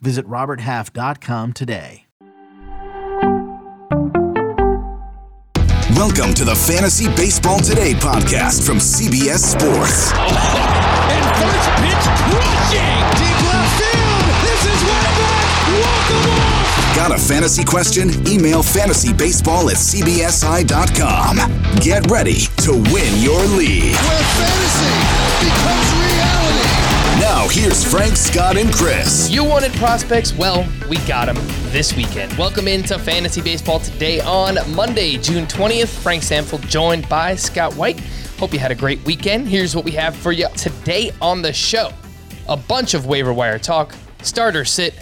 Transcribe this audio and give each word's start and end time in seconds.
Visit 0.00 0.26
RobertHalf.com 0.26 1.52
today. 1.52 2.04
Welcome 5.96 6.32
to 6.34 6.44
the 6.44 6.54
Fantasy 6.54 7.08
Baseball 7.16 7.58
Today 7.60 7.92
podcast 7.94 8.64
from 8.64 8.78
CBS 8.78 9.42
Sports. 9.42 10.12
and 10.14 11.24
first 11.42 11.68
pitch 11.82 12.06
crushing 12.30 12.98
deep 13.18 13.38
left 13.50 13.74
field. 13.82 14.26
This 14.46 14.62
is 14.70 14.80
way 14.86 15.10
back. 15.18 15.50
Walk 15.82 16.10
off. 16.30 16.96
Got 16.96 17.10
a 17.12 17.18
fantasy 17.18 17.64
question? 17.64 18.10
Email 18.28 18.62
fantasybaseball 18.62 19.70
at 19.70 19.76
cbsi.com. 19.76 21.36
Get 21.80 22.08
ready 22.10 22.46
to 22.62 22.72
win 22.94 23.10
your 23.20 23.42
league. 23.58 23.94
Where 23.94 24.26
fantasy 24.38 24.94
becomes 25.42 25.88
reality. 25.98 26.07
Here's 27.50 27.82
Frank, 27.82 28.14
Scott, 28.14 28.58
and 28.58 28.70
Chris. 28.72 29.30
You 29.30 29.42
wanted 29.42 29.72
prospects? 29.72 30.34
Well, 30.34 30.68
we 30.88 30.98
got 31.06 31.26
them 31.26 31.36
this 31.72 31.96
weekend. 31.96 32.36
Welcome 32.36 32.68
into 32.68 32.98
Fantasy 32.98 33.40
Baseball 33.40 33.80
today 33.80 34.20
on 34.20 34.58
Monday, 34.74 35.16
June 35.16 35.46
20th. 35.46 35.88
Frank 36.02 36.22
Stampfl 36.22 36.60
joined 36.68 37.08
by 37.08 37.34
Scott 37.36 37.74
White. 37.74 38.00
Hope 38.38 38.52
you 38.52 38.58
had 38.58 38.70
a 38.70 38.74
great 38.74 39.02
weekend. 39.04 39.48
Here's 39.48 39.74
what 39.74 39.86
we 39.86 39.92
have 39.92 40.14
for 40.14 40.30
you 40.30 40.46
today 40.56 41.10
on 41.22 41.40
the 41.40 41.52
show 41.52 41.90
a 42.48 42.56
bunch 42.56 42.92
of 42.92 43.06
waiver 43.06 43.32
wire 43.32 43.58
talk, 43.58 43.94
starter 44.22 44.66
sit, 44.66 44.94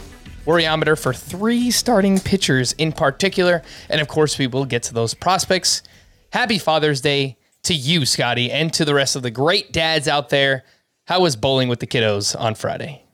worryometer 0.47 0.99
for 0.99 1.13
three 1.13 1.73
starting 1.73 2.21
pitchers 2.21 2.73
in 2.75 2.93
particular, 2.93 3.63
and 3.91 4.01
of 4.01 4.07
course, 4.07 4.39
we 4.39 4.47
will 4.47 4.65
get 4.65 4.85
to 4.85 4.95
those 4.95 5.15
prospects. 5.15 5.83
Happy 6.31 6.59
Father's 6.59 7.01
Day 7.01 7.39
to 7.65 7.75
you, 7.75 8.07
Scotty, 8.07 8.53
and 8.53 8.73
to 8.75 8.85
the 8.85 8.95
rest 8.95 9.17
of 9.17 9.23
the 9.23 9.31
great 9.33 9.73
dads 9.73 10.07
out 10.07 10.29
there. 10.29 10.63
How 11.07 11.21
was 11.21 11.37
bowling 11.37 11.69
with 11.69 11.81
the 11.81 11.87
kiddos 11.87 12.39
on 12.39 12.55
Friday? 12.57 13.05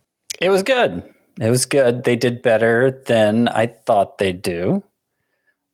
It 0.40 0.48
was 0.48 0.62
good. 0.62 1.02
It 1.40 1.50
was 1.50 1.66
good. 1.66 2.04
They 2.04 2.16
did 2.16 2.42
better 2.42 3.02
than 3.06 3.48
I 3.48 3.66
thought 3.66 4.18
they'd 4.18 4.40
do. 4.42 4.82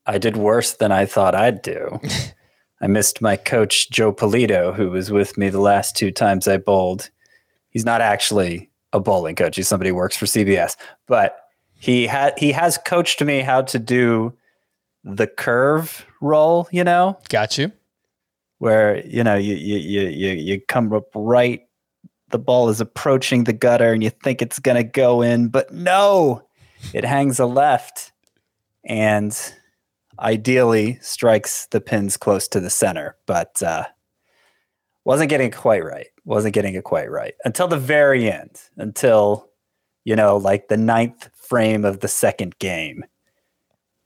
I 0.05 0.19
did 0.19 0.37
worse 0.37 0.73
than 0.75 0.91
I 0.91 1.07
thought 1.07 1.35
I'd 1.35 1.63
do. 1.63 2.01
I 2.81 2.87
missed 2.87 3.21
my 3.21 3.37
coach, 3.37 3.91
Joe 3.91 4.13
Polito, 4.13 4.75
who 4.75 4.91
was 4.91 5.11
with 5.11 5.37
me 5.39 5.49
the 5.49 5.61
last 5.61 5.97
two 5.97 6.11
times 6.11 6.49
I 6.49 6.57
bowled. 6.57 7.11
He's 7.71 7.85
not 7.85 8.01
actually 8.01 8.71
a 8.93 9.01
bowling 9.01 9.37
coach. 9.37 9.57
He's 9.57 9.69
somebody 9.69 9.91
who 9.91 9.97
works 9.97 10.17
for 10.17 10.27
CBS, 10.27 10.77
but 11.07 11.39
he 11.75 12.07
had 12.07 12.37
he 12.39 12.53
has 12.53 12.79
coached 12.79 13.23
me 13.23 13.41
how 13.41 13.63
to 13.63 13.79
do 13.79 14.33
the 15.05 15.27
curve 15.27 16.07
roll, 16.21 16.69
you 16.73 16.83
know, 16.85 17.19
Got 17.29 17.59
you. 17.59 17.71
where 18.59 19.05
you 19.07 19.23
know 19.23 19.37
you 19.37 19.55
you 19.55 19.77
you 19.79 20.09
you, 20.09 20.33
you 20.33 20.61
come 20.61 20.93
up 20.93 21.07
right 21.15 21.68
the 22.31 22.39
ball 22.39 22.69
is 22.69 22.81
approaching 22.81 23.45
the 23.45 23.53
gutter 23.53 23.93
and 23.93 24.03
you 24.03 24.11
think 24.11 24.43
it's 24.43 24.59
going 24.59 24.77
to 24.77 24.85
go 24.85 25.23
in 25.23 25.49
but 25.49 25.73
no 25.73 26.43
it 26.93 27.05
hangs 27.05 27.39
a 27.39 27.47
left 27.47 28.13
and 28.85 29.55
ideally 30.21 30.99
strikes 31.01 31.67
the 31.67 31.81
pins 31.81 32.17
close 32.17 32.49
to 32.49 32.61
the 32.61 32.71
center 32.71 33.17
but 33.27 33.63
uh 33.63 33.85
wasn't 35.05 35.31
getting 35.31 35.49
it 35.49 35.57
quite 35.57 35.85
right 35.85 36.09
wasn't 36.25 36.55
getting 36.55 36.75
it 36.75 36.85
quite 36.85 37.11
right 37.11 37.35
until 37.45 37.69
the 37.69 37.79
very 37.79 38.31
end 38.31 38.61
until 38.77 39.49
you 40.05 40.17
know 40.17 40.37
like 40.37 40.69
the 40.69 40.77
ninth 40.77 41.31
frame 41.35 41.85
of 41.85 42.01
the 42.01 42.09
second 42.09 42.59
game 42.59 43.05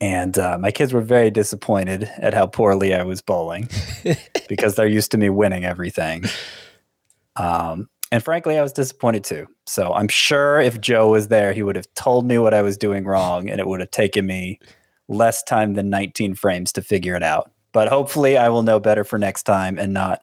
and 0.02 0.36
uh, 0.36 0.58
my 0.58 0.72
kids 0.72 0.92
were 0.92 1.00
very 1.00 1.30
disappointed 1.30 2.10
at 2.18 2.34
how 2.34 2.48
poorly 2.48 2.92
I 2.92 3.04
was 3.04 3.22
bowling 3.22 3.68
because 4.48 4.74
they're 4.74 4.84
used 4.84 5.12
to 5.12 5.16
me 5.16 5.30
winning 5.30 5.64
everything. 5.64 6.24
Um, 7.36 7.88
and 8.12 8.22
frankly, 8.22 8.58
I 8.58 8.62
was 8.62 8.74
disappointed 8.74 9.24
too. 9.24 9.46
So 9.66 9.94
I'm 9.94 10.06
sure 10.06 10.60
if 10.60 10.78
Joe 10.78 11.08
was 11.08 11.28
there, 11.28 11.54
he 11.54 11.62
would 11.62 11.76
have 11.76 11.92
told 11.94 12.26
me 12.26 12.36
what 12.36 12.52
I 12.52 12.60
was 12.60 12.76
doing 12.76 13.06
wrong, 13.06 13.48
and 13.48 13.58
it 13.58 13.66
would 13.66 13.80
have 13.80 13.90
taken 13.90 14.26
me 14.26 14.60
less 15.08 15.42
time 15.42 15.72
than 15.72 15.88
19 15.88 16.34
frames 16.34 16.72
to 16.72 16.82
figure 16.82 17.16
it 17.16 17.22
out. 17.22 17.50
But 17.72 17.88
hopefully, 17.88 18.36
I 18.36 18.50
will 18.50 18.62
know 18.62 18.78
better 18.78 19.02
for 19.02 19.18
next 19.18 19.44
time 19.44 19.78
and 19.78 19.94
not 19.94 20.20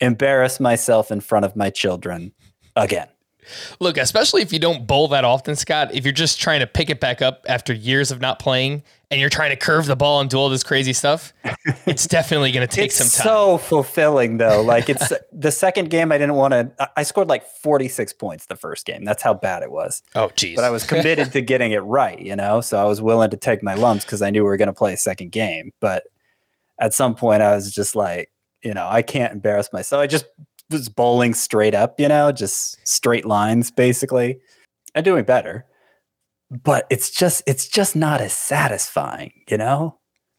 embarrass 0.00 0.58
myself 0.58 1.12
in 1.12 1.20
front 1.20 1.44
of 1.44 1.54
my 1.54 1.70
children 1.70 2.32
again. 2.74 3.06
Look, 3.80 3.96
especially 3.96 4.42
if 4.42 4.52
you 4.52 4.58
don't 4.58 4.86
bowl 4.86 5.08
that 5.08 5.24
often, 5.24 5.56
Scott, 5.56 5.94
if 5.94 6.04
you're 6.04 6.12
just 6.12 6.40
trying 6.40 6.60
to 6.60 6.66
pick 6.66 6.90
it 6.90 7.00
back 7.00 7.22
up 7.22 7.44
after 7.48 7.72
years 7.72 8.10
of 8.10 8.20
not 8.20 8.38
playing 8.38 8.82
and 9.10 9.20
you're 9.20 9.30
trying 9.30 9.50
to 9.50 9.56
curve 9.56 9.86
the 9.86 9.96
ball 9.96 10.20
and 10.20 10.30
do 10.30 10.36
all 10.36 10.48
this 10.48 10.62
crazy 10.62 10.92
stuff, 10.92 11.32
it's 11.86 12.06
definitely 12.08 12.52
going 12.52 12.66
to 12.66 12.72
take 12.72 12.92
some 12.92 13.08
time. 13.08 13.26
so 13.26 13.58
fulfilling 13.58 14.38
though. 14.38 14.62
Like 14.62 14.88
it's 14.88 15.12
the 15.32 15.50
second 15.50 15.90
game 15.90 16.12
I 16.12 16.18
didn't 16.18 16.36
want 16.36 16.52
to 16.52 16.90
I 16.96 17.02
scored 17.02 17.28
like 17.28 17.46
46 17.46 18.12
points 18.14 18.46
the 18.46 18.56
first 18.56 18.86
game. 18.86 19.04
That's 19.04 19.22
how 19.22 19.34
bad 19.34 19.62
it 19.62 19.70
was. 19.70 20.02
oh, 20.14 20.30
geez. 20.36 20.56
But 20.56 20.64
I 20.64 20.70
was 20.70 20.84
committed 20.84 21.32
to 21.32 21.40
getting 21.40 21.72
it 21.72 21.78
right, 21.80 22.20
you 22.20 22.36
know? 22.36 22.60
So 22.60 22.78
I 22.80 22.84
was 22.84 23.02
willing 23.02 23.30
to 23.30 23.36
take 23.36 23.62
my 23.62 23.74
lumps 23.74 24.04
because 24.04 24.22
I 24.22 24.30
knew 24.30 24.40
we 24.44 24.48
were 24.50 24.56
going 24.56 24.68
to 24.68 24.72
play 24.72 24.92
a 24.92 24.98
second 24.98 25.32
game. 25.32 25.72
But 25.80 26.04
at 26.78 26.94
some 26.94 27.14
point 27.14 27.42
I 27.42 27.54
was 27.54 27.72
just 27.72 27.96
like, 27.96 28.30
you 28.62 28.74
know, 28.74 28.86
I 28.88 29.02
can't 29.02 29.32
embarrass 29.32 29.72
myself. 29.72 30.00
I 30.00 30.06
just 30.06 30.26
was 30.70 30.88
bowling 30.88 31.34
straight 31.34 31.74
up, 31.74 31.98
you 32.00 32.08
know, 32.08 32.32
just 32.32 32.78
straight 32.86 33.26
lines 33.26 33.70
basically. 33.70 34.40
And 34.94 35.04
doing 35.04 35.24
better. 35.24 35.66
But 36.50 36.86
it's 36.90 37.10
just 37.10 37.42
it's 37.46 37.68
just 37.68 37.94
not 37.94 38.20
as 38.20 38.32
satisfying, 38.32 39.32
you 39.48 39.56
know? 39.56 39.98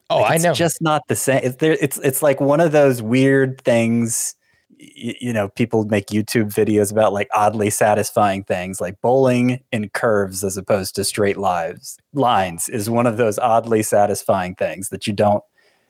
oh, 0.10 0.22
Like, 0.22 0.32
I 0.32 0.36
it's 0.36 0.44
know. 0.44 0.54
just 0.54 0.82
not 0.82 1.08
the 1.08 1.16
same. 1.16 1.42
It's 1.44 1.56
there. 1.58 1.78
It's 1.80 1.98
it's 2.00 2.22
like 2.22 2.40
one 2.42 2.60
of 2.60 2.72
those 2.72 3.02
weird 3.02 3.62
things. 3.62 4.36
You, 4.78 5.14
you 5.22 5.34
know, 5.34 5.50
people 5.50 5.86
make 5.86 6.08
YouTube 6.08 6.54
videos 6.54 6.92
about 6.92 7.14
like 7.14 7.30
oddly 7.34 7.70
satisfying 7.70 8.44
things, 8.44 8.82
like 8.82 9.00
bowling 9.02 9.62
in 9.72 9.90
curves 9.90 10.44
as 10.44 10.58
opposed 10.58 10.96
to 10.96 11.04
straight 11.04 11.38
lives. 11.38 11.98
Lines 12.14 12.68
is 12.70 12.90
one 12.90 13.08
of 13.08 13.18
those 13.18 13.40
oddly 13.40 13.84
satisfying 13.84 14.56
things 14.56 14.90
that 14.90 15.08
you 15.08 15.14
don't 15.14 15.44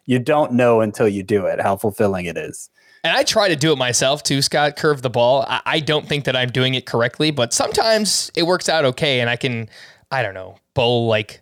you 0.05 0.19
don't 0.19 0.51
know 0.53 0.81
until 0.81 1.07
you 1.07 1.23
do 1.23 1.45
it 1.45 1.61
how 1.61 1.75
fulfilling 1.77 2.25
it 2.25 2.37
is. 2.37 2.69
And 3.03 3.15
I 3.15 3.23
try 3.23 3.47
to 3.47 3.55
do 3.55 3.71
it 3.71 3.77
myself 3.77 4.23
too, 4.23 4.41
Scott, 4.41 4.75
curve 4.75 5.01
the 5.01 5.09
ball. 5.09 5.45
I, 5.47 5.61
I 5.65 5.79
don't 5.79 6.07
think 6.07 6.25
that 6.25 6.35
I'm 6.35 6.49
doing 6.49 6.73
it 6.75 6.85
correctly, 6.85 7.31
but 7.31 7.53
sometimes 7.53 8.31
it 8.35 8.43
works 8.43 8.69
out 8.69 8.85
okay. 8.85 9.19
And 9.21 9.29
I 9.29 9.35
can, 9.35 9.69
I 10.11 10.21
don't 10.21 10.33
know, 10.33 10.57
bowl 10.73 11.07
like 11.07 11.41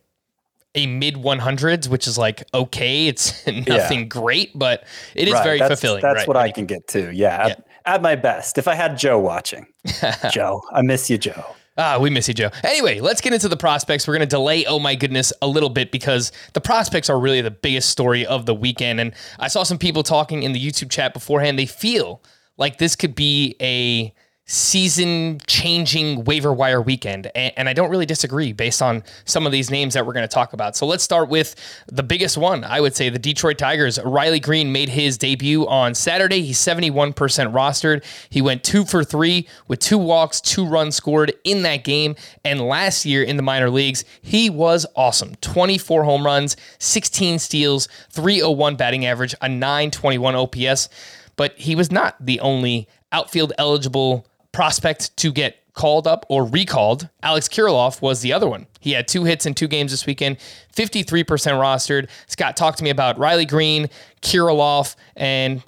a 0.76 0.88
mid 0.88 1.16
100s, 1.16 1.90
which 1.90 2.08
is 2.08 2.18
like 2.18 2.44
okay. 2.54 3.08
It's 3.08 3.46
nothing 3.68 4.08
great, 4.08 4.58
but 4.58 4.86
it 5.16 5.28
is 5.28 5.34
Right, 5.34 5.44
very 5.44 5.60
that's, 5.60 5.70
fulfilling. 5.70 6.02
That's 6.02 6.20
right? 6.20 6.28
what 6.28 6.38
I 6.38 6.52
can 6.52 6.66
get 6.66 6.88
to. 6.90 7.14
Yeah, 7.14 7.48
Yeah. 7.48 7.54
At, 7.54 7.66
at 7.86 8.02
my 8.02 8.16
best. 8.16 8.58
If 8.58 8.68
I 8.68 8.76
had 8.76 8.98
Joe 8.98 9.18
watching, 9.20 9.66
Joe, 10.32 10.62
I 10.72 10.82
miss 10.82 11.10
you, 11.10 11.18
Joe. 11.18 11.56
Ah, 11.82 11.98
we 11.98 12.10
miss 12.10 12.28
you, 12.28 12.34
Joe. 12.34 12.50
Anyway, 12.66 13.00
let's 13.00 13.22
get 13.22 13.32
into 13.32 13.48
the 13.48 13.56
prospects. 13.56 14.06
We're 14.06 14.16
going 14.16 14.28
to 14.28 14.36
delay, 14.36 14.66
oh 14.66 14.80
my 14.80 14.96
goodness, 14.96 15.32
a 15.42 15.48
little 15.48 15.70
bit 15.70 15.94
because 15.94 16.34
the 16.52 16.60
prospects 16.60 17.10
are 17.10 17.18
really 17.18 17.40
the 17.40 17.52
biggest 17.52 17.90
story 17.90 18.26
of 18.26 18.46
the 18.46 18.54
weekend. 18.54 19.00
And 19.00 19.14
I 19.40 19.48
saw 19.48 19.64
some 19.64 19.78
people 19.78 20.04
talking 20.04 20.44
in 20.44 20.52
the 20.52 20.60
YouTube 20.60 20.92
chat 20.92 21.14
beforehand. 21.14 21.58
They 21.58 21.66
feel 21.66 22.22
like 22.58 22.80
this 22.80 22.98
could 22.98 23.16
be 23.16 23.56
a 23.62 24.14
season 24.50 25.40
changing 25.46 26.24
waiver 26.24 26.52
wire 26.52 26.82
weekend. 26.82 27.30
And, 27.36 27.54
and 27.56 27.70
I 27.70 27.74
don't 27.74 27.92
really 27.92 28.08
disagree 28.08 28.52
based 28.52 28.82
on 28.82 29.04
some 29.26 29.46
of 29.46 29.52
these 29.52 29.70
names 29.70 29.94
that 29.94 30.08
we're 30.08 30.14
going 30.14 30.28
to 30.28 30.34
talk 30.34 30.54
about. 30.54 30.76
So 30.76 30.88
let's 30.88 31.04
start 31.04 31.30
with 31.30 31.56
the 31.86 32.02
biggest 32.02 32.36
one. 32.36 32.64
I 32.64 32.82
would 32.82 32.96
say 32.96 33.10
the 33.10 33.20
Detroit 33.20 33.60
Tigers. 33.60 34.00
Riley 34.04 34.40
Greene 34.40 34.72
made 34.72 34.90
his 34.90 35.20
debut 35.20 35.68
on 35.68 35.94
Saturday. 35.94 36.42
He's 36.42 36.58
71% 36.58 37.14
rostered. 37.14 38.04
He 38.32 38.42
went 38.42 38.64
two 38.64 38.86
for 38.86 39.04
three 39.04 39.48
with 39.68 39.80
two 39.80 40.00
walks, 40.00 40.42
two 40.42 40.66
runs 40.66 40.96
scored 40.96 41.32
in 41.44 41.62
that 41.62 41.84
game. 41.84 42.16
And 42.44 42.60
last 42.60 43.06
year 43.06 43.22
in 43.22 43.38
the 43.38 43.44
minor 43.44 43.70
leagues, 43.70 44.04
he 44.24 44.50
was 44.50 44.84
awesome 44.96 45.36
24 45.42 46.06
home 46.06 46.26
runs, 46.26 46.58
16 46.80 47.38
steals, 47.38 47.88
301 48.10 48.78
batting 48.78 49.06
average, 49.06 49.36
a 49.42 49.48
921 49.48 50.34
OPS. 50.34 50.90
But 51.36 51.56
he 51.56 51.76
was 51.76 51.92
not 51.92 52.16
the 52.20 52.40
only 52.40 52.88
outfield 53.12 53.54
eligible 53.58 54.26
prospect 54.52 55.16
to 55.18 55.32
get 55.32 55.58
called 55.74 56.08
up 56.08 56.26
or 56.30 56.46
recalled. 56.46 57.08
Alex 57.24 57.48
Kirilloff 57.48 58.02
was 58.02 58.22
the 58.22 58.34
other 58.34 58.48
one. 58.48 58.68
He 58.80 58.92
had 58.92 59.08
two 59.08 59.24
hits 59.24 59.46
in 59.46 59.54
two 59.54 59.68
games 59.68 59.92
this 59.92 60.06
weekend, 60.06 60.38
53% 60.76 61.26
rostered. 61.26 62.10
Scott 62.28 62.58
talked 62.58 62.78
to 62.80 62.84
me 62.84 62.90
about 62.90 63.18
Riley 63.18 63.46
Greene, 63.46 63.88
Kirilloff, 64.22 64.96
and 65.16 65.64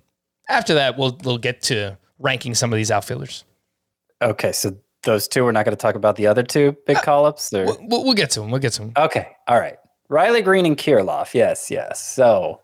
after 0.50 0.74
that, 0.74 0.98
we'll, 0.98 1.18
we'll 1.24 1.38
get 1.38 1.62
to 1.64 1.98
ranking 2.20 2.56
some 2.56 2.74
of 2.74 2.78
these 2.78 2.92
outfielders. 2.92 3.46
Okay, 4.22 4.52
so 4.52 4.76
those 5.04 5.28
two. 5.28 5.44
We're 5.44 5.52
not 5.52 5.66
going 5.66 5.76
to 5.76 5.82
talk 5.82 5.96
about 5.96 6.16
the 6.16 6.28
other 6.28 6.44
two 6.44 6.76
big 6.86 6.98
uh, 6.98 7.02
call 7.02 7.26
ups. 7.26 7.52
Or 7.54 7.66
We'll, 7.66 8.04
we'll 8.04 8.14
get 8.14 8.30
to 8.32 8.42
them. 8.42 8.52
We'll 8.52 8.60
get 8.62 8.74
to 8.74 8.82
them. 8.82 8.92
okay, 8.98 9.30
all 9.48 9.60
right. 9.60 9.78
Riley 10.10 10.42
Greene 10.42 10.66
and 10.66 10.78
Kirilloff. 10.78 11.34
Yes, 11.34 11.72
yes. 11.72 12.04
So 12.04 12.60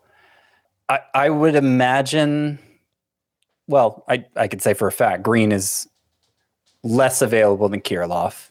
I 0.88 1.00
I 1.14 1.30
would 1.30 1.54
imagine. 1.56 2.58
Well, 3.66 4.04
I 4.08 4.24
I 4.36 4.48
could 4.48 4.62
say 4.62 4.74
for 4.74 4.86
a 4.86 4.92
fact 4.92 5.22
Greene 5.22 5.50
is 5.50 5.88
less 6.82 7.22
available 7.22 7.68
than 7.68 7.80
Kirilloff. 7.80 8.50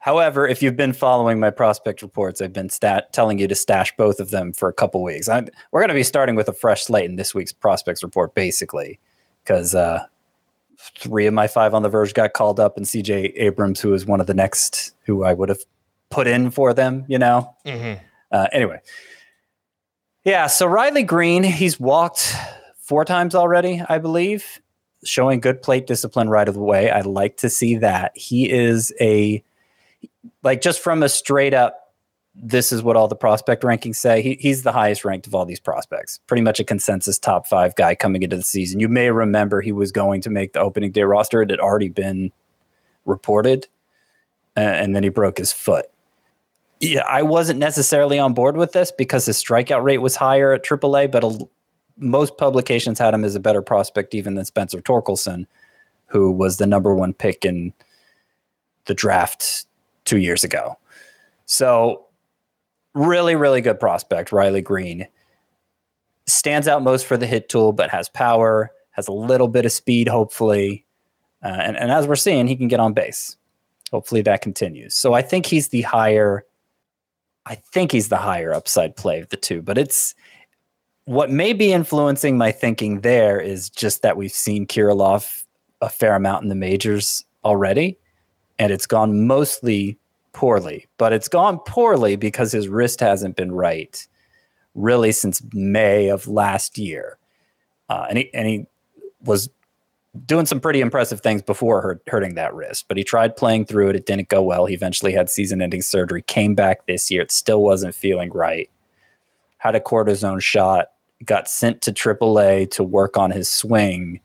However, 0.00 0.46
if 0.46 0.62
you've 0.62 0.76
been 0.76 0.92
following 0.92 1.40
my 1.40 1.50
prospect 1.50 2.02
reports, 2.02 2.40
I've 2.40 2.52
been 2.52 2.70
stat- 2.70 3.12
telling 3.12 3.38
you 3.38 3.48
to 3.48 3.54
stash 3.54 3.94
both 3.96 4.20
of 4.20 4.30
them 4.30 4.52
for 4.52 4.68
a 4.68 4.72
couple 4.72 5.02
weeks. 5.02 5.28
I, 5.28 5.40
we're 5.72 5.80
going 5.80 5.88
to 5.88 5.94
be 5.94 6.04
starting 6.04 6.36
with 6.36 6.48
a 6.48 6.52
fresh 6.52 6.84
slate 6.84 7.06
in 7.10 7.16
this 7.16 7.34
week's 7.34 7.52
prospects 7.52 8.02
report, 8.02 8.34
basically, 8.34 9.00
because 9.42 9.74
uh, 9.74 10.04
three 10.98 11.26
of 11.26 11.34
my 11.34 11.48
five 11.48 11.74
on 11.74 11.82
the 11.82 11.88
verge 11.88 12.14
got 12.14 12.32
called 12.32 12.60
up, 12.60 12.76
and 12.76 12.86
CJ 12.86 13.32
Abrams, 13.36 13.80
who 13.80 13.92
is 13.92 14.06
one 14.06 14.20
of 14.20 14.26
the 14.28 14.34
next 14.34 14.94
who 15.04 15.24
I 15.24 15.32
would 15.34 15.48
have 15.48 15.60
put 16.10 16.26
in 16.26 16.50
for 16.52 16.72
them, 16.72 17.04
you 17.08 17.18
know. 17.18 17.54
Mhm. 17.66 18.00
Uh, 18.30 18.46
anyway, 18.52 18.80
yeah. 20.24 20.46
So 20.46 20.66
Riley 20.66 21.02
Greene, 21.02 21.42
he's 21.42 21.80
walked 21.80 22.34
four 22.78 23.04
times 23.04 23.34
already, 23.34 23.82
I 23.88 23.98
believe, 23.98 24.60
showing 25.04 25.40
good 25.40 25.62
plate 25.62 25.86
discipline 25.86 26.28
right 26.28 26.48
of 26.48 26.54
the 26.54 26.60
way. 26.60 26.90
I 26.90 27.00
like 27.00 27.36
to 27.38 27.50
see 27.50 27.76
that. 27.76 28.12
He 28.16 28.50
is 28.50 28.92
a 29.00 29.42
like 30.42 30.60
just 30.60 30.80
from 30.80 31.02
a 31.02 31.08
straight 31.08 31.54
up. 31.54 31.84
This 32.40 32.70
is 32.70 32.82
what 32.82 32.96
all 32.96 33.08
the 33.08 33.16
prospect 33.16 33.64
rankings 33.64 33.96
say. 33.96 34.22
He, 34.22 34.36
he's 34.38 34.62
the 34.62 34.70
highest 34.70 35.04
ranked 35.04 35.26
of 35.26 35.34
all 35.34 35.44
these 35.44 35.58
prospects. 35.58 36.20
Pretty 36.28 36.42
much 36.42 36.60
a 36.60 36.64
consensus 36.64 37.18
top 37.18 37.48
five 37.48 37.74
guy 37.74 37.96
coming 37.96 38.22
into 38.22 38.36
the 38.36 38.42
season. 38.42 38.78
You 38.78 38.88
may 38.88 39.10
remember 39.10 39.60
he 39.60 39.72
was 39.72 39.90
going 39.90 40.20
to 40.20 40.30
make 40.30 40.52
the 40.52 40.60
opening 40.60 40.92
day 40.92 41.02
roster. 41.02 41.42
It 41.42 41.50
had 41.50 41.58
already 41.58 41.88
been 41.88 42.30
reported, 43.06 43.66
uh, 44.56 44.60
and 44.60 44.94
then 44.94 45.02
he 45.02 45.08
broke 45.08 45.38
his 45.38 45.52
foot 45.52 45.86
yeah, 46.80 47.02
I 47.08 47.22
wasn't 47.22 47.58
necessarily 47.58 48.18
on 48.18 48.34
board 48.34 48.56
with 48.56 48.72
this 48.72 48.92
because 48.92 49.26
his 49.26 49.42
strikeout 49.42 49.82
rate 49.82 49.98
was 49.98 50.16
higher 50.16 50.52
at 50.52 50.64
AAA, 50.64 51.10
but 51.10 51.24
a, 51.24 51.48
most 51.98 52.38
publications 52.38 52.98
had 52.98 53.14
him 53.14 53.24
as 53.24 53.34
a 53.34 53.40
better 53.40 53.62
prospect 53.62 54.14
even 54.14 54.34
than 54.34 54.44
Spencer 54.44 54.80
Torkelson, 54.80 55.46
who 56.06 56.30
was 56.30 56.56
the 56.56 56.66
number 56.66 56.94
one 56.94 57.12
pick 57.12 57.44
in 57.44 57.72
the 58.86 58.94
draft 58.94 59.66
two 60.04 60.18
years 60.18 60.44
ago. 60.44 60.78
So, 61.46 62.06
really, 62.94 63.36
really 63.36 63.60
good 63.60 63.80
prospect, 63.80 64.32
Riley 64.32 64.62
Greene. 64.62 65.06
Stands 66.26 66.68
out 66.68 66.82
most 66.82 67.06
for 67.06 67.16
the 67.16 67.26
hit 67.26 67.48
tool, 67.48 67.72
but 67.72 67.90
has 67.90 68.08
power, 68.08 68.70
has 68.90 69.08
a 69.08 69.12
little 69.12 69.48
bit 69.48 69.64
of 69.64 69.72
speed, 69.72 70.08
hopefully. 70.08 70.84
Uh, 71.42 71.48
and, 71.48 71.76
and 71.76 71.90
as 71.90 72.06
we're 72.06 72.16
seeing, 72.16 72.46
he 72.46 72.56
can 72.56 72.68
get 72.68 72.80
on 72.80 72.92
base. 72.92 73.36
Hopefully 73.90 74.20
that 74.22 74.42
continues. 74.42 74.94
So 74.94 75.14
I 75.14 75.22
think 75.22 75.46
he's 75.46 75.68
the 75.68 75.82
higher 75.82 76.44
I 77.48 77.54
think 77.54 77.92
he's 77.92 78.10
the 78.10 78.18
higher 78.18 78.52
upside 78.52 78.94
play 78.94 79.20
of 79.20 79.30
the 79.30 79.36
two, 79.38 79.62
but 79.62 79.78
it's 79.78 80.14
what 81.08 81.30
may 81.30 81.54
be 81.54 81.72
influencing 81.72 82.36
my 82.36 82.52
thinking 82.52 83.00
there 83.00 83.40
is 83.40 83.70
just 83.70 84.02
that 84.02 84.18
we've 84.18 84.30
seen 84.30 84.66
Kirilloff 84.66 85.44
a 85.80 85.88
fair 85.88 86.14
amount 86.14 86.42
in 86.42 86.50
the 86.50 86.54
majors 86.54 87.24
already, 87.46 87.96
and 88.58 88.70
it's 88.70 88.84
gone 88.84 89.26
mostly 89.26 89.98
poorly. 90.34 90.86
But 90.98 91.14
it's 91.14 91.26
gone 91.26 91.60
poorly 91.60 92.16
because 92.16 92.52
his 92.52 92.68
wrist 92.68 93.00
hasn't 93.00 93.36
been 93.36 93.52
right 93.52 94.06
really 94.74 95.12
since 95.12 95.42
May 95.54 96.08
of 96.08 96.28
last 96.28 96.76
year, 96.76 97.16
uh, 97.88 98.04
and 98.10 98.18
he 98.18 98.34
and 98.34 98.46
he 98.46 98.66
was 99.24 99.48
doing 100.26 100.44
some 100.44 100.60
pretty 100.60 100.82
impressive 100.82 101.22
things 101.22 101.40
before 101.40 101.80
hurt, 101.80 102.02
hurting 102.06 102.34
that 102.34 102.52
wrist, 102.52 102.84
but 102.86 102.98
he 102.98 103.02
tried 103.02 103.34
playing 103.34 103.64
through 103.64 103.88
it. 103.88 103.96
It 103.96 104.04
didn't 104.04 104.28
go 104.28 104.42
well. 104.42 104.66
He 104.66 104.74
eventually 104.74 105.14
had 105.14 105.30
season 105.30 105.62
ending 105.62 105.80
surgery, 105.80 106.20
came 106.20 106.54
back 106.54 106.84
this 106.84 107.10
year. 107.10 107.22
It 107.22 107.30
still 107.30 107.62
wasn't 107.62 107.94
feeling 107.94 108.28
right. 108.30 108.68
Had 109.56 109.74
a 109.74 109.80
cortisone 109.80 110.42
shot, 110.42 110.88
got 111.24 111.48
sent 111.48 111.80
to 111.82 111.92
AAA 111.92 112.70
to 112.72 112.82
work 112.82 113.16
on 113.16 113.30
his 113.30 113.48
swing. 113.48 114.20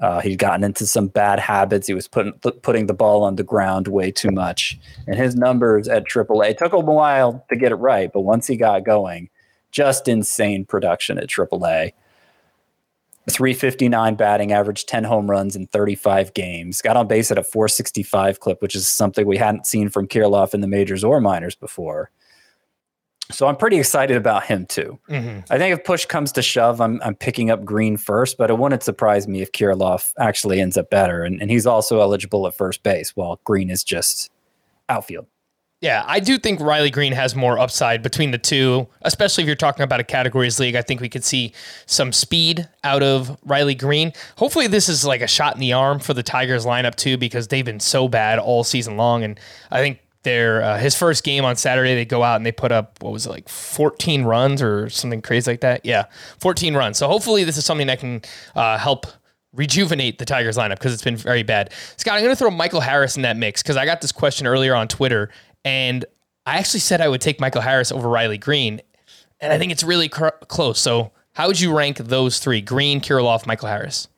Uh, 0.00 0.20
he'd 0.20 0.38
gotten 0.38 0.64
into 0.64 0.86
some 0.86 1.06
bad 1.06 1.38
habits. 1.38 1.86
He 1.86 1.94
was 1.94 2.08
putting 2.08 2.32
putting 2.32 2.86
the 2.86 2.94
ball 2.94 3.22
on 3.22 3.36
the 3.36 3.44
ground 3.44 3.88
way 3.88 4.10
too 4.10 4.30
much, 4.30 4.78
and 5.06 5.16
his 5.16 5.36
numbers 5.36 5.86
at 5.88 6.04
AAA 6.04 6.56
took 6.56 6.72
him 6.72 6.88
a 6.88 6.92
while 6.92 7.44
to 7.50 7.56
get 7.56 7.72
it 7.72 7.76
right. 7.76 8.12
But 8.12 8.22
once 8.22 8.46
he 8.46 8.56
got 8.56 8.84
going, 8.84 9.30
just 9.70 10.08
insane 10.08 10.64
production 10.64 11.18
at 11.18 11.28
AAA. 11.28 11.92
359 13.30 14.16
batting 14.16 14.50
average, 14.50 14.84
10 14.86 15.04
home 15.04 15.30
runs 15.30 15.54
in 15.54 15.68
35 15.68 16.34
games. 16.34 16.82
Got 16.82 16.96
on 16.96 17.06
base 17.06 17.30
at 17.30 17.38
a 17.38 17.44
465 17.44 18.40
clip, 18.40 18.60
which 18.60 18.74
is 18.74 18.88
something 18.88 19.26
we 19.26 19.36
hadn't 19.36 19.66
seen 19.66 19.88
from 19.88 20.08
Kirilloff 20.08 20.54
in 20.54 20.60
the 20.60 20.66
majors 20.66 21.04
or 21.04 21.20
minors 21.20 21.54
before. 21.54 22.10
So 23.32 23.46
I'm 23.48 23.56
pretty 23.56 23.78
excited 23.78 24.16
about 24.16 24.44
him 24.44 24.66
too. 24.66 24.98
Mhm. 25.08 25.44
I 25.50 25.58
think 25.58 25.76
if 25.76 25.84
push 25.84 26.06
comes 26.06 26.32
to 26.32 26.42
shove, 26.42 26.80
I'm 26.80 27.00
I'm 27.02 27.14
picking 27.14 27.50
up 27.50 27.64
Greene 27.64 27.96
first, 27.96 28.38
but 28.38 28.50
it 28.50 28.58
wouldn't 28.58 28.82
surprise 28.82 29.26
me 29.26 29.42
if 29.42 29.52
Kirilloff 29.52 30.12
actually 30.18 30.60
ends 30.60 30.76
up 30.76 30.90
better. 30.90 31.24
And, 31.24 31.40
and 31.40 31.50
he's 31.50 31.66
also 31.66 32.00
eligible 32.00 32.46
at 32.46 32.54
first 32.54 32.82
base, 32.82 33.16
while 33.16 33.40
Greene 33.44 33.70
is 33.70 33.82
just 33.82 34.30
outfield. 34.88 35.26
Yeah, 35.80 36.04
I 36.06 36.20
do 36.20 36.38
think 36.38 36.60
Riley 36.60 36.90
Greene 36.90 37.12
has 37.12 37.34
more 37.34 37.58
upside 37.58 38.04
between 38.04 38.30
the 38.30 38.38
two, 38.38 38.86
especially 39.00 39.42
if 39.42 39.48
you're 39.48 39.56
talking 39.56 39.82
about 39.82 39.98
a 39.98 40.04
categories 40.04 40.60
league. 40.60 40.76
I 40.76 40.82
think 40.82 41.00
we 41.00 41.08
could 41.08 41.24
see 41.24 41.52
some 41.86 42.12
speed 42.12 42.68
out 42.84 43.02
of 43.02 43.36
Riley 43.44 43.74
Greene. 43.74 44.12
Hopefully, 44.36 44.68
this 44.68 44.88
is 44.88 45.04
like 45.04 45.22
a 45.22 45.26
shot 45.26 45.54
in 45.54 45.60
the 45.60 45.72
arm 45.72 45.98
for 45.98 46.14
the 46.14 46.22
Tigers 46.22 46.64
lineup 46.64 46.94
too, 46.94 47.16
because 47.16 47.48
they've 47.48 47.64
been 47.64 47.80
so 47.80 48.06
bad 48.06 48.38
all 48.38 48.62
season 48.62 48.96
long. 48.96 49.24
And 49.24 49.40
I 49.72 49.80
think 49.80 49.98
their 50.22 50.62
uh, 50.62 50.78
his 50.78 50.94
first 50.94 51.24
game 51.24 51.44
on 51.44 51.56
Saturday, 51.56 51.94
they 51.94 52.04
go 52.04 52.22
out 52.22 52.36
and 52.36 52.46
they 52.46 52.52
put 52.52 52.72
up 52.72 53.02
what 53.02 53.12
was 53.12 53.26
it 53.26 53.30
like 53.30 53.48
14 53.48 54.24
runs 54.24 54.62
or 54.62 54.88
something 54.88 55.22
crazy 55.22 55.50
like 55.50 55.60
that. 55.60 55.84
Yeah, 55.84 56.04
14 56.40 56.74
runs. 56.74 56.98
So 56.98 57.08
hopefully, 57.08 57.44
this 57.44 57.56
is 57.56 57.64
something 57.64 57.86
that 57.88 58.00
can 58.00 58.22
uh, 58.54 58.78
help 58.78 59.06
rejuvenate 59.52 60.18
the 60.18 60.24
Tigers 60.24 60.56
lineup 60.56 60.78
because 60.78 60.92
it's 60.92 61.02
been 61.02 61.16
very 61.16 61.42
bad. 61.42 61.72
Scott, 61.96 62.14
I'm 62.14 62.22
going 62.22 62.32
to 62.32 62.38
throw 62.38 62.50
Michael 62.50 62.80
Harris 62.80 63.16
in 63.16 63.22
that 63.22 63.36
mix 63.36 63.62
because 63.62 63.76
I 63.76 63.84
got 63.84 64.00
this 64.00 64.12
question 64.12 64.46
earlier 64.46 64.74
on 64.74 64.88
Twitter, 64.88 65.30
and 65.64 66.04
I 66.46 66.58
actually 66.58 66.80
said 66.80 67.00
I 67.00 67.08
would 67.08 67.20
take 67.20 67.40
Michael 67.40 67.62
Harris 67.62 67.92
over 67.92 68.08
Riley 68.08 68.38
Greene, 68.38 68.80
and 69.40 69.52
I 69.52 69.58
think 69.58 69.72
it's 69.72 69.82
really 69.82 70.08
cr- 70.08 70.28
close. 70.48 70.80
So, 70.80 71.12
how 71.34 71.48
would 71.48 71.60
you 71.60 71.76
rank 71.76 71.98
those 71.98 72.38
three: 72.38 72.60
Greene, 72.60 73.00
Kirilloff, 73.00 73.46
Michael 73.46 73.68
Harris? 73.68 74.08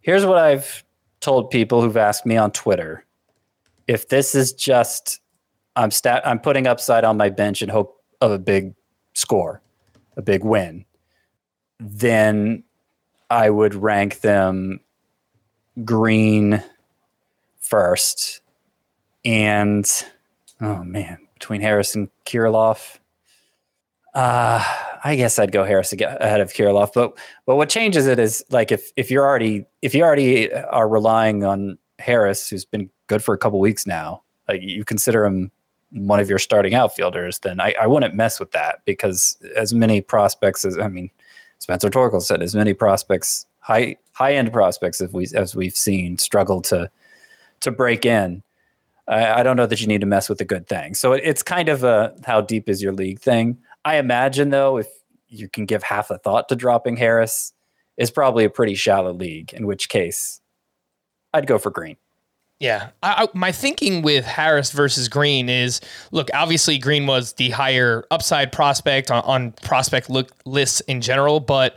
Here's 0.00 0.26
what 0.26 0.38
I've 0.38 0.84
told 1.20 1.50
people 1.50 1.82
who've 1.82 1.96
asked 1.96 2.26
me 2.26 2.36
on 2.36 2.50
Twitter. 2.52 3.05
If 3.86 4.08
this 4.08 4.34
is 4.34 4.52
just 4.52 5.20
I'm 5.76 5.90
stat 5.90 6.26
I'm 6.26 6.40
putting 6.40 6.66
upside 6.66 7.04
on 7.04 7.16
my 7.16 7.28
bench 7.28 7.62
in 7.62 7.68
hope 7.68 8.00
of 8.20 8.30
a 8.30 8.38
big 8.38 8.74
score, 9.14 9.60
a 10.16 10.22
big 10.22 10.44
win, 10.44 10.84
then 11.78 12.64
I 13.30 13.50
would 13.50 13.74
rank 13.74 14.20
them 14.20 14.80
Greene 15.84 16.62
first. 17.60 18.40
And 19.24 19.86
oh 20.60 20.84
man, 20.84 21.18
between 21.34 21.60
Harris 21.60 21.94
and 21.94 22.08
Kirilloff. 22.24 22.98
Uh, 24.14 24.64
I 25.04 25.14
guess 25.14 25.38
I'd 25.38 25.52
go 25.52 25.64
Harris 25.64 25.92
ahead 25.92 26.40
of 26.40 26.52
Kirilloff, 26.54 26.92
but 26.94 27.18
but 27.44 27.56
what 27.56 27.68
changes 27.68 28.06
it 28.06 28.18
is 28.18 28.42
like 28.50 28.72
if 28.72 28.90
if 28.96 29.10
you're 29.10 29.24
already 29.24 29.66
if 29.82 29.94
you 29.94 30.02
already 30.02 30.52
are 30.52 30.88
relying 30.88 31.44
on 31.44 31.76
Harris, 31.98 32.48
who's 32.48 32.64
been 32.64 32.90
good 33.06 33.22
for 33.22 33.34
a 33.34 33.38
couple 33.38 33.60
weeks 33.60 33.86
now, 33.86 34.22
like 34.48 34.60
you 34.62 34.84
consider 34.84 35.24
him 35.24 35.50
one 35.92 36.20
of 36.20 36.28
your 36.28 36.38
starting 36.38 36.74
outfielders, 36.74 37.38
then 37.40 37.60
I, 37.60 37.74
I 37.80 37.86
wouldn't 37.86 38.14
mess 38.14 38.40
with 38.40 38.50
that 38.52 38.80
because 38.84 39.38
as 39.54 39.72
many 39.72 40.00
prospects 40.00 40.64
as 40.64 40.78
I 40.78 40.88
mean, 40.88 41.10
Spencer 41.58 41.88
Torkelson, 41.88 42.42
as 42.42 42.54
many 42.54 42.74
prospects, 42.74 43.46
high 43.60 43.96
high 44.12 44.34
end 44.34 44.52
prospects 44.52 45.00
as 45.00 45.12
we 45.12 45.28
as 45.34 45.54
we've 45.54 45.76
seen 45.76 46.18
struggle 46.18 46.60
to 46.62 46.90
to 47.60 47.70
break 47.70 48.04
in. 48.04 48.42
I, 49.08 49.40
I 49.40 49.42
don't 49.42 49.56
know 49.56 49.66
that 49.66 49.80
you 49.80 49.86
need 49.86 50.00
to 50.00 50.06
mess 50.06 50.28
with 50.28 50.38
the 50.38 50.44
good 50.44 50.66
thing. 50.66 50.94
So 50.94 51.12
it, 51.12 51.22
it's 51.24 51.42
kind 51.42 51.68
of 51.68 51.84
a 51.84 52.14
how 52.24 52.40
deep 52.40 52.68
is 52.68 52.82
your 52.82 52.92
league 52.92 53.20
thing. 53.20 53.58
I 53.84 53.96
imagine 53.96 54.50
though, 54.50 54.78
if 54.78 54.88
you 55.28 55.48
can 55.48 55.64
give 55.64 55.82
half 55.82 56.10
a 56.10 56.18
thought 56.18 56.48
to 56.48 56.56
dropping 56.56 56.96
Harris, 56.96 57.52
is 57.96 58.10
probably 58.10 58.44
a 58.44 58.50
pretty 58.50 58.74
shallow 58.74 59.12
league. 59.12 59.52
In 59.54 59.66
which 59.66 59.88
case, 59.88 60.40
I'd 61.32 61.46
go 61.46 61.58
for 61.58 61.70
Greene. 61.70 61.96
Yeah, 62.58 62.88
I, 63.02 63.24
I, 63.24 63.28
my 63.34 63.52
thinking 63.52 64.00
with 64.00 64.24
Harris 64.24 64.72
versus 64.72 65.08
Greene 65.08 65.48
is 65.50 65.80
look. 66.10 66.30
Obviously, 66.32 66.78
Greene 66.78 67.06
was 67.06 67.34
the 67.34 67.50
higher 67.50 68.04
upside 68.10 68.50
prospect 68.50 69.10
on, 69.10 69.22
on 69.24 69.52
prospect 69.62 70.08
look 70.08 70.30
lists 70.46 70.80
in 70.82 71.02
general, 71.02 71.38
but 71.40 71.76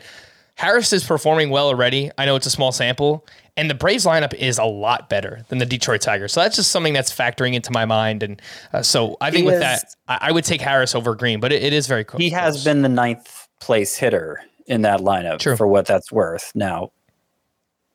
Harris 0.55 0.93
is 0.93 1.03
performing 1.03 1.49
well 1.49 1.67
already. 1.67 2.11
I 2.17 2.25
know 2.25 2.37
it's 2.37 2.45
a 2.45 2.49
small 2.49 2.71
sample, 2.71 3.25
and 3.57 3.69
the 3.69 3.73
Braves 3.73 4.05
lineup 4.05 4.33
is 4.33 4.57
a 4.57 4.63
lot 4.63 5.09
better 5.09 5.41
than 5.49 5.57
the 5.57 5.65
Detroit 5.65 5.99
Tigers. 5.99 6.31
So 6.31 6.39
that's 6.39 6.55
just 6.55 6.71
something 6.71 6.93
that's 6.93 7.13
factoring 7.13 7.55
into 7.55 7.71
my 7.73 7.83
mind. 7.83 8.23
And 8.23 8.41
uh, 8.71 8.81
so 8.81 9.17
I 9.19 9.31
think 9.31 9.41
He 9.41 9.45
with 9.47 9.55
is- 9.55 9.59
that, 9.59 9.83
I, 10.07 10.29
I 10.29 10.31
would 10.31 10.45
take 10.45 10.61
Harris 10.61 10.95
over 10.95 11.13
Greene, 11.13 11.41
but 11.41 11.51
it, 11.51 11.61
it 11.61 11.73
is 11.73 11.87
very 11.87 12.05
close. 12.05 12.21
He 12.21 12.29
has 12.29 12.63
been 12.63 12.83
the 12.83 12.89
ninth 12.89 13.49
place 13.59 13.97
hitter 13.97 14.39
in 14.65 14.83
that 14.83 15.01
lineup 15.01 15.39
True. 15.39 15.57
for 15.57 15.67
what 15.67 15.87
that's 15.87 16.09
worth. 16.09 16.53
Now, 16.55 16.91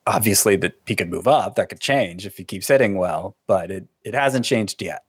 obviously 0.06 0.56
that 0.56 0.74
he 0.86 0.94
could 0.96 1.10
move 1.10 1.28
up. 1.28 1.54
That 1.56 1.68
could 1.68 1.80
change 1.80 2.26
if 2.26 2.36
he 2.36 2.44
keeps 2.44 2.68
hitting 2.68 2.96
well, 2.96 3.36
but 3.46 3.70
it 3.70 3.88
it 4.02 4.14
hasn't 4.14 4.44
changed 4.44 4.82
yet. 4.82 5.02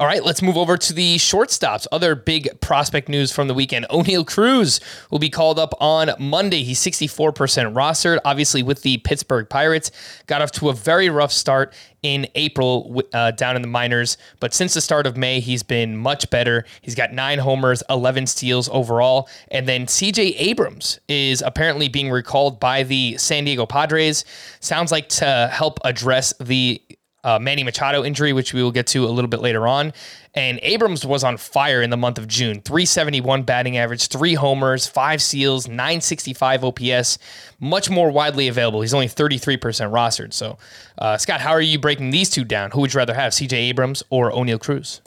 All 0.00 0.06
right, 0.06 0.24
let's 0.24 0.42
move 0.42 0.56
over 0.56 0.76
to 0.76 0.92
the 0.92 1.16
shortstops. 1.16 1.88
Other 1.90 2.14
big 2.14 2.60
prospect 2.60 3.08
news 3.08 3.32
from 3.32 3.48
the 3.48 3.54
weekend. 3.54 3.84
Oneil 3.90 4.24
Cruz 4.24 4.78
will 5.10 5.18
be 5.18 5.28
called 5.28 5.58
up 5.58 5.74
on 5.80 6.10
Monday. 6.20 6.62
He's 6.62 6.78
64% 6.78 7.34
rostered, 7.74 8.20
obviously, 8.24 8.62
with 8.62 8.82
the 8.82 8.98
Pittsburgh 8.98 9.48
Pirates. 9.48 9.90
Got 10.26 10.40
off 10.40 10.52
to 10.52 10.68
a 10.68 10.72
very 10.72 11.10
rough 11.10 11.32
start 11.32 11.74
in 12.04 12.28
April 12.36 13.02
uh, 13.12 13.32
down 13.32 13.56
in 13.56 13.62
the 13.62 13.66
minors, 13.66 14.18
but 14.38 14.54
since 14.54 14.72
the 14.72 14.80
start 14.80 15.04
of 15.04 15.16
May, 15.16 15.40
he's 15.40 15.64
been 15.64 15.96
much 15.96 16.30
better. 16.30 16.64
He's 16.80 16.94
got 16.94 17.12
nine 17.12 17.40
homers, 17.40 17.82
11 17.90 18.28
steals 18.28 18.68
overall. 18.68 19.28
And 19.50 19.66
then 19.66 19.86
CJ 19.86 20.34
Abrams 20.38 21.00
is 21.08 21.42
apparently 21.42 21.88
being 21.88 22.08
recalled 22.08 22.60
by 22.60 22.84
the 22.84 23.16
San 23.18 23.42
Diego 23.46 23.66
Padres. 23.66 24.24
Sounds 24.60 24.92
like 24.92 25.08
to 25.08 25.50
help 25.52 25.80
address 25.84 26.32
the 26.38 26.80
uh, 27.24 27.38
Manny 27.38 27.64
Machado 27.64 28.04
injury, 28.04 28.32
which 28.32 28.54
we 28.54 28.62
will 28.62 28.72
get 28.72 28.86
to 28.88 29.04
a 29.04 29.08
little 29.10 29.28
bit 29.28 29.40
later 29.40 29.66
on. 29.66 29.92
And 30.34 30.60
Abrams 30.62 31.04
was 31.04 31.24
on 31.24 31.36
fire 31.36 31.82
in 31.82 31.90
the 31.90 31.96
month 31.96 32.18
of 32.18 32.28
June 32.28 32.60
371 32.60 33.42
batting 33.42 33.76
average, 33.76 34.08
three 34.08 34.34
homers, 34.34 34.86
five 34.86 35.20
steals, 35.20 35.66
965 35.66 36.64
OPS, 36.64 37.18
much 37.58 37.90
more 37.90 38.10
widely 38.10 38.48
available. 38.48 38.80
He's 38.80 38.94
only 38.94 39.08
33% 39.08 39.58
rostered. 39.90 40.32
So, 40.32 40.58
uh, 40.98 41.16
Scott, 41.18 41.40
how 41.40 41.50
are 41.50 41.60
you 41.60 41.78
breaking 41.78 42.10
these 42.10 42.30
two 42.30 42.44
down? 42.44 42.70
Who 42.70 42.80
would 42.82 42.94
you 42.94 42.98
rather 42.98 43.14
have, 43.14 43.32
CJ 43.32 43.52
Abrams 43.52 44.02
or 44.10 44.30
Oneil 44.30 44.60
Cruz? 44.60 45.00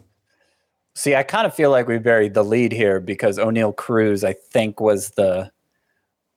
See, 0.93 1.15
I 1.15 1.23
kind 1.23 1.47
of 1.47 1.55
feel 1.55 1.71
like 1.71 1.87
we 1.87 1.97
buried 1.99 2.33
the 2.33 2.43
lead 2.43 2.73
here 2.73 2.99
because 2.99 3.37
Oneil 3.37 3.73
Cruz, 3.75 4.23
I 4.25 4.33
think, 4.33 4.81
was 4.81 5.11
the 5.11 5.49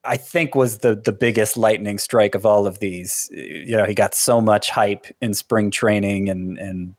I 0.06 0.16
think 0.16 0.54
was 0.54 0.78
the 0.78 0.94
the 0.94 1.12
biggest 1.12 1.56
lightning 1.56 1.98
strike 1.98 2.34
of 2.34 2.44
all 2.44 2.66
of 2.66 2.78
these. 2.78 3.28
You 3.32 3.76
know, 3.76 3.84
he 3.84 3.94
got 3.94 4.14
so 4.14 4.40
much 4.40 4.70
hype 4.70 5.06
in 5.20 5.34
spring 5.34 5.70
training, 5.70 6.28
and 6.28 6.58
and 6.58 6.94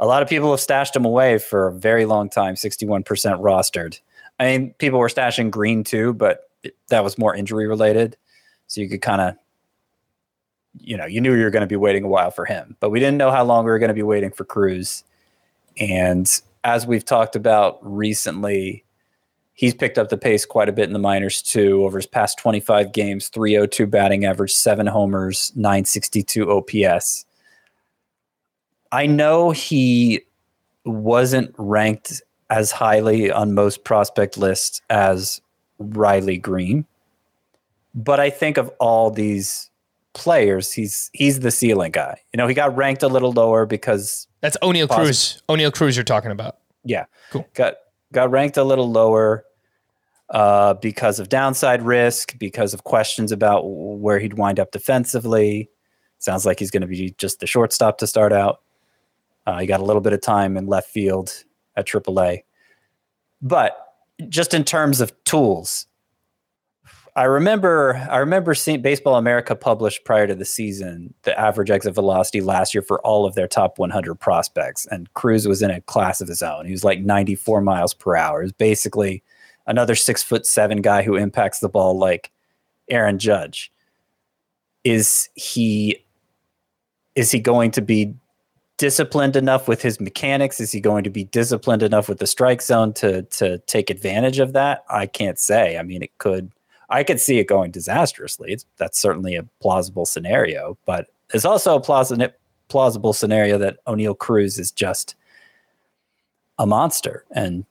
a 0.00 0.06
lot 0.06 0.22
of 0.22 0.28
people 0.28 0.50
have 0.50 0.60
stashed 0.60 0.94
him 0.96 1.04
away 1.04 1.38
for 1.38 1.66
a 1.66 1.72
very 1.72 2.06
long 2.06 2.28
time. 2.28 2.56
Sixty 2.56 2.86
one 2.86 3.02
percent 3.02 3.40
rostered. 3.40 4.00
I 4.38 4.46
mean, 4.46 4.74
people 4.74 4.98
were 4.98 5.08
stashing 5.08 5.50
Greene 5.50 5.84
too, 5.84 6.12
but 6.12 6.50
that 6.88 7.04
was 7.04 7.18
more 7.18 7.34
injury 7.34 7.66
related, 7.66 8.16
so 8.66 8.80
you 8.80 8.88
could 8.88 9.00
kind 9.02 9.20
of, 9.20 9.34
you 10.78 10.96
know, 10.96 11.06
you 11.06 11.20
knew 11.20 11.34
you 11.34 11.44
were 11.44 11.50
going 11.50 11.62
to 11.62 11.66
be 11.66 11.76
waiting 11.76 12.04
a 12.04 12.08
while 12.08 12.30
for 12.30 12.44
him, 12.44 12.76
but 12.80 12.90
we 12.90 13.00
didn't 13.00 13.18
know 13.18 13.30
how 13.30 13.44
long 13.44 13.64
we 13.64 13.70
were 13.70 13.78
going 13.78 13.88
to 13.88 13.94
be 13.94 14.02
waiting 14.02 14.30
for 14.30 14.44
Cruz. 14.44 15.04
And 15.78 16.28
as 16.64 16.86
we've 16.86 17.04
talked 17.04 17.36
about 17.36 17.78
recently, 17.82 18.84
he's 19.56 19.74
picked 19.74 19.98
up 19.98 20.10
the 20.10 20.16
pace 20.16 20.46
quite 20.46 20.68
a 20.68 20.72
bit 20.72 20.84
in 20.84 20.92
the 20.92 21.00
minors 21.00 21.42
too. 21.42 21.84
Over 21.84 21.98
his 21.98 22.06
past 22.06 22.38
25 22.38 22.92
games, 22.92 23.28
302 23.28 23.86
batting 23.86 24.24
average, 24.24 24.52
seven 24.52 24.86
homers, 24.86 25.50
962 25.56 26.50
OPS. 26.50 27.24
I 28.92 29.06
know 29.06 29.50
he 29.50 30.22
wasn't 30.84 31.52
ranked 31.58 32.22
as 32.48 32.70
highly 32.70 33.32
on 33.32 33.54
most 33.54 33.82
prospect 33.82 34.38
lists 34.38 34.80
as 34.88 35.40
Riley 35.80 36.38
Greene, 36.38 36.86
but 37.94 38.20
I 38.20 38.30
think 38.30 38.56
of 38.56 38.68
all 38.78 39.10
these 39.10 39.70
players, 40.12 40.72
he's 40.72 41.10
he's 41.12 41.40
the 41.40 41.50
ceiling 41.50 41.90
guy. 41.90 42.20
You 42.32 42.38
know, 42.38 42.46
he 42.46 42.54
got 42.54 42.74
ranked 42.76 43.02
a 43.02 43.08
little 43.08 43.32
lower 43.32 43.66
because 43.66 44.28
that's 44.40 44.56
Oneil 44.62 44.88
Cruz. 44.88 45.42
Oneil 45.48 45.74
Cruz, 45.74 45.96
you're 45.96 46.04
talking 46.04 46.30
about. 46.30 46.58
Yeah, 46.84 47.06
cool. 47.30 47.46
Got 47.54 47.74
got 48.12 48.30
ranked 48.30 48.56
a 48.56 48.64
little 48.64 48.90
lower 48.90 49.44
uh, 50.30 50.74
because 50.74 51.18
of 51.18 51.28
downside 51.28 51.82
risk, 51.82 52.38
because 52.38 52.74
of 52.74 52.84
questions 52.84 53.32
about 53.32 53.62
where 53.64 54.18
he'd 54.18 54.34
wind 54.34 54.58
up 54.58 54.72
defensively. 54.72 55.70
Sounds 56.18 56.46
like 56.46 56.58
he's 56.58 56.70
going 56.70 56.80
to 56.80 56.86
be 56.86 57.14
just 57.18 57.40
the 57.40 57.46
shortstop 57.46 57.98
to 57.98 58.06
start 58.06 58.32
out. 58.32 58.60
Uh, 59.46 59.58
he 59.58 59.66
got 59.66 59.80
a 59.80 59.84
little 59.84 60.02
bit 60.02 60.12
of 60.12 60.20
time 60.20 60.56
in 60.56 60.66
left 60.66 60.90
field 60.90 61.44
at 61.76 61.86
AAA. 61.86 62.42
But 63.40 63.76
just 64.28 64.54
in 64.54 64.64
terms 64.64 65.00
of 65.00 65.12
tools, 65.24 65.86
I 67.14 67.24
remember 67.24 68.06
I 68.10 68.18
remember 68.18 68.54
seeing 68.54 68.82
Baseball 68.82 69.16
America 69.16 69.56
published 69.56 70.04
prior 70.04 70.26
to 70.26 70.34
the 70.34 70.44
season 70.44 71.14
the 71.22 71.38
average 71.38 71.70
exit 71.70 71.94
velocity 71.94 72.42
last 72.42 72.74
year 72.74 72.82
for 72.82 73.00
all 73.06 73.24
of 73.24 73.34
their 73.34 73.48
top 73.48 73.78
100 73.78 74.16
prospects, 74.16 74.86
and 74.90 75.12
Cruz 75.14 75.48
was 75.48 75.62
in 75.62 75.70
a 75.70 75.80
class 75.82 76.20
of 76.20 76.28
his 76.28 76.42
own. 76.42 76.66
He 76.66 76.72
was 76.72 76.84
like 76.84 77.00
94 77.00 77.62
miles 77.62 77.94
per 77.94 78.16
hour. 78.16 78.42
It 78.42 78.46
was 78.46 78.52
basically 78.52 79.22
another 79.66 79.94
six 79.94 80.22
foot 80.22 80.46
seven 80.46 80.82
guy 80.82 81.02
who 81.02 81.16
impacts 81.16 81.60
the 81.60 81.68
ball 81.68 81.98
like 81.98 82.30
Aaron 82.88 83.18
Judge. 83.18 83.72
Is 84.84 85.28
he 85.34 86.04
is 87.14 87.30
he 87.30 87.40
going 87.40 87.70
to 87.72 87.80
be 87.80 88.14
disciplined 88.76 89.36
enough 89.36 89.68
with 89.68 89.82
his 89.82 90.00
mechanics? 90.00 90.60
Is 90.60 90.70
he 90.70 90.80
going 90.80 91.02
to 91.04 91.10
be 91.10 91.24
disciplined 91.24 91.82
enough 91.82 92.08
with 92.08 92.18
the 92.18 92.26
strike 92.26 92.62
zone 92.62 92.92
to 92.94 93.22
to 93.22 93.58
take 93.60 93.90
advantage 93.90 94.38
of 94.38 94.52
that? 94.52 94.84
I 94.88 95.06
can't 95.06 95.38
say. 95.38 95.78
I 95.78 95.82
mean, 95.82 96.02
it 96.02 96.16
could. 96.18 96.52
I 96.88 97.02
could 97.02 97.20
see 97.20 97.40
it 97.40 97.48
going 97.48 97.72
disastrously. 97.72 98.52
It's, 98.52 98.64
that's 98.76 99.00
certainly 99.00 99.34
a 99.34 99.42
plausible 99.60 100.06
scenario, 100.06 100.78
but 100.86 101.08
there's 101.32 101.44
also 101.44 101.74
a 101.76 101.80
plausible 101.80 102.28
plausible 102.68 103.12
scenario 103.12 103.58
that 103.58 103.84
Oneil 103.86 104.16
Cruz 104.16 104.58
is 104.58 104.70
just 104.70 105.14
a 106.58 106.66
monster 106.66 107.24
and 107.30 107.64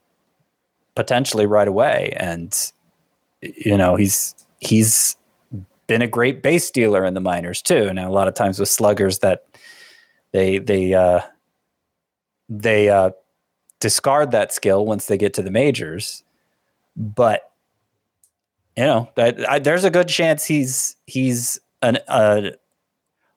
potentially 0.95 1.45
right 1.45 1.67
away. 1.67 2.13
And 2.17 2.55
you 3.41 3.77
know, 3.77 3.95
he's 3.95 4.35
he's 4.59 5.15
been 5.87 6.01
a 6.01 6.07
great 6.07 6.41
base 6.41 6.65
stealer 6.65 7.05
in 7.05 7.13
the 7.13 7.21
minors 7.21 7.61
too. 7.61 7.93
Now 7.93 8.09
a 8.09 8.13
lot 8.13 8.27
of 8.27 8.33
times 8.33 8.59
with 8.59 8.69
sluggers 8.69 9.19
that 9.19 9.45
they 10.31 10.57
they 10.57 10.93
uh 10.93 11.21
they 12.49 12.89
uh 12.89 13.11
discard 13.79 14.31
that 14.31 14.53
skill 14.53 14.85
once 14.85 15.05
they 15.05 15.17
get 15.17 15.33
to 15.35 15.41
the 15.41 15.51
majors. 15.51 16.23
But 16.95 17.51
you 18.75 18.83
know, 18.83 19.09
I, 19.17 19.59
there's 19.59 19.83
a 19.83 19.89
good 19.89 20.07
chance 20.07 20.45
he's 20.45 20.95
he's 21.05 21.59
an 21.81 21.99
uh 22.07 22.51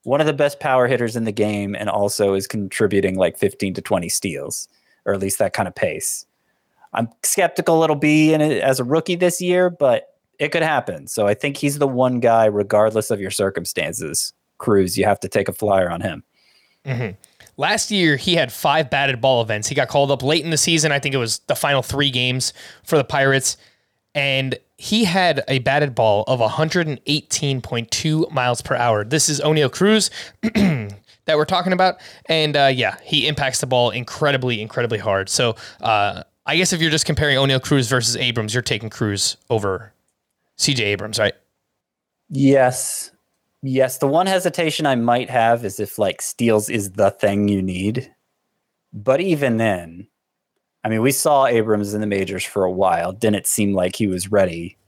one 0.04 0.20
of 0.20 0.26
the 0.26 0.32
best 0.32 0.58
power 0.58 0.86
hitters 0.86 1.16
in 1.16 1.24
the 1.24 1.32
game 1.32 1.74
and 1.74 1.90
also 1.90 2.32
is 2.32 2.46
contributing 2.46 3.16
like 3.16 3.36
15 3.36 3.74
to 3.74 3.82
20 3.82 4.08
steals 4.08 4.68
or 5.04 5.12
at 5.12 5.20
least 5.20 5.38
that 5.38 5.52
kind 5.52 5.68
of 5.68 5.74
pace. 5.74 6.24
I'm 6.92 7.08
skeptical 7.22 7.82
it'll 7.82 7.96
be 7.96 8.32
in 8.32 8.40
it 8.40 8.62
as 8.62 8.80
a 8.80 8.84
rookie 8.84 9.16
this 9.16 9.40
year, 9.40 9.70
but 9.70 10.14
it 10.38 10.52
could 10.52 10.62
happen. 10.62 11.06
So 11.06 11.26
I 11.26 11.34
think 11.34 11.56
he's 11.56 11.78
the 11.78 11.88
one 11.88 12.20
guy, 12.20 12.46
regardless 12.46 13.10
of 13.10 13.20
your 13.20 13.30
circumstances. 13.30 14.32
Cruz, 14.58 14.96
you 14.96 15.04
have 15.04 15.20
to 15.20 15.28
take 15.28 15.48
a 15.48 15.52
flyer 15.52 15.90
on 15.90 16.00
him. 16.00 16.24
Mm-hmm. 16.84 17.14
Last 17.56 17.90
year, 17.90 18.16
he 18.16 18.36
had 18.36 18.52
five 18.52 18.88
batted 18.88 19.20
ball 19.20 19.42
events. 19.42 19.68
He 19.68 19.74
got 19.74 19.88
called 19.88 20.12
up 20.12 20.22
late 20.22 20.44
in 20.44 20.50
the 20.50 20.56
season. 20.56 20.92
I 20.92 21.00
think 21.00 21.14
it 21.14 21.18
was 21.18 21.40
the 21.48 21.56
final 21.56 21.82
three 21.82 22.10
games 22.10 22.52
for 22.84 22.96
the 22.96 23.04
Pirates. 23.04 23.56
And 24.14 24.56
he 24.76 25.04
had 25.04 25.42
a 25.48 25.58
batted 25.58 25.94
ball 25.94 26.24
of 26.28 26.38
118.2 26.40 28.30
miles 28.30 28.62
per 28.62 28.76
hour. 28.76 29.04
This 29.04 29.28
is 29.28 29.40
Oneil 29.40 29.72
Cruz 29.72 30.10
that 30.42 31.36
we're 31.36 31.44
talking 31.44 31.72
about. 31.72 31.96
And 32.26 32.56
uh, 32.56 32.70
yeah, 32.72 32.96
he 33.02 33.26
impacts 33.26 33.60
the 33.60 33.66
ball 33.66 33.90
incredibly, 33.90 34.62
incredibly 34.62 34.98
hard. 34.98 35.28
So 35.28 35.56
uh, 35.80 36.22
I 36.48 36.56
guess 36.56 36.72
if 36.72 36.80
you're 36.80 36.90
just 36.90 37.04
comparing 37.04 37.36
Oneil 37.36 37.62
Cruz 37.62 37.88
versus 37.88 38.16
Abrams, 38.16 38.54
you're 38.54 38.62
taking 38.62 38.88
Cruz 38.88 39.36
over 39.50 39.92
CJ 40.56 40.80
Abrams, 40.80 41.18
right? 41.18 41.34
Yes. 42.30 43.10
Yes. 43.62 43.98
The 43.98 44.06
one 44.06 44.26
hesitation 44.26 44.86
I 44.86 44.94
might 44.94 45.28
have 45.28 45.62
is 45.62 45.78
if 45.78 45.98
like 45.98 46.22
steals 46.22 46.70
is 46.70 46.92
the 46.92 47.10
thing 47.10 47.48
you 47.48 47.60
need. 47.60 48.10
But 48.94 49.20
even 49.20 49.58
then, 49.58 50.08
I 50.82 50.88
mean, 50.88 51.02
we 51.02 51.12
saw 51.12 51.44
Abrams 51.44 51.92
in 51.92 52.00
the 52.00 52.06
majors 52.06 52.44
for 52.44 52.64
a 52.64 52.72
while. 52.72 53.12
Didn't 53.12 53.46
seem 53.46 53.74
like 53.74 53.94
he 53.94 54.06
was 54.06 54.32
ready 54.32 54.78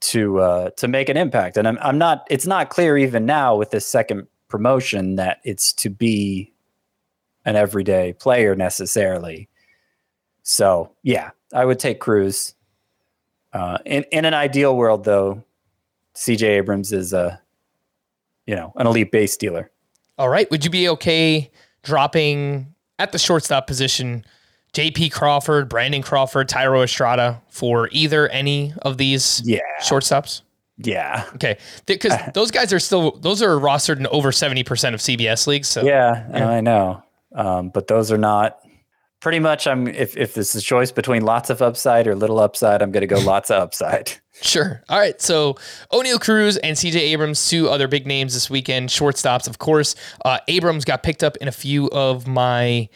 to 0.00 0.40
uh, 0.40 0.70
to 0.76 0.88
make 0.88 1.08
an 1.08 1.16
impact. 1.16 1.56
And 1.56 1.66
I'm 1.66 1.78
I'm 1.80 1.96
not. 1.96 2.26
It's 2.28 2.46
not 2.46 2.68
clear 2.68 2.98
even 2.98 3.24
now 3.24 3.56
with 3.56 3.70
this 3.70 3.86
second 3.86 4.26
promotion 4.48 5.16
that 5.16 5.38
it's 5.42 5.72
to 5.74 5.88
be 5.88 6.52
an 7.46 7.56
everyday 7.56 8.12
player 8.12 8.54
necessarily. 8.54 9.48
So 10.50 10.90
yeah, 11.04 11.30
I 11.54 11.64
would 11.64 11.78
take 11.78 12.00
Cruz. 12.00 12.54
Uh, 13.52 13.78
in 13.86 14.02
in 14.10 14.24
an 14.24 14.34
ideal 14.34 14.76
world, 14.76 15.04
though, 15.04 15.44
C.J. 16.14 16.44
Abrams 16.44 16.92
is 16.92 17.12
a 17.12 17.40
you 18.46 18.56
know 18.56 18.72
an 18.74 18.88
elite 18.88 19.12
base 19.12 19.36
dealer. 19.36 19.70
All 20.18 20.28
right, 20.28 20.50
would 20.50 20.64
you 20.64 20.70
be 20.70 20.88
okay 20.88 21.52
dropping 21.84 22.74
at 22.98 23.12
the 23.12 23.18
shortstop 23.18 23.68
position? 23.68 24.24
J.P. 24.72 25.10
Crawford, 25.10 25.68
Brandon 25.68 26.02
Crawford, 26.02 26.48
Thairo 26.48 26.82
Estrada 26.82 27.40
for 27.48 27.88
either 27.92 28.28
any 28.28 28.74
of 28.82 28.98
these 28.98 29.42
yeah. 29.44 29.60
shortstops? 29.80 30.42
Yeah. 30.78 31.28
Okay. 31.34 31.58
Because 31.86 32.12
those 32.34 32.50
guys 32.50 32.72
are 32.72 32.80
still 32.80 33.12
those 33.12 33.40
are 33.40 33.56
rostered 33.56 33.98
in 33.98 34.08
over 34.08 34.32
seventy 34.32 34.64
percent 34.64 34.96
of 34.96 35.00
CBS 35.00 35.46
leagues. 35.46 35.68
So 35.68 35.84
yeah, 35.84 36.26
yeah. 36.32 36.48
I 36.48 36.60
know, 36.60 37.04
um, 37.36 37.68
but 37.68 37.86
those 37.86 38.10
are 38.10 38.18
not 38.18 38.60
pretty 39.20 39.38
much 39.38 39.66
I'm 39.66 39.86
if 39.88 40.16
if 40.16 40.34
this 40.34 40.54
is 40.54 40.62
a 40.62 40.64
choice 40.64 40.90
between 40.90 41.22
lots 41.22 41.50
of 41.50 41.62
upside 41.62 42.06
or 42.06 42.14
little 42.14 42.40
upside, 42.40 42.82
I'm 42.82 42.90
going 42.90 43.02
to 43.02 43.06
go 43.06 43.18
lots 43.20 43.50
of 43.50 43.62
upside. 43.62 44.12
Sure. 44.42 44.82
All 44.88 44.98
right. 44.98 45.20
So 45.20 45.58
Oneil 45.92 46.18
Cruz 46.18 46.56
and 46.56 46.74
CJ 46.74 46.94
Abrams, 46.94 47.46
two 47.46 47.68
other 47.68 47.86
big 47.86 48.06
names 48.06 48.32
this 48.32 48.48
weekend. 48.48 48.88
Shortstops, 48.88 49.46
of 49.46 49.58
course. 49.58 49.94
Uh, 50.24 50.38
Abrams 50.48 50.86
got 50.86 51.02
picked 51.02 51.22
up 51.22 51.36
in 51.42 51.48
a 51.48 51.52
few 51.52 51.90
of 51.90 52.26
my 52.26 52.88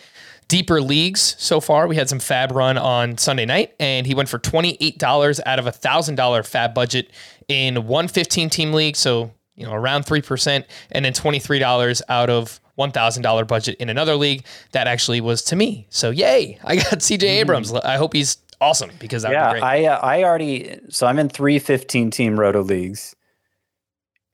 deeper 0.49 0.81
leagues 0.81 1.37
so 1.39 1.61
far. 1.61 1.87
We 1.87 1.97
had 1.97 2.09
some 2.09 2.19
FAAB 2.19 2.53
run 2.55 2.79
on 2.79 3.19
Sunday 3.19 3.45
night, 3.45 3.75
and 3.79 4.07
he 4.07 4.15
went 4.15 4.31
for 4.31 4.39
$28 4.39 5.41
out 5.45 5.59
of 5.59 5.67
a 5.67 5.73
$1,000 5.73 6.17
FAAB 6.17 6.75
budget 6.75 7.11
in 7.49 7.75
115 7.87 8.49
team 8.49 8.73
league. 8.73 8.97
So, 8.97 9.31
you 9.55 9.67
know, 9.67 9.75
around 9.75 10.07
3%, 10.07 10.65
and 10.93 11.05
then 11.05 11.13
$23 11.13 12.03
out 12.09 12.31
of 12.31 12.59
$1,000 12.79 13.47
budget 13.47 13.77
in 13.79 13.89
another 13.89 14.17
league. 14.17 14.45
That 14.73 14.87
actually 14.87 15.21
was 15.21 15.43
to 15.45 15.57
me. 15.57 15.87
So, 15.91 16.11
yay. 16.11 16.59
I 16.65 16.77
got 16.77 16.99
CJ 16.99 17.23
Abrams. 17.23 17.73
I 17.73 17.97
hope 17.97 18.13
he's 18.13 18.39
awesome 18.61 18.91
because 18.99 19.23
that 19.23 19.33
yeah, 19.33 19.49
would 19.49 19.55
be 19.55 19.61
great. 19.61 19.69
I 19.69 19.85
uh, 19.87 19.99
I 20.01 20.25
already 20.25 20.81
so 20.89 21.07
I'm 21.07 21.19
in 21.19 21.29
three 21.29 21.59
15 21.59 22.11
team 22.11 22.39
roto 22.39 22.63
leagues. 22.63 23.15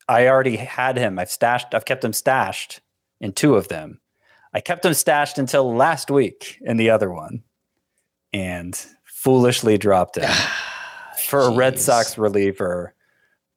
I 0.09 0.29
already 0.29 0.57
had 0.57 0.97
him. 0.97 1.19
I've 1.19 1.31
stashed. 1.31 1.75
I've 1.75 1.85
kept 1.85 2.05
him 2.05 2.13
stashed 2.13 2.81
in 3.21 3.33
two 3.33 3.55
of 3.55 3.69
them. 3.69 4.01
I 4.53 4.61
kept 4.61 4.85
him 4.85 4.95
stashed 4.95 5.39
until 5.39 5.75
last 5.75 6.11
week 6.11 6.59
in 6.63 6.77
the 6.77 6.91
other 6.91 7.11
one, 7.11 7.43
and 8.33 8.75
foolishly 9.05 9.79
dropped 9.79 10.17
him 10.17 10.31
for 11.29 11.41
a 11.41 11.53
Red 11.53 11.79
Sox 11.79 12.19
reliever 12.19 12.95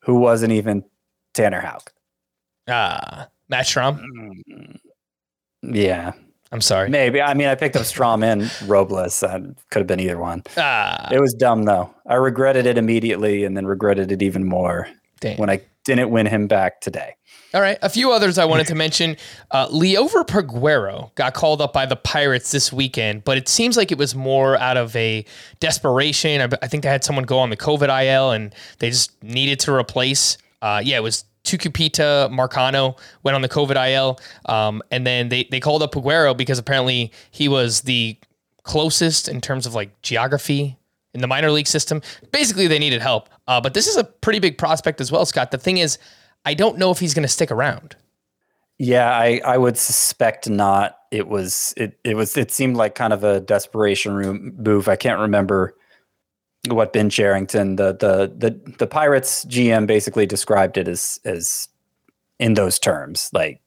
who 0.02 0.16
wasn't 0.16 0.54
even 0.54 0.84
Tanner 1.34 1.62
Houck. 1.62 1.92
Ah, 2.68 3.30
Matt 3.54 3.66
Strahm. 3.68 4.04
Yeah, 5.62 6.14
I'm 6.52 6.62
sorry. 6.62 6.90
maybe. 6.90 7.22
I 7.22 7.34
mean, 7.36 7.48
I 7.48 7.56
picked 7.56 7.76
up 7.76 7.84
Strahm 7.84 8.24
and 8.24 8.52
Robles. 8.70 9.20
That 9.20 9.42
could 9.70 9.80
have 9.80 9.88
been 9.88 10.00
either 10.00 10.18
one. 10.18 10.44
Ah, 10.58 11.08
It 11.12 11.22
was 11.22 11.34
dumb 11.34 11.64
though. 11.64 11.94
I 12.08 12.16
regretted 12.16 12.66
it 12.66 12.78
immediately, 12.78 13.44
and 13.44 13.56
then 13.56 13.66
regretted 13.66 14.12
it 14.12 14.22
even 14.22 14.44
more 14.44 14.88
damn. 15.20 15.38
when 15.38 15.50
I 15.50 15.62
didn't 15.86 16.10
win 16.10 16.26
him 16.26 16.48
back 16.48 16.82
today. 16.82 17.16
All 17.54 17.62
right, 17.62 17.78
a 17.84 17.90
few 17.90 18.12
others 18.12 18.40
I 18.40 18.46
wanted 18.46 18.66
to 18.68 18.76
mention. 18.76 19.16
Uh, 19.52 19.68
Liover 19.68 20.26
Peguero 20.26 21.14
got 21.14 21.36
called 21.36 21.62
up 21.62 21.72
by 21.72 21.86
the 21.86 21.96
Pirates 21.96 22.52
this 22.52 22.74
weekend, 22.74 23.24
but 23.24 23.38
it 23.38 23.48
seems 23.48 23.78
like 23.78 23.92
it 23.92 24.00
was 24.00 24.16
more 24.16 24.58
out 24.58 24.76
of 24.76 24.96
a 24.96 25.24
desperation. 25.60 26.42
I, 26.42 26.50
I 26.64 26.68
think 26.68 26.82
they 26.82 26.90
had 26.90 27.04
someone 27.04 27.26
go 27.26 27.38
on 27.38 27.52
the 27.52 27.58
COVID 27.58 27.90
IL 28.06 28.32
and 28.32 28.56
they 28.80 28.90
just 28.90 29.22
needed 29.24 29.60
to 29.62 29.74
replace. 29.74 30.40
Uh, 30.64 30.82
yeah, 30.84 30.98
it 30.98 31.04
was 31.04 31.26
Tucupita 31.44 32.30
Marcano 32.32 32.98
went 33.24 33.36
on 33.36 33.42
the 33.42 33.50
COVID 33.50 33.76
IL, 33.92 34.20
um, 34.46 34.82
and 34.92 35.06
then 35.06 35.30
they 35.30 35.48
they 35.52 35.60
called 35.60 35.84
up 35.84 35.94
Peguero 35.94 36.36
because 36.36 36.58
apparently 36.58 37.12
he 37.32 37.48
was 37.48 37.82
the 37.82 38.18
closest 38.64 39.28
in 39.28 39.42
terms 39.42 39.66
of 39.66 39.74
like 39.74 40.02
geography 40.02 40.78
in 41.14 41.22
the 41.22 41.28
minor 41.28 41.52
league 41.52 41.68
system. 41.68 42.02
Basically, 42.32 42.68
they 42.68 42.80
needed 42.80 43.02
help. 43.02 43.30
Uh, 43.48 43.62
but 43.62 43.74
this 43.74 43.88
is 43.88 43.98
a 43.98 44.04
pretty 44.04 44.40
big 44.40 44.58
prospect 44.58 45.02
as 45.02 45.12
well, 45.12 45.26
Scott. 45.26 45.52
The 45.52 45.58
thing 45.58 45.78
is, 45.78 45.98
I 46.46 46.54
don't 46.54 46.78
know 46.78 46.92
if 46.92 47.00
he's 47.00 47.14
going 47.14 47.24
to 47.24 47.30
stick 47.30 47.52
around. 47.52 47.96
Yeah, 48.80 49.12
I, 49.12 49.40
I 49.46 49.58
would 49.58 49.78
suspect 49.78 50.50
not. 50.50 50.98
It 51.12 51.28
was 51.28 51.74
it 51.78 52.00
it 52.04 52.16
was 52.16 52.36
it 52.36 52.52
seemed 52.52 52.76
like 52.76 52.96
kind 52.96 53.14
of 53.14 53.24
a 53.24 53.40
desperation 53.40 54.56
move. 54.58 54.88
I 54.88 54.96
can't 54.96 55.20
remember 55.20 55.76
what 56.70 56.94
Ben 56.94 57.10
Cherington, 57.10 57.76
the 57.76 57.94
the 57.94 58.34
the 58.38 58.74
the 58.78 58.88
Pirates 58.88 59.46
GM, 59.46 59.86
basically 59.86 60.26
described 60.26 60.78
it 60.78 60.88
as 60.88 61.20
as 61.26 61.68
in 62.40 62.54
those 62.54 62.80
terms. 62.80 63.30
Like 63.34 63.62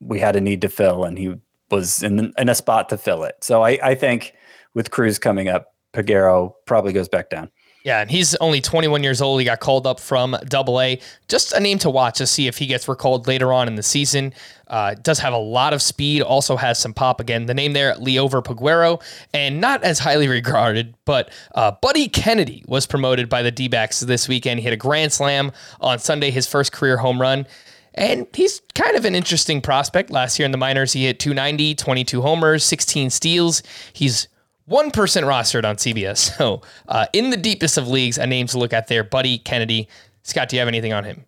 we 0.00 0.18
had 0.18 0.36
a 0.36 0.40
need 0.40 0.60
to 0.62 0.68
fill, 0.68 1.04
and 1.04 1.18
he 1.18 1.34
was 1.70 2.02
in 2.02 2.32
in 2.36 2.48
a 2.48 2.54
spot 2.54 2.88
to 2.88 2.98
fill 2.98 3.24
it. 3.24 3.36
So 3.42 3.62
I 3.62 3.78
I 3.82 3.94
think 3.94 4.34
with 4.74 4.90
Cruz 4.90 5.18
coming 5.18 5.48
up, 5.48 5.74
Peguero 5.92 6.54
probably 6.66 6.92
goes 6.92 7.08
back 7.08 7.30
down. 7.30 7.50
Yeah, 7.86 8.00
and 8.00 8.10
he's 8.10 8.34
only 8.36 8.60
21 8.60 9.04
years 9.04 9.22
old. 9.22 9.38
He 9.38 9.44
got 9.44 9.60
called 9.60 9.86
up 9.86 10.00
from 10.00 10.36
Double 10.48 10.80
A. 10.80 10.98
Just 11.28 11.52
a 11.52 11.60
name 11.60 11.78
to 11.78 11.88
watch 11.88 12.18
to 12.18 12.26
see 12.26 12.48
if 12.48 12.58
he 12.58 12.66
gets 12.66 12.88
recalled 12.88 13.28
later 13.28 13.52
on 13.52 13.68
in 13.68 13.76
the 13.76 13.82
season. 13.84 14.34
Uh, 14.66 14.94
does 14.94 15.20
have 15.20 15.32
a 15.32 15.38
lot 15.38 15.72
of 15.72 15.80
speed. 15.80 16.20
Also 16.20 16.56
has 16.56 16.80
some 16.80 16.92
pop. 16.92 17.20
Again, 17.20 17.46
the 17.46 17.54
name 17.54 17.74
there, 17.74 17.94
Liover 17.94 18.42
Peguero, 18.42 19.00
and 19.32 19.60
not 19.60 19.84
as 19.84 20.00
highly 20.00 20.26
regarded, 20.26 20.96
but 21.04 21.30
uh, 21.54 21.70
Buddy 21.80 22.08
Kennedy 22.08 22.64
was 22.66 22.88
promoted 22.88 23.28
by 23.28 23.42
the 23.42 23.52
D-backs 23.52 24.00
this 24.00 24.26
weekend. 24.26 24.58
He 24.58 24.64
hit 24.64 24.72
a 24.72 24.76
grand 24.76 25.12
slam 25.12 25.52
on 25.80 26.00
Sunday, 26.00 26.32
his 26.32 26.48
first 26.48 26.72
career 26.72 26.96
home 26.96 27.20
run. 27.20 27.46
And 27.94 28.26
he's 28.34 28.62
kind 28.74 28.96
of 28.96 29.04
an 29.04 29.14
interesting 29.14 29.60
prospect. 29.60 30.10
Last 30.10 30.40
year 30.40 30.46
in 30.46 30.50
the 30.50 30.58
minors, 30.58 30.92
he 30.92 31.04
hit 31.04 31.20
290, 31.20 31.76
22 31.76 32.20
homers, 32.20 32.64
16 32.64 33.10
steals. 33.10 33.62
He's 33.92 34.26
1% 34.70 34.92
rostered 34.92 35.64
on 35.64 35.76
CBS. 35.76 36.30
So, 36.36 36.62
uh, 36.88 37.06
in 37.12 37.30
the 37.30 37.36
deepest 37.36 37.78
of 37.78 37.88
leagues, 37.88 38.18
a 38.18 38.26
name 38.26 38.46
to 38.48 38.58
look 38.58 38.72
at 38.72 38.88
there, 38.88 39.04
Buddy 39.04 39.38
Kennedy. 39.38 39.88
Scott, 40.22 40.48
do 40.48 40.56
you 40.56 40.60
have 40.60 40.68
anything 40.68 40.92
on 40.92 41.04
him? 41.04 41.24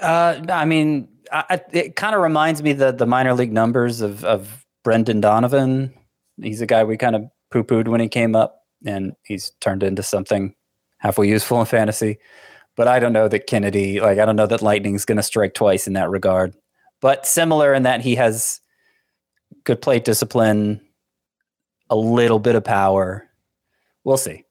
Uh, 0.00 0.40
I 0.48 0.64
mean, 0.64 1.08
I, 1.30 1.60
it 1.72 1.96
kind 1.96 2.14
of 2.14 2.22
reminds 2.22 2.62
me 2.62 2.72
the 2.72 2.92
the 2.92 3.06
minor 3.06 3.34
league 3.34 3.52
numbers 3.52 4.00
of 4.00 4.24
of 4.24 4.64
Brendan 4.84 5.20
Donovan. 5.20 5.92
He's 6.40 6.60
a 6.60 6.66
guy 6.66 6.84
we 6.84 6.96
kind 6.96 7.16
of 7.16 7.24
poo 7.50 7.64
pooed 7.64 7.88
when 7.88 8.00
he 8.00 8.08
came 8.08 8.34
up, 8.34 8.62
and 8.84 9.14
he's 9.24 9.50
turned 9.60 9.82
into 9.82 10.02
something 10.02 10.54
halfway 10.98 11.28
useful 11.28 11.60
in 11.60 11.66
fantasy. 11.66 12.18
But 12.76 12.88
I 12.88 12.98
don't 12.98 13.12
know 13.12 13.28
that 13.28 13.46
Kennedy, 13.46 14.00
like, 14.00 14.18
I 14.18 14.24
don't 14.24 14.36
know 14.36 14.46
that 14.46 14.62
Lightning's 14.62 15.04
going 15.04 15.16
to 15.16 15.22
strike 15.22 15.54
twice 15.54 15.86
in 15.86 15.92
that 15.92 16.08
regard. 16.08 16.54
But 17.00 17.26
similar 17.26 17.74
in 17.74 17.82
that 17.82 18.00
he 18.00 18.14
has 18.14 18.60
good 19.64 19.82
plate 19.82 20.04
discipline, 20.04 20.80
a 21.92 21.96
little 21.96 22.38
bit 22.38 22.54
of 22.54 22.64
power. 22.64 23.28
We'll 24.02 24.16
see. 24.16 24.46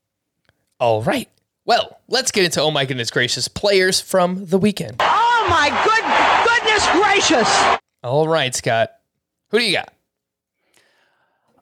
All 0.79 1.01
right. 1.01 1.27
Well, 1.65 1.99
let's 2.07 2.31
get 2.31 2.45
into, 2.45 2.61
oh 2.61 2.69
my 2.69 2.85
goodness 2.85 3.09
gracious, 3.09 3.47
players 3.47 3.99
from 3.99 4.45
the 4.45 4.59
weekend. 4.59 4.97
Oh 4.99 5.47
my 5.49 5.69
good 5.83 6.03
goodness 6.45 6.87
gracious! 6.91 7.79
All 8.03 8.27
right, 8.27 8.53
Scott. 8.53 8.91
Who 9.49 9.57
do 9.57 9.65
you 9.65 9.73
got? 9.73 9.91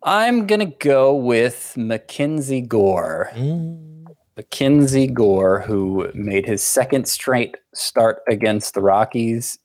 I'm 0.04 0.48
gonna 0.48 0.66
go 0.66 1.16
with 1.16 1.74
Mackenzie 1.78 2.62
Gore. 2.62 3.30
Mm. 3.34 4.06
Mackenzie 4.36 5.08
Gore, 5.08 5.62
who 5.62 6.12
made 6.14 6.46
his 6.46 6.62
second 6.62 7.08
straight 7.08 7.56
start 7.74 8.20
against 8.28 8.74
the 8.74 8.82
Rockies. 8.82 9.60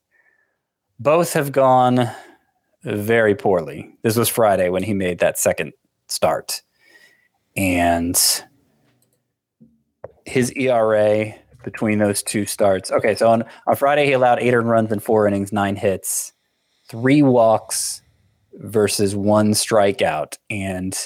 Both 1.00 1.32
have 1.32 1.50
gone 1.50 2.08
very 2.84 3.34
poorly. 3.34 3.96
This 4.02 4.16
was 4.16 4.28
Friday 4.28 4.68
when 4.68 4.84
he 4.84 4.94
made 4.94 5.18
that 5.18 5.38
second 5.38 5.72
start. 6.14 6.62
And 7.56 8.18
his 10.24 10.52
ERA 10.52 11.34
between 11.64 11.98
those 11.98 12.22
two 12.22 12.46
starts. 12.46 12.90
Okay, 12.90 13.14
so 13.14 13.30
on, 13.30 13.44
on 13.66 13.76
Friday, 13.76 14.06
he 14.06 14.12
allowed 14.12 14.38
eight 14.38 14.54
earned 14.54 14.68
runs 14.68 14.92
in 14.92 15.00
four 15.00 15.26
innings, 15.26 15.52
nine 15.52 15.76
hits, 15.76 16.32
three 16.88 17.22
walks 17.22 18.02
versus 18.54 19.16
one 19.16 19.52
strikeout. 19.52 20.36
And 20.50 20.96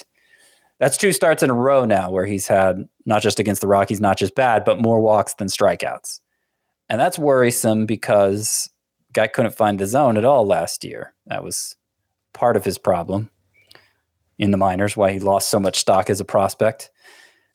that's 0.78 0.96
two 0.96 1.12
starts 1.12 1.42
in 1.42 1.50
a 1.50 1.54
row 1.54 1.84
now 1.84 2.10
where 2.10 2.26
he's 2.26 2.46
had 2.46 2.88
not 3.06 3.22
just 3.22 3.40
against 3.40 3.60
the 3.60 3.68
Rockies, 3.68 4.00
not 4.00 4.18
just 4.18 4.34
bad, 4.34 4.64
but 4.64 4.80
more 4.80 5.00
walks 5.00 5.34
than 5.34 5.48
strikeouts. 5.48 6.20
And 6.88 7.00
that's 7.00 7.18
worrisome 7.18 7.86
because 7.86 8.68
guy 9.12 9.26
couldn't 9.26 9.54
find 9.54 9.78
the 9.78 9.86
zone 9.86 10.16
at 10.16 10.24
all 10.24 10.46
last 10.46 10.84
year. 10.84 11.14
That 11.26 11.42
was 11.42 11.76
part 12.32 12.56
of 12.56 12.64
his 12.64 12.78
problem 12.78 13.30
in 14.38 14.50
the 14.50 14.56
minors, 14.56 14.96
why 14.96 15.12
he 15.12 15.18
lost 15.18 15.48
so 15.48 15.58
much 15.58 15.78
stock 15.78 16.10
as 16.10 16.20
a 16.20 16.24
prospect. 16.24 16.90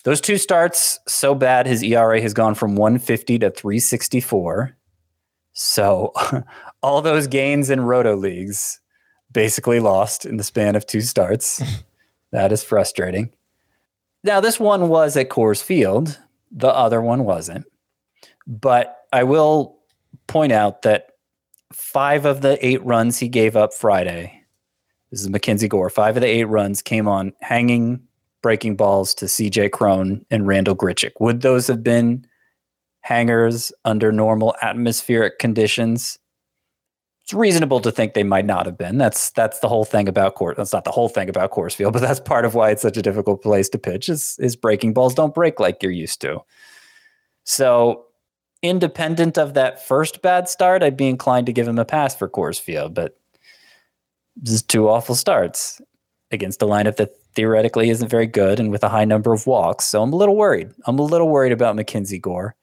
Those 0.03 0.19
two 0.19 0.37
starts 0.37 0.99
so 1.07 1.33
bad, 1.33 1.65
his 1.65 1.81
ERA 1.81 2.21
has 2.21 2.33
gone 2.33 2.55
from 2.55 2.75
150 2.75 3.39
to 3.39 3.49
364. 3.49 4.75
So 5.53 6.11
all 6.83 7.01
those 7.01 7.27
gains 7.27 7.69
in 7.69 7.81
roto 7.81 8.15
leagues 8.15 8.81
basically 9.31 9.79
lost 9.79 10.25
in 10.25 10.37
the 10.37 10.43
span 10.43 10.75
of 10.75 10.85
two 10.85 11.01
starts. 11.01 11.61
that 12.31 12.51
is 12.51 12.63
frustrating. 12.63 13.31
Now, 14.23 14.39
this 14.39 14.59
one 14.59 14.89
was 14.89 15.17
at 15.17 15.29
Coors 15.29 15.63
Field, 15.63 16.19
the 16.51 16.73
other 16.73 17.01
one 17.01 17.25
wasn't. 17.25 17.65
But 18.45 18.97
I 19.11 19.23
will 19.23 19.79
point 20.27 20.51
out 20.51 20.83
that 20.83 21.07
five 21.71 22.25
of 22.25 22.41
the 22.41 22.63
eight 22.65 22.83
runs 22.85 23.19
he 23.19 23.27
gave 23.27 23.55
up 23.55 23.73
Friday, 23.73 24.42
this 25.13 25.21
is 25.21 25.29
Mackenzie 25.29 25.67
Gore, 25.67 25.91
five 25.91 26.17
of 26.17 26.21
the 26.21 26.27
eight 26.27 26.45
runs 26.45 26.81
came 26.81 27.07
on 27.07 27.33
hanging 27.39 28.01
breaking 28.41 28.75
balls 28.75 29.13
to 29.13 29.25
CJ 29.25 29.71
Cron 29.71 30.25
and 30.31 30.47
Randal 30.47 30.75
Grichuk. 30.75 31.11
Would 31.19 31.41
those 31.41 31.67
have 31.67 31.83
been 31.83 32.25
hangers 33.01 33.71
under 33.85 34.11
normal 34.11 34.55
atmospheric 34.63 35.37
conditions? 35.37 36.17
It's 37.21 37.31
reasonable 37.31 37.79
to 37.81 37.91
think 37.91 38.15
they 38.15 38.23
might 38.23 38.47
not 38.47 38.65
have 38.65 38.75
been. 38.75 38.97
That's 38.97 39.29
that's 39.29 39.59
the 39.59 39.69
whole 39.69 39.85
thing 39.85 40.07
about 40.07 40.35
Coors. 40.35 40.55
That's 40.55 40.73
not 40.73 40.83
the 40.83 40.89
whole 40.89 41.09
thing 41.09 41.29
about 41.29 41.51
Coors 41.51 41.75
Field, 41.75 41.93
but 41.93 42.01
that's 42.01 42.19
part 42.19 42.43
of 42.43 42.55
why 42.55 42.71
it's 42.71 42.81
such 42.81 42.97
a 42.97 43.03
difficult 43.03 43.43
place 43.43 43.69
to 43.69 43.77
pitch. 43.77 44.09
Is 44.09 44.35
is 44.39 44.55
breaking 44.55 44.93
balls 44.93 45.13
don't 45.13 45.35
break 45.35 45.59
like 45.59 45.83
you're 45.83 45.91
used 45.91 46.21
to. 46.21 46.39
So, 47.43 48.05
independent 48.63 49.37
of 49.37 49.53
that 49.53 49.85
first 49.85 50.23
bad 50.23 50.49
start, 50.49 50.81
I'd 50.81 50.97
be 50.97 51.07
inclined 51.07 51.45
to 51.45 51.53
give 51.53 51.67
him 51.67 51.77
a 51.77 51.85
pass 51.85 52.15
for 52.15 52.27
Coors 52.27 52.59
Field, 52.59 52.95
but 52.95 53.19
this 54.35 54.53
is 54.55 54.63
two 54.63 54.89
awful 54.89 55.15
starts. 55.15 55.81
against 56.31 56.63
a 56.63 56.65
lineup 56.65 56.95
that 56.95 57.15
theoretically 57.35 57.89
isn't 57.89 58.09
very 58.09 58.25
good 58.25 58.59
and 58.59 58.71
with 58.71 58.83
a 58.83 58.89
high 58.89 59.05
number 59.05 59.33
of 59.33 59.45
walks. 59.47 59.85
So 59.85 60.01
I'm 60.01 60.13
a 60.13 60.15
little 60.15 60.35
worried. 60.35 60.71
I'm 60.85 60.99
a 60.99 61.03
little 61.03 61.29
worried 61.29 61.51
about 61.51 61.75
Mackenzie 61.75 62.19
Gore. 62.19 62.55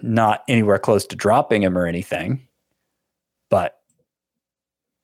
Not 0.00 0.44
anywhere 0.48 0.78
close 0.78 1.06
to 1.06 1.16
dropping 1.16 1.62
him 1.62 1.76
or 1.76 1.86
anything, 1.86 2.46
but 3.50 3.78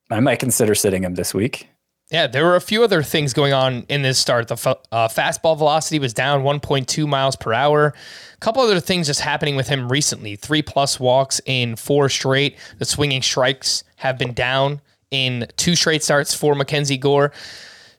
I 0.09 0.19
might 0.19 0.39
consider 0.39 0.73
sitting 0.73 1.03
him 1.03 1.15
this 1.15 1.33
week. 1.33 1.69
Yeah, 2.11 2.27
there 2.27 2.43
were 2.43 2.55
a 2.55 2.61
few 2.61 2.83
other 2.83 3.01
things 3.01 3.33
going 3.33 3.53
on 3.53 3.85
in 3.87 4.01
this 4.01 4.19
start. 4.19 4.47
The 4.47 4.77
uh, 4.91 5.07
fastball 5.07 5.57
velocity 5.57 5.99
was 5.99 6.13
down 6.13 6.43
1.2 6.43 7.07
miles 7.07 7.35
per 7.35 7.53
hour. 7.53 7.93
A 8.33 8.37
couple 8.37 8.61
other 8.61 8.79
things 8.79 9.07
just 9.07 9.21
happening 9.21 9.55
with 9.55 9.67
him 9.67 9.91
recently. 9.91 10.35
Three 10.35 10.61
plus 10.61 10.99
walks 10.99 11.39
in 11.45 11.75
four 11.75 12.09
straight. 12.09 12.57
The 12.77 12.85
swinging 12.85 13.21
strikes 13.21 13.83
have 13.97 14.17
been 14.17 14.33
down 14.33 14.81
in 15.13 15.47
two 15.55 15.75
straight 15.75 16.03
starts 16.03 16.33
for 16.33 16.55
Mackenzie 16.55 16.97
Gore. 16.97 17.31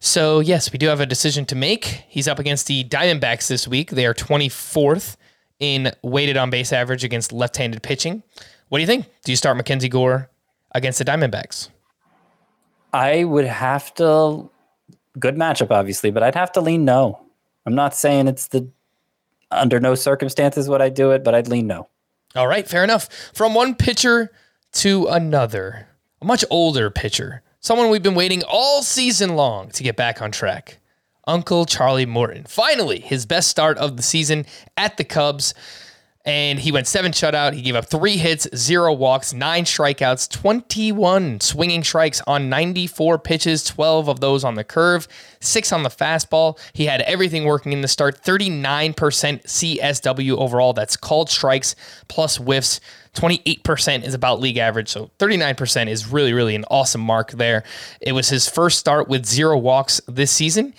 So, 0.01 0.41
yes, 0.41 0.71
we 0.73 0.79
do 0.79 0.89
have 0.89 1.01
a 1.01 1.07
decision 1.07 1.47
to 1.47 1.55
make. 1.55 2.05
He's 2.09 2.29
up 2.29 2.39
against 2.39 2.67
the 2.67 2.85
Diamondbacks 2.85 3.47
this 3.47 3.67
week. 3.67 3.93
They 3.93 4.05
are 4.05 4.13
24th 4.13 5.17
in 5.61 5.93
weighted 6.03 6.37
on 6.37 6.51
base 6.51 6.73
average 6.73 7.05
against 7.05 7.33
left 7.33 7.57
handed 7.57 7.83
pitching. 7.83 8.23
What 8.69 8.79
do 8.79 8.83
you 8.83 8.87
think? 8.87 9.07
Do 9.25 9.33
you 9.33 9.37
start 9.37 9.57
Mackenzie 9.57 9.89
Gore 9.89 10.29
against 10.73 10.99
the 10.99 11.05
Diamondbacks? 11.05 11.69
I 12.93 13.25
would 13.25 13.47
have 13.47 13.95
to 13.95 14.51
good 15.19 15.37
matchup, 15.37 15.71
obviously, 15.71 16.11
but 16.11 16.23
I'd 16.23 16.35
have 16.35 16.53
to 16.53 16.61
lean 16.61 16.85
no. 16.85 17.21
I'm 17.65 17.75
not 17.75 17.95
saying 17.95 18.29
it's 18.29 18.49
the 18.49 18.69
under 19.51 19.79
no 19.79 19.95
circumstances 19.95 20.69
would 20.69 20.83
I 20.83 20.89
do 20.89 21.13
it, 21.13 21.23
but 21.23 21.35
I'd 21.35 21.49
lean 21.49 21.69
no. 21.69 21.89
All 22.35 22.49
right, 22.49 22.69
fair 22.69 22.83
enough. 22.83 23.09
From 23.33 23.55
one 23.55 23.75
pitcher 23.77 24.33
to 24.73 25.07
another, 25.07 25.87
a 26.25 26.27
much 26.27 26.45
older 26.49 26.89
pitcher, 26.89 27.43
someone 27.61 27.91
we've 27.91 28.03
been 28.03 28.15
waiting 28.15 28.43
all 28.49 28.83
season 28.83 29.37
long 29.37 29.69
to 29.69 29.83
get 29.83 29.95
back 29.95 30.23
on 30.23 30.33
track. 30.33 30.79
Uncle 31.27 31.67
Charlie 31.67 32.07
Morton. 32.07 32.45
Finally, 32.45 33.01
his 33.01 33.27
best 33.27 33.49
start 33.49 33.77
of 33.77 33.99
the 33.99 34.03
season 34.03 34.47
at 34.77 34.97
the 34.97 35.05
Cubs 35.05 35.53
and 36.25 36.59
he 36.59 36.73
went 36.73 36.87
seven 36.87 37.13
shutout. 37.13 37.53
He 37.53 37.61
gave 37.61 37.77
up 37.77 37.87
three 37.87 38.17
hits, 38.17 38.49
zero 38.57 38.93
walks, 38.93 39.35
nine 39.35 39.65
strikeouts, 39.65 40.31
21 40.31 41.41
swinging 41.41 41.85
strikes 41.85 42.23
on 42.27 42.49
94 42.49 43.19
pitches, 43.19 43.63
12 43.65 44.09
of 44.09 44.21
those 44.21 44.43
on 44.43 44.55
the 44.55 44.65
curve, 44.65 45.07
six 45.41 45.71
on 45.71 45.83
the 45.83 45.91
fastball. 45.91 46.59
He 46.73 46.87
had 46.87 47.03
everything 47.03 47.45
working 47.45 47.73
in 47.73 47.83
the 47.83 47.89
start, 47.89 48.23
39% 48.23 48.95
CSW 48.95 50.37
overall. 50.39 50.73
That's 50.73 50.97
called 50.97 51.29
strikes 51.29 51.77
plus 52.09 52.37
whiffs. 52.37 52.81
28% 53.15 54.05
is 54.05 54.15
about 54.15 54.41
league 54.41 54.57
average. 54.57 54.89
So 54.89 55.11
39% 55.19 55.89
is 55.89 56.11
really, 56.11 56.33
really 56.33 56.55
an 56.57 56.65
awesome 56.71 57.03
mark 57.03 57.33
there. 57.33 57.63
It 58.01 58.13
was 58.13 58.29
his 58.29 58.49
first 58.49 58.79
start 58.79 59.09
with 59.09 59.27
zero 59.27 59.59
walks 59.59 60.01
this 60.09 60.33
season 60.33 60.75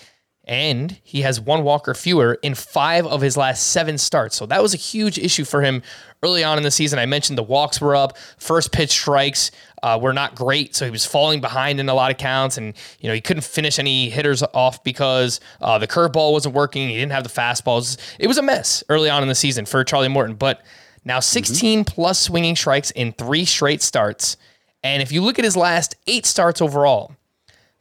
and 0.46 1.00
he 1.02 1.22
has 1.22 1.40
one 1.40 1.64
walk 1.64 1.88
or 1.88 1.94
fewer 1.94 2.38
in 2.42 2.54
five 2.54 3.04
of 3.06 3.20
his 3.20 3.36
last 3.36 3.68
seven 3.68 3.98
starts. 3.98 4.36
So 4.36 4.46
that 4.46 4.62
was 4.62 4.74
a 4.74 4.76
huge 4.76 5.18
issue 5.18 5.44
for 5.44 5.62
him 5.62 5.82
early 6.22 6.44
on 6.44 6.56
in 6.56 6.62
the 6.62 6.70
season. 6.70 6.98
I 6.98 7.06
mentioned 7.06 7.36
the 7.36 7.42
walks 7.42 7.80
were 7.80 7.96
up, 7.96 8.16
first 8.38 8.70
pitch 8.70 8.90
strikes 8.90 9.50
uh, 9.82 9.98
were 10.00 10.12
not 10.12 10.34
great, 10.34 10.74
so 10.74 10.84
he 10.84 10.90
was 10.90 11.04
falling 11.04 11.40
behind 11.40 11.80
in 11.80 11.88
a 11.88 11.94
lot 11.94 12.10
of 12.10 12.18
counts, 12.18 12.56
and 12.56 12.74
you 13.00 13.08
know 13.08 13.14
he 13.14 13.20
couldn't 13.20 13.42
finish 13.42 13.78
any 13.78 14.08
hitters 14.08 14.42
off 14.54 14.82
because 14.82 15.40
uh, 15.60 15.78
the 15.78 15.86
curveball 15.86 16.32
wasn't 16.32 16.54
working. 16.54 16.88
He 16.88 16.96
didn't 16.96 17.12
have 17.12 17.24
the 17.24 17.30
fastballs. 17.30 17.98
It 18.18 18.26
was 18.26 18.38
a 18.38 18.42
mess 18.42 18.82
early 18.88 19.10
on 19.10 19.22
in 19.22 19.28
the 19.28 19.34
season 19.34 19.66
for 19.66 19.82
Charlie 19.84 20.08
Morton, 20.08 20.36
but 20.36 20.62
now 21.04 21.20
16 21.20 21.80
mm-hmm. 21.80 21.94
plus 21.94 22.20
swinging 22.20 22.56
strikes 22.56 22.90
in 22.92 23.12
three 23.12 23.44
straight 23.44 23.82
starts. 23.82 24.36
And 24.82 25.02
if 25.02 25.12
you 25.12 25.22
look 25.22 25.38
at 25.38 25.44
his 25.44 25.56
last 25.56 25.96
eight 26.06 26.26
starts 26.26 26.60
overall, 26.60 27.14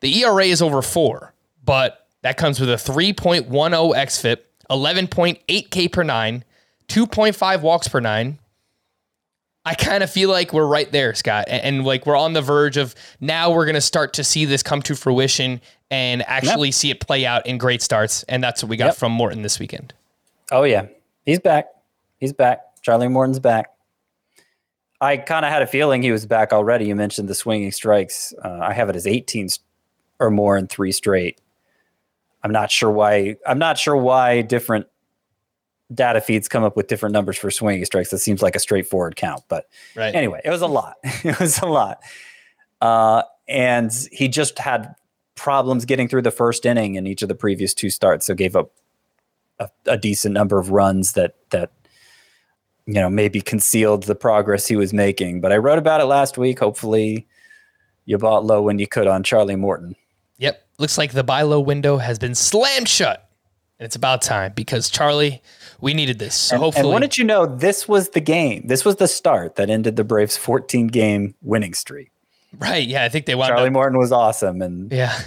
the 0.01 0.23
ERA 0.23 0.45
is 0.45 0.61
over 0.61 0.81
four, 0.81 1.33
but 1.63 2.04
that 2.25 2.37
comes 2.37 2.59
with 2.59 2.71
a 2.71 2.73
3.10 2.73 3.45
xFIP, 3.47 4.37
11.8 4.71 5.69
K 5.69 5.87
per 5.87 6.01
nine, 6.01 6.43
2.5 6.87 7.61
walks 7.61 7.87
per 7.87 7.99
nine. 7.99 8.39
I 9.63 9.75
kind 9.75 10.01
of 10.01 10.09
feel 10.09 10.31
like 10.31 10.51
we're 10.51 10.65
right 10.65 10.91
there, 10.91 11.13
Scott. 11.13 11.45
And, 11.47 11.61
and, 11.63 11.85
like 11.85 12.07
we're 12.07 12.17
on 12.17 12.33
the 12.33 12.41
verge 12.41 12.77
of 12.77 12.95
now 13.19 13.53
we're 13.53 13.65
going 13.65 13.75
to 13.75 13.81
start 13.81 14.13
to 14.13 14.23
see 14.23 14.45
this 14.45 14.63
come 14.63 14.81
to 14.81 14.95
fruition 14.95 15.61
and 15.91 16.23
actually 16.27 16.69
yep. 16.69 16.73
see 16.73 16.89
it 16.89 16.99
play 16.99 17.27
out 17.27 17.45
in 17.45 17.59
great 17.59 17.83
starts. 17.83 18.23
And 18.23 18.43
that's 18.43 18.63
what 18.63 18.71
we 18.71 18.77
got 18.77 18.85
yep. 18.85 18.95
from 18.95 19.11
Morton 19.11 19.43
this 19.43 19.59
weekend. 19.59 19.93
Oh, 20.51 20.63
yeah. 20.63 20.87
He's 21.27 21.39
back. 21.39 21.67
He's 22.19 22.33
back. 22.33 22.81
Charlie 22.81 23.07
Morton's 23.07 23.39
back. 23.39 23.69
I 24.99 25.17
kind 25.17 25.45
of 25.45 25.51
had 25.51 25.61
a 25.61 25.67
feeling 25.67 26.01
he 26.01 26.11
was 26.11 26.25
back 26.25 26.53
already. 26.53 26.85
You 26.85 26.95
mentioned 26.95 27.29
the 27.29 27.35
swinging 27.35 27.71
strikes. 27.71 28.33
Uh, 28.43 28.61
I 28.63 28.73
have 28.73 28.89
it 28.89 28.95
as 28.95 29.05
18 29.05 29.49
or 30.19 30.31
more 30.31 30.57
in 30.57 30.65
three 30.65 30.91
straight. 30.91 31.39
I'm 32.45 32.51
not 32.51 32.69
sure 32.69 32.91
why. 32.91 33.37
I'm 33.47 33.57
not 33.57 33.79
sure 33.79 33.97
why 33.97 34.43
different 34.43 34.85
data 35.91 36.21
feeds 36.21 36.47
come 36.47 36.63
up 36.63 36.77
with 36.77 36.85
different 36.85 37.13
numbers 37.13 37.39
for 37.39 37.49
swinging 37.49 37.83
strikes. 37.85 38.11
That 38.11 38.19
seems 38.19 38.43
like 38.43 38.55
a 38.55 38.59
straightforward 38.59 39.15
count, 39.15 39.41
but 39.47 39.65
right. 39.95 40.13
anyway, 40.13 40.41
it 40.45 40.51
was 40.51 40.61
a 40.61 40.67
lot. 40.67 40.97
it 41.03 41.39
was 41.39 41.57
a 41.57 41.65
lot, 41.65 42.03
uh, 42.81 43.23
and 43.47 43.91
he 44.11 44.27
just 44.27 44.59
had 44.59 44.93
problems 45.33 45.85
getting 45.85 46.07
through 46.07 46.21
the 46.21 46.29
first 46.29 46.67
inning 46.67 46.93
in 46.93 47.07
each 47.07 47.23
of 47.23 47.29
the 47.29 47.35
previous 47.35 47.73
two 47.73 47.89
starts. 47.89 48.27
So 48.27 48.35
gave 48.35 48.55
up 48.55 48.69
a, 49.57 49.67
a 49.87 49.97
decent 49.97 50.35
number 50.35 50.59
of 50.59 50.69
runs 50.69 51.13
that 51.13 51.33
that 51.49 51.71
you 52.85 52.93
know 52.93 53.09
maybe 53.09 53.41
concealed 53.41 54.03
the 54.03 54.13
progress 54.13 54.67
he 54.67 54.75
was 54.75 54.93
making. 54.93 55.41
But 55.41 55.51
I 55.51 55.57
wrote 55.57 55.79
about 55.79 55.99
it 55.99 56.05
last 56.05 56.37
week. 56.37 56.59
Hopefully, 56.59 57.25
you 58.05 58.19
bought 58.19 58.45
low 58.45 58.61
when 58.61 58.77
you 58.77 58.85
could 58.85 59.07
on 59.07 59.23
Charlie 59.23 59.55
Morton. 59.55 59.95
Looks 60.77 60.97
like 60.97 61.13
the 61.13 61.23
buy 61.23 61.43
low 61.43 61.59
window 61.59 61.97
has 61.97 62.19
been 62.19 62.35
slammed 62.35 62.89
shut. 62.89 63.29
And 63.79 63.85
it's 63.85 63.95
about 63.95 64.21
time 64.21 64.53
because 64.55 64.89
Charlie, 64.89 65.41
we 65.81 65.93
needed 65.93 66.19
this. 66.19 66.35
So 66.35 66.55
and, 66.55 66.63
hopefully. 66.63 66.85
And 66.85 66.93
wanted 66.93 67.17
you 67.17 67.25
know 67.25 67.45
this 67.45 67.87
was 67.87 68.09
the 68.09 68.21
game. 68.21 68.67
This 68.67 68.85
was 68.85 68.95
the 68.97 69.07
start 69.07 69.55
that 69.55 69.69
ended 69.69 69.95
the 69.95 70.03
Braves' 70.03 70.37
14 70.37 70.87
game 70.87 71.35
winning 71.41 71.73
streak. 71.73 72.11
Right. 72.57 72.87
Yeah. 72.87 73.03
I 73.03 73.09
think 73.09 73.25
they 73.25 73.35
wound 73.35 73.49
Charlie 73.49 73.67
up, 73.67 73.73
Morton 73.73 73.99
was 73.99 74.11
awesome. 74.13 74.61
And 74.61 74.91
yeah. 74.91 75.17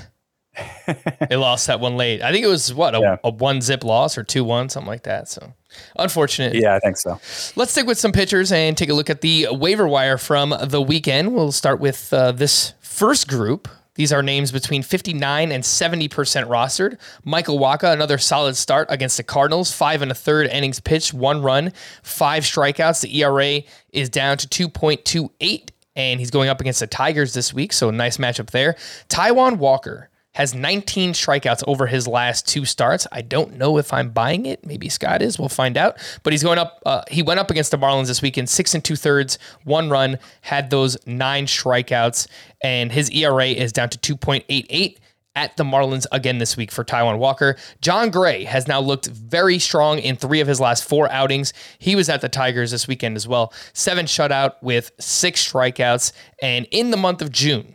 they 1.28 1.36
lost 1.36 1.66
that 1.66 1.78
one 1.78 1.96
late. 1.96 2.22
I 2.22 2.32
think 2.32 2.44
it 2.44 2.48
was 2.48 2.72
what 2.72 2.94
a, 2.94 3.00
yeah. 3.00 3.16
a 3.22 3.30
one 3.30 3.60
zip 3.60 3.84
loss 3.84 4.16
or 4.16 4.24
two 4.24 4.44
one, 4.44 4.68
something 4.68 4.88
like 4.88 5.04
that. 5.04 5.28
So 5.28 5.52
unfortunate. 5.96 6.54
Yeah, 6.54 6.74
I 6.74 6.78
think 6.80 6.96
so. 6.96 7.20
Let's 7.54 7.72
stick 7.72 7.86
with 7.86 7.98
some 7.98 8.12
pitchers 8.12 8.50
and 8.50 8.76
take 8.76 8.88
a 8.88 8.94
look 8.94 9.10
at 9.10 9.20
the 9.20 9.48
waiver 9.50 9.86
wire 9.86 10.18
from 10.18 10.54
the 10.64 10.80
weekend. 10.80 11.34
We'll 11.34 11.52
start 11.52 11.80
with 11.80 12.12
uh, 12.12 12.32
this 12.32 12.72
first 12.80 13.28
group 13.28 13.68
these 13.98 14.12
are 14.12 14.22
names 14.22 14.52
between 14.52 14.84
59 14.84 15.50
and 15.50 15.64
70% 15.64 16.08
rostered. 16.08 16.98
Michael 17.24 17.58
Wacha, 17.58 17.92
another 17.92 18.16
solid 18.16 18.56
start 18.56 18.86
against 18.90 19.16
the 19.16 19.24
Cardinals. 19.24 19.72
Five 19.72 20.02
and 20.02 20.12
a 20.12 20.14
third 20.14 20.46
innings 20.46 20.78
pitched, 20.78 21.12
one 21.12 21.42
run, 21.42 21.72
five 22.04 22.44
strikeouts. 22.44 23.00
The 23.00 23.20
ERA 23.20 23.62
is 23.92 24.08
down 24.08 24.36
to 24.38 24.68
2.28, 24.68 25.70
and 25.96 26.20
he's 26.20 26.30
going 26.30 26.48
up 26.48 26.60
against 26.60 26.78
the 26.78 26.86
Tigers 26.86 27.34
this 27.34 27.52
week, 27.52 27.72
so 27.72 27.88
a 27.88 27.92
nice 27.92 28.18
matchup 28.18 28.50
there. 28.50 28.76
Taijuan 29.08 29.56
Walker 29.56 30.10
has 30.38 30.54
19 30.54 31.14
strikeouts 31.14 31.64
over 31.66 31.88
his 31.88 32.06
last 32.06 32.46
two 32.46 32.64
starts. 32.64 33.08
I 33.10 33.22
don't 33.22 33.56
know 33.56 33.76
if 33.76 33.92
I'm 33.92 34.10
buying 34.10 34.46
it. 34.46 34.64
Maybe 34.64 34.88
Scott 34.88 35.20
is. 35.20 35.36
We'll 35.36 35.48
find 35.48 35.76
out. 35.76 35.98
But 36.22 36.32
he's 36.32 36.44
going 36.44 36.60
up. 36.60 36.80
Uh, 36.86 37.02
he 37.10 37.24
went 37.24 37.40
up 37.40 37.50
against 37.50 37.72
the 37.72 37.76
Marlins 37.76 38.06
this 38.06 38.22
weekend, 38.22 38.48
six 38.48 38.72
and 38.72 38.84
two 38.84 38.94
thirds, 38.94 39.40
one 39.64 39.90
run, 39.90 40.16
had 40.42 40.70
those 40.70 40.96
nine 41.08 41.46
strikeouts, 41.46 42.28
and 42.62 42.92
his 42.92 43.10
ERA 43.10 43.46
is 43.46 43.72
down 43.72 43.88
to 43.88 44.16
2.88 44.16 44.98
at 45.34 45.56
the 45.56 45.64
Marlins 45.64 46.06
again 46.12 46.38
this 46.38 46.56
week 46.56 46.70
for 46.70 46.84
Taijuan 46.84 47.18
Walker. 47.18 47.56
Jon 47.80 48.08
Gray 48.10 48.44
has 48.44 48.68
now 48.68 48.78
looked 48.78 49.08
very 49.08 49.58
strong 49.58 49.98
in 49.98 50.14
three 50.14 50.38
of 50.38 50.46
his 50.46 50.60
last 50.60 50.88
four 50.88 51.10
outings. 51.10 51.52
He 51.80 51.96
was 51.96 52.08
at 52.08 52.20
the 52.20 52.28
Tigers 52.28 52.70
this 52.70 52.86
weekend 52.86 53.16
as 53.16 53.26
well. 53.26 53.52
Seven 53.72 54.06
shutout 54.06 54.54
with 54.62 54.92
six 55.00 55.52
strikeouts. 55.52 56.12
And 56.40 56.68
in 56.70 56.92
the 56.92 56.96
month 56.96 57.22
of 57.22 57.32
June, 57.32 57.74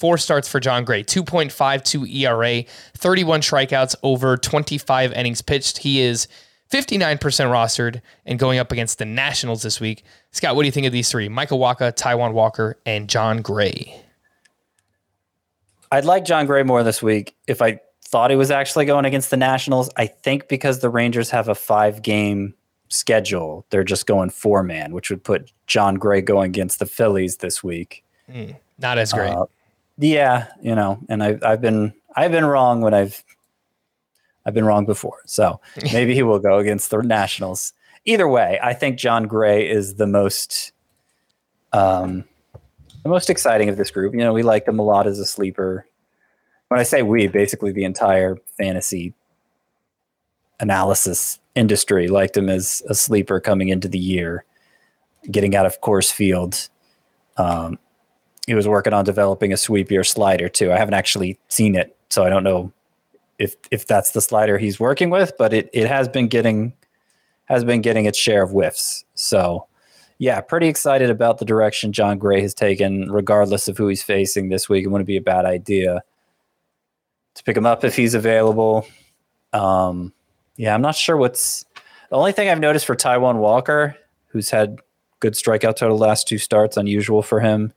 Four 0.00 0.16
starts 0.16 0.48
for 0.48 0.60
Jon 0.60 0.86
Gray, 0.86 1.04
2.52 1.04 2.10
ERA, 2.22 2.64
31 2.96 3.42
strikeouts 3.42 3.94
over 4.02 4.38
25 4.38 5.12
innings 5.12 5.42
pitched. 5.42 5.76
He 5.76 6.00
is 6.00 6.26
59% 6.72 7.18
rostered 7.18 8.00
and 8.24 8.38
going 8.38 8.58
up 8.58 8.72
against 8.72 8.98
the 8.98 9.04
Nationals 9.04 9.62
this 9.62 9.78
week. 9.78 10.02
Scott, 10.30 10.56
what 10.56 10.62
do 10.62 10.66
you 10.66 10.72
think 10.72 10.86
of 10.86 10.92
these 10.94 11.10
three? 11.10 11.28
Michael 11.28 11.58
Wacha, 11.58 11.94
Taijuan 11.94 12.32
Walker, 12.32 12.78
and 12.86 13.10
Jon 13.10 13.42
Gray. 13.42 14.02
I'd 15.92 16.06
like 16.06 16.24
Jon 16.24 16.46
Gray 16.46 16.62
more 16.62 16.82
this 16.82 17.02
week 17.02 17.36
if 17.46 17.60
I 17.60 17.78
thought 18.02 18.30
he 18.30 18.36
was 18.36 18.50
actually 18.50 18.86
going 18.86 19.04
against 19.04 19.30
the 19.30 19.36
Nationals. 19.36 19.90
I 19.98 20.06
think 20.06 20.48
because 20.48 20.78
the 20.78 20.88
Rangers 20.88 21.28
have 21.28 21.48
a 21.48 21.54
five 21.54 22.00
game 22.00 22.54
schedule, 22.88 23.66
they're 23.68 23.84
just 23.84 24.06
going 24.06 24.30
four 24.30 24.62
man, 24.62 24.94
which 24.94 25.10
would 25.10 25.22
put 25.22 25.52
Jon 25.66 25.96
Gray 25.96 26.22
going 26.22 26.48
against 26.48 26.78
the 26.78 26.86
Phillies 26.86 27.36
this 27.36 27.62
week. 27.62 28.02
Mm, 28.32 28.56
not 28.78 28.96
as 28.96 29.12
great. 29.12 29.28
Uh, 29.28 29.44
yeah, 30.00 30.48
you 30.62 30.74
know, 30.74 30.98
and 31.08 31.22
I've 31.22 31.42
I've 31.44 31.60
been 31.60 31.92
I've 32.16 32.32
been 32.32 32.44
wrong 32.44 32.80
when 32.80 32.94
I've 32.94 33.22
I've 34.46 34.54
been 34.54 34.64
wrong 34.64 34.86
before. 34.86 35.18
So 35.26 35.60
maybe 35.92 36.14
he 36.14 36.22
will 36.22 36.38
go 36.38 36.58
against 36.58 36.90
the 36.90 37.02
Nationals. 37.02 37.72
Either 38.04 38.26
way, 38.26 38.58
I 38.62 38.72
think 38.72 38.98
Jon 38.98 39.26
Gray 39.26 39.68
is 39.68 39.96
the 39.96 40.06
most 40.06 40.72
um 41.72 42.24
the 43.02 43.08
most 43.08 43.30
exciting 43.30 43.68
of 43.68 43.76
this 43.76 43.90
group. 43.90 44.14
You 44.14 44.20
know, 44.20 44.32
we 44.32 44.42
like 44.42 44.66
him 44.66 44.78
a 44.78 44.82
lot 44.82 45.06
as 45.06 45.18
a 45.18 45.24
sleeper. 45.24 45.86
when 46.68 46.80
I 46.80 46.82
say 46.82 47.02
we, 47.02 47.26
basically 47.28 47.72
the 47.72 47.84
entire 47.84 48.36
fantasy 48.58 49.14
analysis 50.60 51.38
industry 51.54 52.08
liked 52.08 52.36
him 52.36 52.48
as 52.48 52.82
a 52.88 52.94
sleeper 52.94 53.40
coming 53.40 53.68
into 53.68 53.88
the 53.88 53.98
year, 53.98 54.44
getting 55.30 55.56
out 55.56 55.66
of 55.66 55.80
Coors 55.80 56.12
Field. 56.12 56.68
Um, 57.36 57.78
he 58.50 58.54
was 58.54 58.66
working 58.66 58.92
on 58.92 59.04
developing 59.04 59.52
a 59.52 59.56
sweepier 59.56 60.04
slider 60.04 60.48
too. 60.48 60.72
I 60.72 60.76
haven't 60.76 60.94
actually 60.94 61.38
seen 61.46 61.76
it, 61.76 61.96
so 62.08 62.24
I 62.24 62.30
don't 62.30 62.42
know 62.42 62.72
if 63.38 63.54
if 63.70 63.86
that's 63.86 64.10
the 64.10 64.20
slider 64.20 64.58
he's 64.58 64.80
working 64.80 65.08
with, 65.08 65.32
but 65.38 65.54
it, 65.54 65.70
it 65.72 65.86
has 65.86 66.08
been 66.08 66.26
getting 66.26 66.72
has 67.44 67.62
been 67.62 67.80
getting 67.80 68.06
its 68.06 68.18
share 68.18 68.42
of 68.42 68.50
whiffs. 68.50 69.04
So 69.14 69.68
yeah, 70.18 70.40
pretty 70.40 70.66
excited 70.66 71.10
about 71.10 71.38
the 71.38 71.44
direction 71.44 71.92
Jon 71.92 72.18
Gray 72.18 72.40
has 72.40 72.52
taken, 72.52 73.08
regardless 73.12 73.68
of 73.68 73.78
who 73.78 73.86
he's 73.86 74.02
facing 74.02 74.48
this 74.48 74.68
week. 74.68 74.84
It 74.84 74.88
wouldn't 74.88 75.06
be 75.06 75.16
a 75.16 75.22
bad 75.22 75.44
idea 75.44 76.02
to 77.36 77.44
pick 77.44 77.56
him 77.56 77.66
up 77.66 77.84
if 77.84 77.94
he's 77.94 78.14
available. 78.14 78.84
Um, 79.52 80.12
yeah, 80.56 80.74
I'm 80.74 80.82
not 80.82 80.96
sure 80.96 81.16
what's 81.16 81.64
the 82.08 82.16
only 82.16 82.32
thing 82.32 82.48
I've 82.48 82.58
noticed 82.58 82.84
for 82.84 82.96
Taijuan 82.96 83.36
Walker, 83.36 83.96
who's 84.26 84.50
had 84.50 84.80
good 85.20 85.34
strikeout 85.34 85.76
total 85.76 85.98
last 85.98 86.26
two 86.26 86.38
starts, 86.38 86.76
unusual 86.76 87.22
for 87.22 87.38
him, 87.38 87.72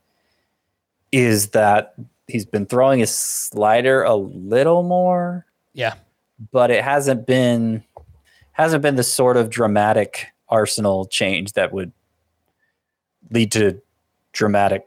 is 1.13 1.49
that 1.49 1.93
he's 2.27 2.45
been 2.45 2.65
throwing 2.65 2.99
his 2.99 3.15
slider 3.15 4.01
a 4.03 4.15
little 4.15 4.81
more, 4.83 5.45
Yeah. 5.73 5.93
but 6.51 6.71
it 6.71 6.83
hasn't 6.83 7.27
been 7.27 7.83
hasn't 8.53 8.81
been 8.81 8.95
the 8.95 9.03
sort 9.03 9.37
of 9.37 9.49
dramatic 9.49 10.27
arsenal 10.49 11.05
change 11.05 11.53
that 11.53 11.71
would 11.71 11.91
lead 13.31 13.51
to 13.51 13.81
dramatically 14.31 14.85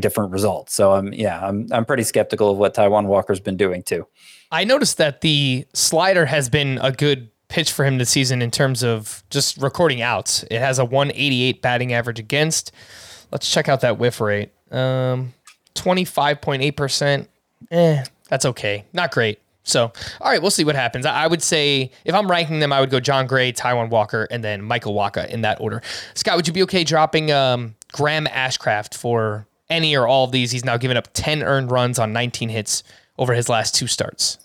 different 0.00 0.30
results. 0.32 0.74
So 0.74 0.92
I'm 0.92 1.12
yeah, 1.12 1.40
I'm 1.46 1.66
I'm 1.72 1.84
pretty 1.84 2.02
skeptical 2.02 2.50
of 2.50 2.58
what 2.58 2.74
Taijuan 2.74 3.06
Walker's 3.06 3.40
been 3.40 3.56
doing 3.56 3.82
too. 3.82 4.06
I 4.50 4.64
noticed 4.64 4.98
that 4.98 5.20
the 5.20 5.66
slider 5.74 6.26
has 6.26 6.48
been 6.48 6.78
a 6.82 6.90
good 6.92 7.30
pitch 7.48 7.72
for 7.72 7.84
him 7.84 7.98
this 7.98 8.10
season 8.10 8.42
in 8.42 8.50
terms 8.50 8.82
of 8.82 9.22
just 9.30 9.56
recording 9.58 10.02
outs. 10.02 10.42
It 10.50 10.58
has 10.60 10.78
a 10.78 10.84
188 10.84 11.62
batting 11.62 11.92
average 11.92 12.18
against. 12.18 12.72
Let's 13.32 13.50
check 13.50 13.68
out 13.68 13.80
that 13.82 13.98
whiff 13.98 14.20
rate. 14.20 14.50
Um, 14.70 15.34
25.8%. 15.74 17.26
Eh, 17.70 18.04
that's 18.28 18.44
okay. 18.44 18.84
Not 18.92 19.10
great. 19.10 19.40
So, 19.68 19.92
all 20.20 20.30
right, 20.30 20.40
we'll 20.40 20.50
see 20.50 20.64
what 20.64 20.74
happens. 20.76 21.04
I 21.04 21.24
I 21.24 21.26
would 21.26 21.42
say 21.42 21.90
if 22.04 22.14
I'm 22.14 22.30
ranking 22.30 22.60
them, 22.60 22.72
I 22.72 22.80
would 22.80 22.90
go 22.90 23.00
Jon 23.00 23.26
Gray, 23.26 23.52
Taijuan 23.52 23.90
Walker, 23.90 24.26
and 24.30 24.42
then 24.42 24.62
Michael 24.62 24.94
Wacha 24.94 25.28
in 25.28 25.42
that 25.42 25.60
order. 25.60 25.82
Scott, 26.14 26.36
would 26.36 26.46
you 26.46 26.54
be 26.54 26.62
okay 26.62 26.84
dropping 26.84 27.30
um, 27.30 27.74
Graham 27.92 28.26
Ashcraft 28.26 28.94
for 28.94 29.46
any 29.68 29.94
or 29.94 30.06
all 30.06 30.24
of 30.24 30.32
these? 30.32 30.50
He's 30.50 30.64
now 30.64 30.78
given 30.78 30.96
up 30.96 31.08
10 31.12 31.42
earned 31.42 31.70
runs 31.70 31.98
on 31.98 32.14
19 32.14 32.48
hits 32.48 32.82
over 33.18 33.34
his 33.34 33.50
last 33.50 33.74
two 33.74 33.86
starts. 33.86 34.38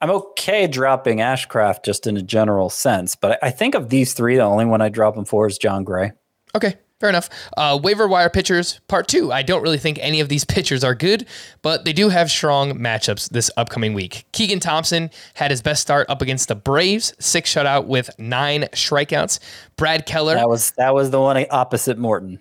I'm 0.00 0.10
okay 0.10 0.66
dropping 0.66 1.18
Ashcraft 1.18 1.84
just 1.84 2.06
in 2.06 2.16
a 2.16 2.22
general 2.22 2.68
sense, 2.68 3.14
but 3.14 3.38
I 3.42 3.48
I 3.48 3.50
think 3.50 3.76
of 3.76 3.90
these 3.90 4.12
three, 4.12 4.36
the 4.36 4.42
only 4.42 4.64
one 4.64 4.80
I 4.80 4.88
drop 4.88 5.16
him 5.16 5.24
for 5.24 5.46
is 5.46 5.56
Jon 5.56 5.84
Gray. 5.84 6.12
Okay, 6.54 6.74
fair 7.00 7.08
enough. 7.08 7.28
Uh, 7.56 7.78
waiver 7.82 8.08
wire 8.08 8.30
pitchers, 8.30 8.80
part 8.88 9.08
two. 9.08 9.32
I 9.32 9.42
don't 9.42 9.62
really 9.62 9.78
think 9.78 9.98
any 10.00 10.20
of 10.20 10.28
these 10.28 10.44
pitchers 10.44 10.82
are 10.84 10.94
good, 10.94 11.26
but 11.62 11.84
they 11.84 11.92
do 11.92 12.08
have 12.08 12.30
strong 12.30 12.72
matchups 12.78 13.28
this 13.30 13.50
upcoming 13.56 13.92
week. 13.94 14.24
Keegan 14.32 14.60
Thompson 14.60 15.10
had 15.34 15.50
his 15.50 15.62
best 15.62 15.82
start 15.82 16.08
up 16.08 16.22
against 16.22 16.48
the 16.48 16.54
Braves, 16.54 17.12
six 17.18 17.52
shutout 17.52 17.86
with 17.86 18.10
nine 18.18 18.62
strikeouts. 18.72 19.38
Brad 19.76 20.06
Keller, 20.06 20.34
That 20.34 20.48
was 20.48 20.72
that 20.78 20.94
was 20.94 21.10
the 21.10 21.20
one 21.20 21.44
opposite 21.50 21.98
Morton. 21.98 22.38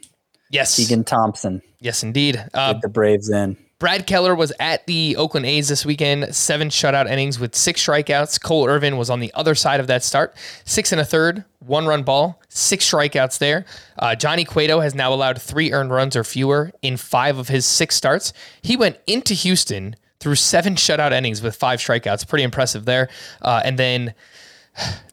yes, 0.51 0.75
Keegan 0.77 1.03
Thompson, 1.03 1.61
yes, 1.79 2.03
indeed. 2.03 2.43
Uh, 2.53 2.73
get 2.73 2.81
the 2.81 2.89
Braves 2.89 3.29
in. 3.29 3.57
Brad 3.77 4.07
Keller 4.07 4.33
was 4.33 4.53
at 4.57 4.87
the 4.87 5.17
Oakland 5.17 5.45
A's 5.45 5.67
this 5.67 5.85
weekend, 5.85 6.33
seven 6.33 6.69
shutout 6.69 7.11
innings 7.11 7.39
with 7.39 7.55
six 7.55 7.85
strikeouts. 7.85 8.41
Cole 8.41 8.67
Irvin 8.67 8.95
was 8.95 9.09
on 9.09 9.19
the 9.19 9.33
other 9.33 9.53
side 9.53 9.81
of 9.81 9.87
that 9.87 10.01
start, 10.01 10.33
six 10.63 10.93
and 10.93 11.01
a 11.01 11.05
third, 11.05 11.43
one 11.59 11.85
run 11.85 12.03
ball, 12.03 12.41
six 12.47 12.89
strikeouts 12.89 13.37
there. 13.37 13.65
Uh, 13.99 14.15
Johnny 14.15 14.45
Cueto 14.45 14.79
has 14.79 14.95
now 14.95 15.13
allowed 15.13 15.41
three 15.41 15.73
earned 15.73 15.91
runs 15.91 16.15
or 16.15 16.23
fewer 16.23 16.71
in 16.81 16.95
five 16.95 17.37
of 17.37 17.49
his 17.49 17.65
six 17.65 17.95
starts. 17.95 18.31
He 18.61 18.77
went 18.77 18.97
into 19.07 19.33
Houston 19.33 19.97
through 20.21 20.35
seven 20.35 20.75
shutout 20.75 21.11
innings 21.11 21.41
with 21.41 21.57
five 21.57 21.79
strikeouts. 21.79 22.27
Pretty 22.29 22.43
impressive 22.43 22.85
there. 22.85 23.09
Uh, 23.41 23.61
and 23.65 23.77
then 23.77 24.13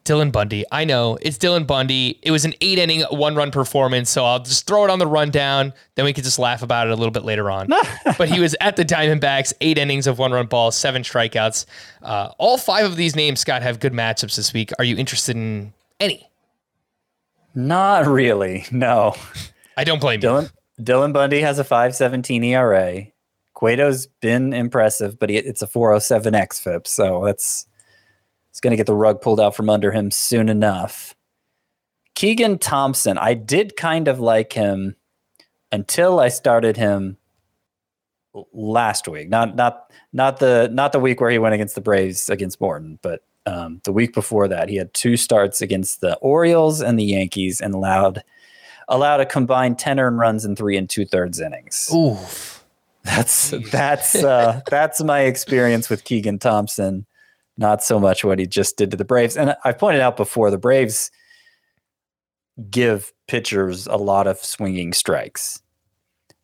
Dylan 0.04 0.32
Bundy. 0.32 0.64
I 0.72 0.84
know 0.84 1.16
it's 1.22 1.38
Dylan 1.38 1.66
Bundy. 1.66 2.18
It 2.22 2.30
was 2.32 2.44
an 2.44 2.54
eight 2.60 2.78
inning, 2.78 3.02
one 3.10 3.36
run 3.36 3.50
performance. 3.50 4.10
So 4.10 4.24
I'll 4.24 4.40
just 4.40 4.66
throw 4.66 4.84
it 4.84 4.90
on 4.90 4.98
the 4.98 5.06
rundown. 5.06 5.72
Then 5.94 6.04
we 6.04 6.12
could 6.12 6.24
just 6.24 6.38
laugh 6.38 6.62
about 6.62 6.88
it 6.88 6.90
a 6.90 6.96
little 6.96 7.12
bit 7.12 7.24
later 7.24 7.50
on. 7.50 7.68
but 8.18 8.28
he 8.28 8.40
was 8.40 8.56
at 8.60 8.76
the 8.76 8.84
Diamondbacks, 8.84 9.52
eight 9.60 9.78
innings 9.78 10.06
of 10.06 10.18
one 10.18 10.32
run 10.32 10.46
ball, 10.46 10.72
seven 10.72 11.02
strikeouts. 11.02 11.66
Uh, 12.02 12.32
all 12.38 12.58
five 12.58 12.84
of 12.84 12.96
these 12.96 13.14
names, 13.14 13.40
Scott, 13.40 13.62
have 13.62 13.78
good 13.78 13.92
matchups 13.92 14.36
this 14.36 14.52
week. 14.52 14.72
Are 14.78 14.84
you 14.84 14.96
interested 14.96 15.36
in 15.36 15.72
any? 16.00 16.28
Not 17.54 18.06
really. 18.06 18.66
No. 18.72 19.14
I 19.76 19.84
don't 19.84 20.00
blame 20.00 20.20
you. 20.20 20.28
Dylan 20.28 20.52
Dylan 20.80 21.12
Bundy 21.12 21.40
has 21.40 21.58
a 21.58 21.64
5.17 21.64 22.44
ERA. 22.46 23.06
Cueto's 23.54 24.06
been 24.20 24.52
impressive, 24.52 25.18
but 25.18 25.30
he, 25.30 25.36
it's 25.36 25.62
a 25.62 25.66
407 25.66 26.34
xFIP, 26.34 26.86
so 26.86 27.24
that's 27.24 27.68
it's 28.52 28.60
going 28.60 28.72
to 28.72 28.76
get 28.76 28.84
the 28.84 28.94
rug 28.94 29.22
pulled 29.22 29.40
out 29.40 29.56
from 29.56 29.70
under 29.70 29.90
him 29.92 30.10
soon 30.10 30.50
enough. 30.50 31.14
Keegan 32.14 32.58
Thompson, 32.58 33.16
I 33.16 33.32
did 33.32 33.78
kind 33.78 34.08
of 34.08 34.20
like 34.20 34.52
him 34.52 34.94
until 35.72 36.20
I 36.20 36.28
started 36.28 36.76
him 36.76 37.16
last 38.52 39.08
week. 39.08 39.30
Not 39.30 39.56
not 39.56 39.90
not 40.12 40.38
the 40.38 40.68
not 40.70 40.92
the 40.92 41.00
week 41.00 41.18
where 41.18 41.30
he 41.30 41.38
went 41.38 41.54
against 41.54 41.74
the 41.74 41.80
Braves 41.80 42.28
against 42.28 42.60
Morton, 42.60 42.98
but 43.00 43.24
um, 43.46 43.80
the 43.84 43.92
week 43.92 44.12
before 44.12 44.48
that, 44.48 44.68
he 44.68 44.76
had 44.76 44.92
two 44.92 45.16
starts 45.16 45.62
against 45.62 46.02
the 46.02 46.16
Orioles 46.16 46.82
and 46.82 46.98
the 46.98 47.04
Yankees 47.04 47.58
and 47.58 47.72
allowed 47.72 48.22
allowed 48.86 49.20
a 49.20 49.26
combined 49.26 49.78
ten 49.78 49.98
earned 49.98 50.18
runs 50.18 50.44
in 50.44 50.56
three 50.56 50.76
and 50.76 50.90
two 50.90 51.06
thirds 51.06 51.40
innings. 51.40 51.90
Oof. 51.94 52.64
That's 53.02 53.54
that's 53.70 54.14
uh, 54.14 54.60
that's 54.68 55.02
my 55.02 55.20
experience 55.20 55.88
with 55.88 56.04
Keegan 56.04 56.38
Thompson. 56.38 57.06
Not 57.56 57.82
so 57.82 58.00
much 58.00 58.24
what 58.24 58.38
he 58.38 58.46
just 58.46 58.76
did 58.76 58.90
to 58.90 58.96
the 58.96 59.04
Braves. 59.04 59.36
And 59.36 59.54
I've 59.64 59.78
pointed 59.78 60.00
out 60.00 60.16
before 60.16 60.50
the 60.50 60.58
Braves 60.58 61.10
give 62.70 63.12
pitchers 63.28 63.86
a 63.86 63.96
lot 63.96 64.26
of 64.26 64.38
swinging 64.38 64.92
strikes. 64.92 65.60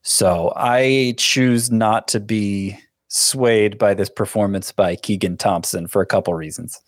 So 0.03 0.53
I 0.57 1.15
choose 1.19 1.71
not 1.71 2.09
to 2.09 2.21
be 2.21 2.79
swayed 3.09 3.79
by 3.79 3.95
this 3.95 4.09
performance 4.09 4.71
by 4.73 4.97
Keegan 4.97 5.37
Thompson 5.37 5.87
for 5.87 6.03
a 6.03 6.07
couple 6.07 6.35
reasons. 6.35 6.81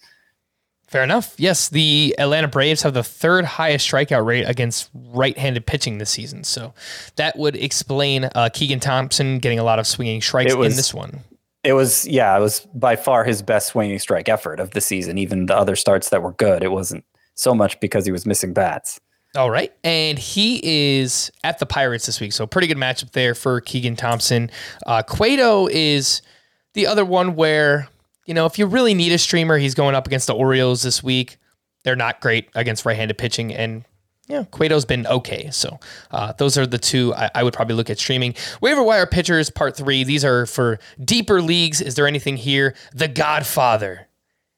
Fair 0.86 1.04
enough. 1.04 1.34
Yes, 1.38 1.68
the 1.68 2.14
Atlanta 2.18 2.48
Braves 2.48 2.82
have 2.82 2.94
the 2.94 3.04
third 3.04 3.44
highest 3.44 3.88
strikeout 3.88 4.24
rate 4.26 4.42
against 4.42 4.90
right-handed 4.92 5.64
pitching 5.64 5.98
this 5.98 6.10
season, 6.10 6.42
so 6.42 6.74
that 7.14 7.38
would 7.38 7.54
explain 7.54 8.24
uh, 8.34 8.48
Keegan 8.52 8.80
Thompson 8.80 9.38
getting 9.38 9.60
a 9.60 9.62
lot 9.62 9.78
of 9.78 9.86
swinging 9.86 10.20
strikes 10.20 10.54
was- 10.54 10.72
in 10.72 10.76
this 10.76 10.92
one. 10.92 11.20
It 11.62 11.74
was 11.74 12.06
yeah, 12.06 12.36
it 12.36 12.40
was 12.40 12.60
by 12.74 12.96
far 12.96 13.24
his 13.24 13.42
best 13.42 13.68
swinging 13.68 13.98
strike 13.98 14.28
effort 14.28 14.60
of 14.60 14.70
the 14.70 14.80
season. 14.80 15.18
Even 15.18 15.46
the 15.46 15.56
other 15.56 15.76
starts 15.76 16.08
that 16.10 16.22
were 16.22 16.32
good, 16.32 16.62
it 16.62 16.72
wasn't 16.72 17.04
so 17.34 17.54
much 17.54 17.78
because 17.80 18.06
he 18.06 18.12
was 18.12 18.26
missing 18.26 18.52
bats. 18.52 19.00
All 19.36 19.50
right. 19.50 19.72
And 19.84 20.18
he 20.18 20.60
is 20.62 21.30
at 21.44 21.58
the 21.58 21.66
Pirates 21.66 22.06
this 22.06 22.20
week. 22.20 22.32
So 22.32 22.46
pretty 22.46 22.66
good 22.66 22.76
matchup 22.76 23.12
there 23.12 23.34
for 23.34 23.60
Keegan 23.60 23.94
Thompson. 23.94 24.50
Uh, 24.86 25.02
Cueto 25.02 25.68
is 25.68 26.20
the 26.74 26.86
other 26.86 27.04
one 27.04 27.36
where, 27.36 27.88
you 28.26 28.34
know, 28.34 28.46
if 28.46 28.58
you 28.58 28.66
really 28.66 28.92
need 28.92 29.12
a 29.12 29.18
streamer, 29.18 29.56
he's 29.56 29.74
going 29.74 29.94
up 29.94 30.06
against 30.06 30.26
the 30.26 30.34
Orioles 30.34 30.82
this 30.82 31.02
week. 31.02 31.38
They're 31.84 31.96
not 31.96 32.20
great 32.20 32.48
against 32.56 32.84
right 32.84 32.96
handed 32.96 33.18
pitching. 33.18 33.54
And, 33.54 33.84
yeah, 34.30 34.44
Cueto's 34.44 34.84
been 34.84 35.06
okay. 35.06 35.50
So 35.50 35.78
uh, 36.10 36.32
those 36.32 36.56
are 36.56 36.66
the 36.66 36.78
two 36.78 37.12
I, 37.14 37.30
I 37.34 37.42
would 37.42 37.52
probably 37.52 37.74
look 37.74 37.90
at 37.90 37.98
streaming. 37.98 38.34
Waiver 38.60 38.82
wire 38.82 39.06
pitchers, 39.06 39.50
part 39.50 39.76
three. 39.76 40.04
These 40.04 40.24
are 40.24 40.46
for 40.46 40.78
deeper 41.04 41.42
leagues. 41.42 41.80
Is 41.80 41.96
there 41.96 42.06
anything 42.06 42.36
here? 42.36 42.74
The 42.94 43.08
Godfather. 43.08 44.08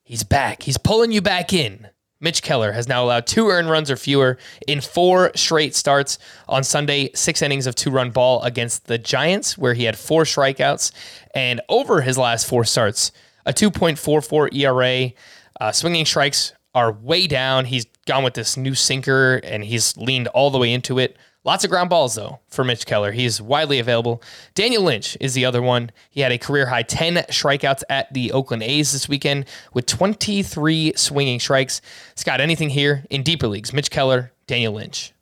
He's 0.03 0.25
back. 0.25 0.65
He's 0.65 0.77
pulling 0.77 1.13
you 1.13 1.23
back 1.23 1.53
in. 1.53 1.89
Mitch 2.21 2.43
Keller 2.43 2.73
has 2.73 2.87
now 2.87 3.03
allowed 3.03 3.27
two 3.27 3.49
earned 3.49 3.69
runs 3.69 3.91
or 3.91 3.97
fewer 3.97 4.39
in 4.69 4.81
four 4.81 5.33
straight 5.35 5.75
starts. 5.75 6.19
On 6.49 6.63
Sunday, 6.63 7.11
six 7.15 7.43
innings 7.43 7.67
of 7.67 7.75
two 7.75 7.91
run 7.91 8.11
ball 8.11 8.43
against 8.43 8.87
the 8.87 8.97
Giants, 8.97 9.59
where 9.59 9.75
he 9.75 9.85
had 9.85 9.99
four 9.99 10.23
strikeouts. 10.23 10.93
And 11.35 11.61
over 11.69 12.03
his 12.03 12.17
last 12.17 12.47
four 12.47 12.65
starts, 12.65 13.11
a 13.45 13.53
2.44 13.53 14.55
ERA. 14.55 15.13
Uh, 15.61 15.73
swinging 15.73 16.05
strikes 16.05 16.53
are 16.75 16.93
way 16.93 17.27
down. 17.27 17.65
He's 17.65 17.87
gone 18.07 18.25
with 18.25 18.35
this 18.35 18.57
new 18.57 18.75
sinker 18.75 19.37
and 19.45 19.65
he's 19.65 19.97
leaned 19.97 20.29
all 20.29 20.51
the 20.51 20.59
way 20.59 20.73
into 20.73 20.99
it. 20.99 21.17
Lots 21.45 21.65
of 21.65 21.71
ground 21.71 21.91
balls, 21.91 22.15
though, 22.15 22.39
for 22.49 22.63
Mitch 22.63 22.87
Keller. 22.87 23.11
He's 23.11 23.43
widely 23.43 23.81
available. 23.81 24.23
Daniel 24.55 24.85
Lynch 24.85 25.17
is 25.21 25.35
the 25.35 25.45
other 25.45 25.61
one. 25.61 25.91
He 26.09 26.21
had 26.21 26.31
a 26.31 26.39
career 26.39 26.67
high 26.67 26.85
10 26.85 27.15
strikeouts 27.15 27.83
at 27.91 28.13
the 28.15 28.31
Oakland 28.31 28.63
A's 28.63 28.93
this 28.93 29.09
weekend 29.09 29.47
with 29.75 29.87
23 29.87 30.93
swinging 30.95 31.41
strikes. 31.41 31.81
Scott, 32.15 32.41
anything 32.41 32.71
here 32.71 33.05
in 33.11 33.25
deeper 33.25 33.49
leagues? 33.49 33.73
Mitch 33.73 33.91
Keller, 33.91 34.31
Daniel 34.47 34.75
Lynch. 34.75 35.13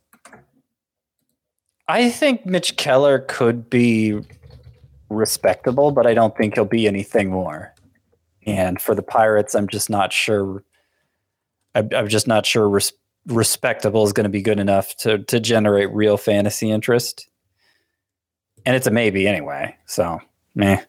I 1.89 2.11
think 2.11 2.45
Mitch 2.45 2.77
Keller 2.77 3.21
could 3.21 3.71
be 3.71 4.21
respectable, 5.09 5.91
but 5.91 6.07
I 6.07 6.13
don't 6.13 6.37
think 6.37 6.55
he'll 6.55 6.67
be 6.67 6.87
anything 6.87 7.31
more. 7.31 7.75
And 8.47 8.81
for 8.81 8.95
the 8.95 9.03
Pirates, 9.03 9.55
I'm 9.55 9.69
just 9.69 9.89
not 9.89 10.13
sure. 10.13 10.63
I'm, 11.75 11.89
I'm 11.95 12.09
just 12.09 12.27
not 12.27 12.47
sure 12.47 12.69
res- 12.69 12.93
respectable 13.27 14.05
is 14.05 14.13
going 14.13 14.25
to 14.25 14.31
be 14.31 14.43
good 14.43 14.59
enough 14.59 14.97
to 14.99 15.19
to 15.25 15.41
generate 15.41 15.91
real 15.93 16.17
fantasy 16.17 16.71
interest. 16.71 17.29
And 18.67 18.77
it's 18.77 18.87
a 18.87 18.91
maybe 18.91 19.27
anyway. 19.27 19.77
So, 19.87 20.21
meh. 20.55 20.83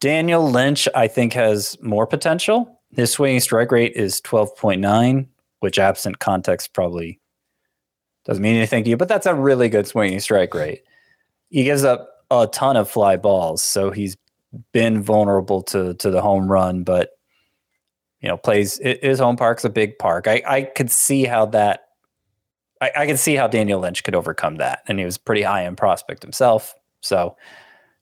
Daniel 0.00 0.50
Lynch, 0.50 0.88
I 0.94 1.06
think, 1.06 1.32
has 1.32 1.80
more 1.80 2.06
potential. 2.06 2.80
His 2.94 3.12
swinging 3.12 3.40
strike 3.40 3.70
rate 3.70 3.92
is 3.94 4.20
12.9, 4.20 5.26
which 5.60 5.78
absent 5.78 6.18
context 6.18 6.74
probably 6.74 7.20
doesn't 8.24 8.42
mean 8.42 8.56
anything 8.56 8.84
to 8.84 8.90
you, 8.90 8.96
but 8.96 9.08
that's 9.08 9.26
a 9.26 9.34
really 9.34 9.68
good 9.68 9.86
swinging 9.86 10.20
strike 10.20 10.54
rate. 10.54 10.82
He 11.50 11.64
gives 11.64 11.84
up 11.84 12.08
a 12.30 12.46
ton 12.48 12.76
of 12.76 12.90
fly 12.90 13.16
balls, 13.16 13.62
so 13.62 13.90
he's 13.90 14.16
been 14.72 15.02
vulnerable 15.02 15.62
to 15.62 15.94
to 15.94 16.10
the 16.10 16.20
home 16.20 16.50
run, 16.50 16.82
but 16.82 17.10
you 18.22 18.28
know, 18.28 18.36
plays 18.36 18.80
his 18.82 19.18
home 19.18 19.36
park's 19.36 19.64
a 19.64 19.70
big 19.70 19.98
park. 19.98 20.28
I, 20.28 20.42
I 20.46 20.62
could 20.62 20.90
see 20.90 21.24
how 21.24 21.46
that 21.46 21.88
I, 22.80 22.90
I 22.96 23.06
could 23.06 23.18
see 23.18 23.34
how 23.34 23.46
Daniel 23.46 23.80
Lynch 23.80 24.04
could 24.04 24.14
overcome 24.14 24.56
that. 24.56 24.82
And 24.86 24.98
he 24.98 25.04
was 25.04 25.18
pretty 25.18 25.42
high 25.42 25.64
end 25.64 25.76
prospect 25.76 26.22
himself. 26.22 26.74
So 27.00 27.36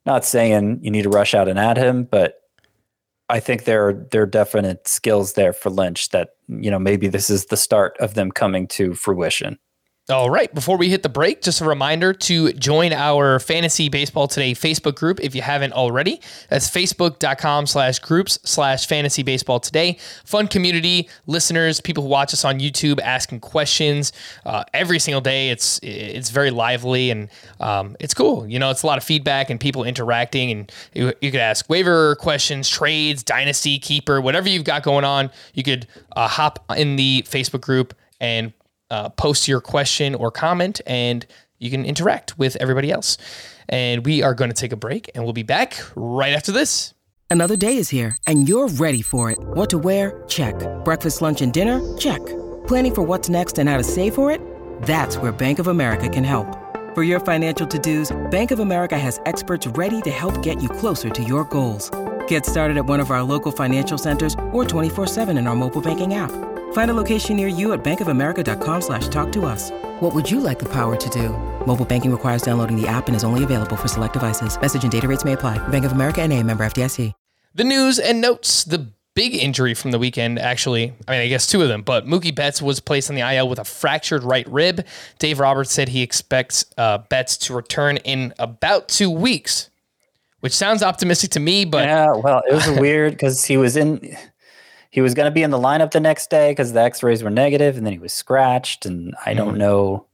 not 0.07 0.25
saying 0.25 0.81
you 0.83 0.91
need 0.91 1.03
to 1.03 1.11
rush 1.11 1.35
out 1.35 1.49
and 1.49 1.59
add 1.59 1.77
him, 1.77 2.05
but 2.05 2.37
I 3.29 3.41
think 3.41 3.65
there 3.65 3.89
are 3.89 4.07
there 4.11 4.23
are 4.23 4.27
definite 4.27 4.89
skills 4.89 5.35
there 5.35 5.53
for 5.53 5.71
Lynch 5.71 6.11
that, 6.11 6.31
you 6.49 6.71
know, 6.71 6.79
maybe 6.79 7.09
this 7.09 7.31
is 7.31 7.47
the 7.47 7.57
start 7.57 7.97
of 8.01 8.15
them 8.15 8.31
coming 8.31 8.67
to 8.69 8.95
fruition. 8.95 9.59
All 10.11 10.29
right. 10.29 10.53
Before 10.53 10.77
we 10.77 10.88
hit 10.88 11.05
the 11.05 11.09
break, 11.09 11.40
just 11.40 11.61
a 11.61 11.64
reminder 11.64 12.12
to 12.12 12.53
join 12.55 12.92
our 12.92 13.38
Fantasy 13.38 13.88
Baseball 13.88 14.27
Today 14.27 14.55
Facebook 14.55 14.96
group 14.96 15.20
if 15.20 15.37
you 15.37 15.42
haven't 15.42 15.73
already. 15.73 16.20
That's 16.49 16.68
facebook.com 16.68 17.66
slash 17.66 18.01
groups 18.01 18.38
slash 18.42 18.88
fantasy 18.88 19.23
baseball 19.23 19.61
today. 19.61 19.99
Fun 20.25 20.49
community, 20.49 21.09
listeners, 21.29 21.81
people 21.81 22.03
who 22.03 22.09
watch 22.09 22.35
us 22.35 22.44
on 22.44 22.59
YouTube 22.59 22.99
asking 23.01 23.40
questions 23.40 24.12
uh, 24.44 24.64
every 24.75 24.99
single 24.99 25.20
day. 25.20 25.51
It's 25.51 25.79
it's 25.83 26.31
very 26.31 26.51
lively 26.51 27.11
and 27.12 27.29
um, 27.61 27.96
it's 28.01 28.14
cool. 28.14 28.49
You 28.49 28.59
know, 28.59 28.70
it's 28.70 28.83
a 28.83 28.87
lot 28.87 28.99
of 28.99 29.05
feedback 29.05 29.49
and 29.49 29.61
people 29.61 29.85
interacting. 29.85 30.51
And 30.51 30.73
you, 30.92 31.12
you 31.20 31.31
could 31.31 31.40
ask 31.40 31.68
waiver 31.68 32.16
questions, 32.16 32.68
trades, 32.68 33.23
dynasty, 33.23 33.79
keeper, 33.79 34.20
whatever 34.20 34.49
you've 34.49 34.64
got 34.64 34.83
going 34.83 35.05
on. 35.05 35.31
You 35.55 35.62
could 35.62 35.87
uh, 36.16 36.27
hop 36.27 36.64
in 36.77 36.96
the 36.96 37.25
Facebook 37.29 37.61
group 37.61 37.94
and 38.20 38.53
uh, 38.90 39.09
post 39.11 39.48
your 39.48 39.61
question 39.61 40.14
or 40.14 40.31
comment, 40.31 40.81
and 40.87 41.26
you 41.59 41.70
can 41.70 41.85
interact 41.85 42.38
with 42.38 42.57
everybody 42.57 42.90
else. 42.90 43.16
And 43.68 44.05
we 44.05 44.22
are 44.22 44.35
going 44.35 44.50
to 44.50 44.57
take 44.57 44.72
a 44.72 44.76
break, 44.76 45.11
and 45.14 45.24
we'll 45.24 45.33
be 45.33 45.42
back 45.42 45.76
right 45.94 46.33
after 46.33 46.53
this. 46.53 46.94
Another 47.31 47.55
day 47.55 47.76
is 47.76 47.88
here, 47.88 48.16
and 48.26 48.48
you're 48.48 48.66
ready 48.66 49.03
for 49.03 49.31
it. 49.31 49.38
What 49.40 49.70
to 49.70 49.79
wear? 49.79 50.24
Check. 50.26 50.55
Breakfast, 50.85 51.22
lunch, 51.22 51.42
and 51.42 51.53
dinner? 51.53 51.96
Check. 51.96 52.18
Planning 52.66 52.94
for 52.94 53.03
what's 53.03 53.29
next 53.29 53.59
and 53.59 53.68
how 53.68 53.76
to 53.76 53.85
save 53.85 54.16
for 54.16 54.33
it? 54.33 54.40
That's 54.83 55.16
where 55.16 55.31
Bank 55.31 55.61
of 55.61 55.68
America 55.68 56.09
can 56.09 56.24
help. 56.24 56.57
For 56.96 57.05
your 57.05 57.20
financial 57.20 57.68
to-dos, 57.68 58.11
Bank 58.33 58.50
of 58.50 58.59
America 58.59 58.98
has 58.98 59.20
experts 59.26 59.64
ready 59.68 60.00
to 60.03 60.11
help 60.11 60.42
get 60.42 60.61
you 60.61 60.68
closer 60.68 61.09
to 61.09 61.22
your 61.22 61.44
goals. 61.44 61.88
Get 62.26 62.44
started 62.44 62.76
at 62.76 62.87
one 62.87 62.98
of 62.98 63.12
our 63.12 63.22
local 63.22 63.53
financial 63.53 63.96
centers 63.96 64.35
or 64.50 64.64
24-7 64.64 65.38
in 65.38 65.46
our 65.46 65.55
mobile 65.55 65.81
banking 65.81 66.14
app. 66.14 66.33
Find 66.73 66.91
a 66.91 66.95
location 66.95 67.37
near 67.37 67.47
you 67.47 67.73
at 67.73 67.85
bankofamerica.com 67.85 68.81
slash 68.81 69.07
talk 69.07 69.31
to 69.33 69.45
us. 69.45 69.71
What 70.01 70.13
would 70.13 70.29
you 70.29 70.41
like 70.41 70.59
the 70.59 70.73
power 70.73 70.97
to 70.97 71.11
do? 71.11 71.29
Mobile 71.65 71.85
banking 71.85 72.11
requires 72.11 72.43
downloading 72.43 72.81
the 72.81 72.89
app 72.89 73.07
and 73.07 73.15
is 73.15 73.23
only 73.23 73.45
available 73.45 73.77
for 73.77 73.87
select 73.87 74.15
devices. 74.15 74.61
Message 74.61 74.83
and 74.83 74.91
data 74.91 75.07
rates 75.07 75.25
may 75.25 75.35
apply. 75.35 75.59
Bank 75.69 75.85
of 75.85 75.93
America 75.93 76.21
and 76.21 76.33
a 76.33 76.43
member 76.43 76.65
FDIC. 76.65 77.13
The 77.55 77.65
news 77.65 77.99
and 77.99 78.21
notes. 78.21 78.65
The 78.65 78.89
big 79.15 79.35
injury 79.35 79.75
from 79.75 79.91
the 79.91 79.99
weekend, 79.99 80.39
actually, 80.39 80.95
I 81.09 81.13
mean, 81.13 81.21
I 81.21 81.29
guess 81.29 81.49
two 81.49 81.63
of 81.63 81.69
them, 81.69 81.83
but 81.83 82.07
Mookie 82.07 82.35
Betts 82.35 82.63
was 82.63 82.79
placed 82.79 83.11
on 83.11 83.17
the 83.17 83.23
IL 83.23 83.49
with 83.49 83.59
a 83.59 83.65
fractured 83.65 84.23
right 84.23 84.49
rib. 84.49 84.87
Dave 85.19 85.41
Roberts 85.41 85.73
said 85.73 85.89
he 85.89 86.03
expects 86.03 86.65
uh, 86.79 86.99
Betts 86.99 87.37
to 87.39 87.55
return 87.55 87.97
in 87.99 88.33
about 88.39 88.89
two 88.89 89.11
weeks, 89.11 89.69
which 90.39 90.53
sounds 90.53 90.83
optimistic 90.83 91.33
to 91.33 91.41
me, 91.41 91.65
but. 91.65 91.85
Yeah, 91.85 92.13
well, 92.13 92.41
it 92.49 92.55
was 92.55 92.71
weird 92.79 93.15
because 93.15 93.45
he 93.45 93.57
was 93.57 93.77
in 93.77 94.17
he 94.90 95.00
was 95.00 95.14
going 95.14 95.26
to 95.26 95.31
be 95.31 95.42
in 95.42 95.50
the 95.50 95.59
lineup 95.59 95.92
the 95.92 96.00
next 96.00 96.31
day 96.31 96.50
because 96.50 96.72
the 96.72 96.81
x-rays 96.81 97.22
were 97.22 97.31
negative 97.31 97.76
and 97.76 97.87
then 97.87 97.92
he 97.92 97.98
was 97.98 98.12
scratched 98.12 98.87
and 98.87 99.14
i 99.24 99.33
don't 99.33 99.55
mm. 99.55 99.59
know 99.59 100.07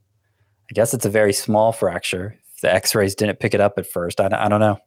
i 0.71 0.73
guess 0.75 0.95
it's 0.95 1.05
a 1.05 1.11
very 1.11 1.33
small 1.33 1.73
fracture 1.73 2.39
if 2.55 2.61
the 2.61 2.73
x-rays 2.73 3.15
didn't 3.15 3.41
pick 3.41 3.55
it 3.55 3.61
up 3.61 3.79
at 3.79 3.87
first 3.87 4.21
i, 4.21 4.29
I 4.33 4.49
don't 4.49 4.61
know 4.61 4.79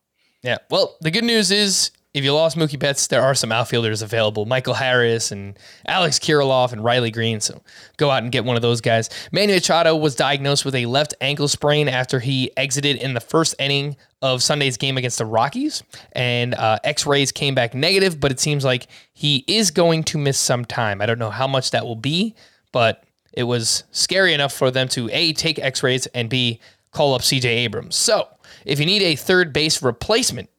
yeah 0.43 0.57
well 0.69 0.97
the 1.01 1.11
good 1.11 1.23
news 1.23 1.51
is 1.51 1.91
if 2.13 2.23
you 2.23 2.33
lost 2.33 2.57
Mookie 2.57 2.79
Betts, 2.79 3.05
there 3.07 3.21
are 3.21 3.35
some 3.35 3.51
outfielders 3.51 4.01
available. 4.01 4.45
Michael 4.47 4.73
Harris 4.73 5.31
and 5.31 5.57
Alex 5.85 6.17
Kirilloff 6.17 6.71
and 6.71 6.83
Riley 6.83 7.11
Greene. 7.11 7.39
So 7.39 7.61
go 7.97 8.09
out 8.09 8.23
and 8.23 8.31
get 8.31 8.45
one 8.45 8.55
of 8.55 8.63
those 8.63 8.81
guys. 8.81 9.09
Manny 9.31 9.53
Machado 9.53 9.95
was 9.95 10.15
diagnosed 10.15 10.65
with 10.65 10.73
a 10.73 10.87
left 10.87 11.13
ankle 11.21 11.47
sprain 11.47 11.87
after 11.87 12.19
he 12.19 12.51
exited 12.57 12.97
in 12.97 13.13
the 13.13 13.19
first 13.19 13.53
inning 13.59 13.95
of 14.23 14.41
Sunday's 14.41 14.75
game 14.75 14.97
against 14.97 15.19
the 15.19 15.25
Rockies. 15.25 15.83
And 16.13 16.55
uh, 16.55 16.79
x 16.83 17.05
rays 17.05 17.31
came 17.31 17.53
back 17.53 17.75
negative, 17.75 18.19
but 18.19 18.31
it 18.31 18.39
seems 18.39 18.65
like 18.65 18.87
he 19.13 19.43
is 19.47 19.69
going 19.69 20.03
to 20.05 20.17
miss 20.17 20.39
some 20.39 20.65
time. 20.65 21.01
I 21.01 21.05
don't 21.05 21.19
know 21.19 21.29
how 21.29 21.47
much 21.47 21.71
that 21.71 21.85
will 21.85 21.95
be, 21.95 22.33
but 22.71 23.03
it 23.33 23.43
was 23.43 23.83
scary 23.91 24.33
enough 24.33 24.53
for 24.53 24.71
them 24.71 24.87
to 24.89 25.09
A, 25.11 25.31
take 25.33 25.59
x 25.59 25.83
rays, 25.83 26.07
and 26.07 26.27
B, 26.27 26.59
call 26.91 27.13
up 27.13 27.21
CJ 27.21 27.45
Abrams. 27.45 27.95
So 27.95 28.27
if 28.65 28.79
you 28.79 28.87
need 28.87 29.03
a 29.03 29.15
third 29.15 29.53
base 29.53 29.83
replacement, 29.83 30.49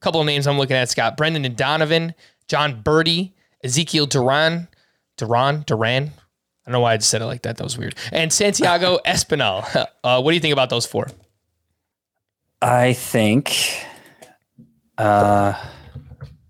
couple 0.00 0.20
of 0.20 0.26
names 0.26 0.46
I'm 0.46 0.58
looking 0.58 0.76
at, 0.76 0.88
Scott. 0.88 1.16
Brendan 1.16 1.44
and 1.44 1.56
Donovan, 1.56 2.14
Jon 2.48 2.82
Berti, 2.82 3.32
Ezekiel 3.64 4.06
Duran, 4.06 4.68
Duran, 5.16 5.64
Duran. 5.66 6.04
I 6.04 6.70
don't 6.70 6.72
know 6.72 6.80
why 6.80 6.92
I 6.92 6.96
just 6.98 7.10
said 7.10 7.22
it 7.22 7.26
like 7.26 7.42
that. 7.42 7.56
That 7.56 7.64
was 7.64 7.78
weird. 7.78 7.94
And 8.12 8.32
Santiago 8.32 8.98
Espinal. 9.06 9.86
Uh, 10.04 10.20
what 10.20 10.30
do 10.30 10.34
you 10.34 10.40
think 10.40 10.52
about 10.52 10.70
those 10.70 10.86
four? 10.86 11.08
I 12.60 12.92
think 12.92 13.56
uh, 14.98 15.54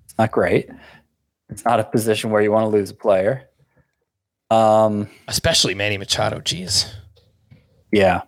it's 0.04 0.14
not 0.18 0.32
great. 0.32 0.68
It's 1.50 1.64
not 1.64 1.80
a 1.80 1.84
position 1.84 2.30
where 2.30 2.42
you 2.42 2.50
want 2.50 2.64
to 2.64 2.68
lose 2.68 2.90
a 2.90 2.94
player. 2.94 3.48
Um, 4.50 5.08
Especially 5.28 5.74
Manny 5.74 5.98
Machado. 5.98 6.40
Jeez. 6.40 6.92
Yeah. 7.92 8.22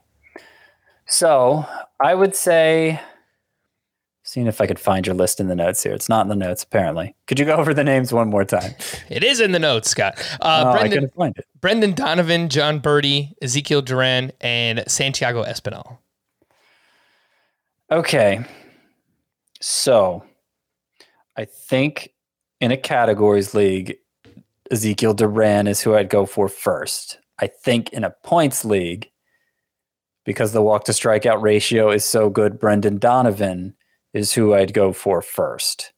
So 1.06 1.66
I 2.02 2.14
would 2.14 2.36
say 2.36 3.00
Seeing 4.30 4.46
if 4.46 4.60
I 4.60 4.68
could 4.68 4.78
find 4.78 5.04
your 5.08 5.16
list 5.16 5.40
in 5.40 5.48
the 5.48 5.56
notes 5.56 5.82
here. 5.82 5.92
It's 5.92 6.08
not 6.08 6.20
in 6.20 6.28
the 6.28 6.36
notes, 6.36 6.62
apparently. 6.62 7.16
Could 7.26 7.40
you 7.40 7.44
go 7.44 7.56
over 7.56 7.74
the 7.74 7.82
names 7.82 8.12
one 8.12 8.30
more 8.30 8.44
time? 8.44 8.76
It 9.08 9.24
is 9.24 9.40
in 9.40 9.50
the 9.50 9.58
notes, 9.58 9.90
Scott. 9.90 10.20
Uh, 10.40 10.66
oh, 10.66 10.70
Brendan, 10.70 10.86
I 10.86 10.94
couldn't 10.94 11.14
find 11.14 11.36
it. 11.36 11.46
Brendan 11.60 11.94
Donovan, 11.94 12.48
Jon 12.48 12.80
Berti, 12.80 13.32
Ezekiel 13.42 13.82
Duran, 13.82 14.30
and 14.40 14.84
Santiago 14.86 15.42
Espinal. 15.42 15.98
Okay. 17.90 18.44
So 19.60 20.22
I 21.36 21.44
think 21.44 22.12
in 22.60 22.70
a 22.70 22.76
categories 22.76 23.52
league, 23.52 23.96
Ezekiel 24.70 25.12
Duran 25.12 25.66
is 25.66 25.80
who 25.80 25.96
I'd 25.96 26.08
go 26.08 26.24
for 26.24 26.48
first. 26.48 27.18
I 27.40 27.48
think 27.48 27.92
in 27.92 28.04
a 28.04 28.14
points 28.22 28.64
league, 28.64 29.10
because 30.24 30.52
the 30.52 30.62
walk 30.62 30.84
to 30.84 30.92
strikeout 30.92 31.42
ratio 31.42 31.90
is 31.90 32.04
so 32.04 32.30
good, 32.30 32.60
Brendan 32.60 32.98
Donovan 32.98 33.74
is 34.12 34.32
who 34.32 34.54
I'd 34.54 34.72
go 34.74 34.92
for 34.92 35.22
first. 35.22 35.92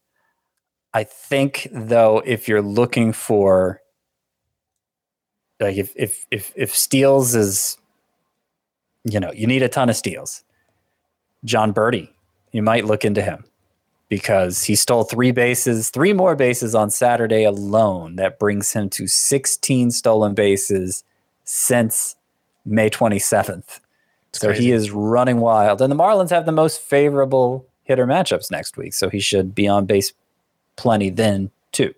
I 0.93 1.03
think 1.03 1.67
though, 1.71 2.21
if 2.25 2.47
you're 2.47 2.61
looking 2.61 3.13
for 3.13 3.81
like 5.59 5.77
if 5.77 5.93
if 5.95 6.25
if 6.29 6.53
if 6.55 6.75
steals 6.75 7.35
is 7.35 7.77
you 9.03 9.19
know, 9.19 9.31
you 9.33 9.47
need 9.47 9.63
a 9.63 9.69
ton 9.69 9.89
of 9.89 9.95
steals. 9.95 10.43
Jon 11.43 11.73
Berti, 11.73 12.09
you 12.51 12.61
might 12.61 12.85
look 12.85 13.03
into 13.03 13.21
him 13.21 13.43
because 14.07 14.63
he 14.63 14.75
stole 14.75 15.03
three 15.03 15.31
bases, 15.31 15.89
three 15.89 16.13
more 16.13 16.35
bases 16.35 16.73
on 16.73 16.89
Saturday 16.89 17.43
alone. 17.43 18.15
That 18.15 18.39
brings 18.39 18.71
him 18.71 18.89
to 18.91 19.07
16 19.07 19.91
stolen 19.91 20.33
bases 20.35 21.03
since 21.43 22.15
May 22.65 22.89
27th. 22.89 23.79
so 24.31 24.47
crazy. 24.47 24.63
he 24.63 24.71
is 24.71 24.91
running 24.91 25.39
wild. 25.39 25.81
And 25.81 25.91
the 25.91 25.95
Marlins 25.95 26.29
have 26.29 26.45
the 26.45 26.51
most 26.51 26.79
favorable 26.81 27.67
hitter 27.83 28.07
matchups 28.07 28.51
next 28.51 28.77
week. 28.77 28.93
So 28.93 29.09
he 29.09 29.19
should 29.19 29.53
be 29.53 29.67
on 29.67 29.85
base 29.85 30.13
plenty 30.75 31.09
then 31.09 31.51
too. 31.71 31.93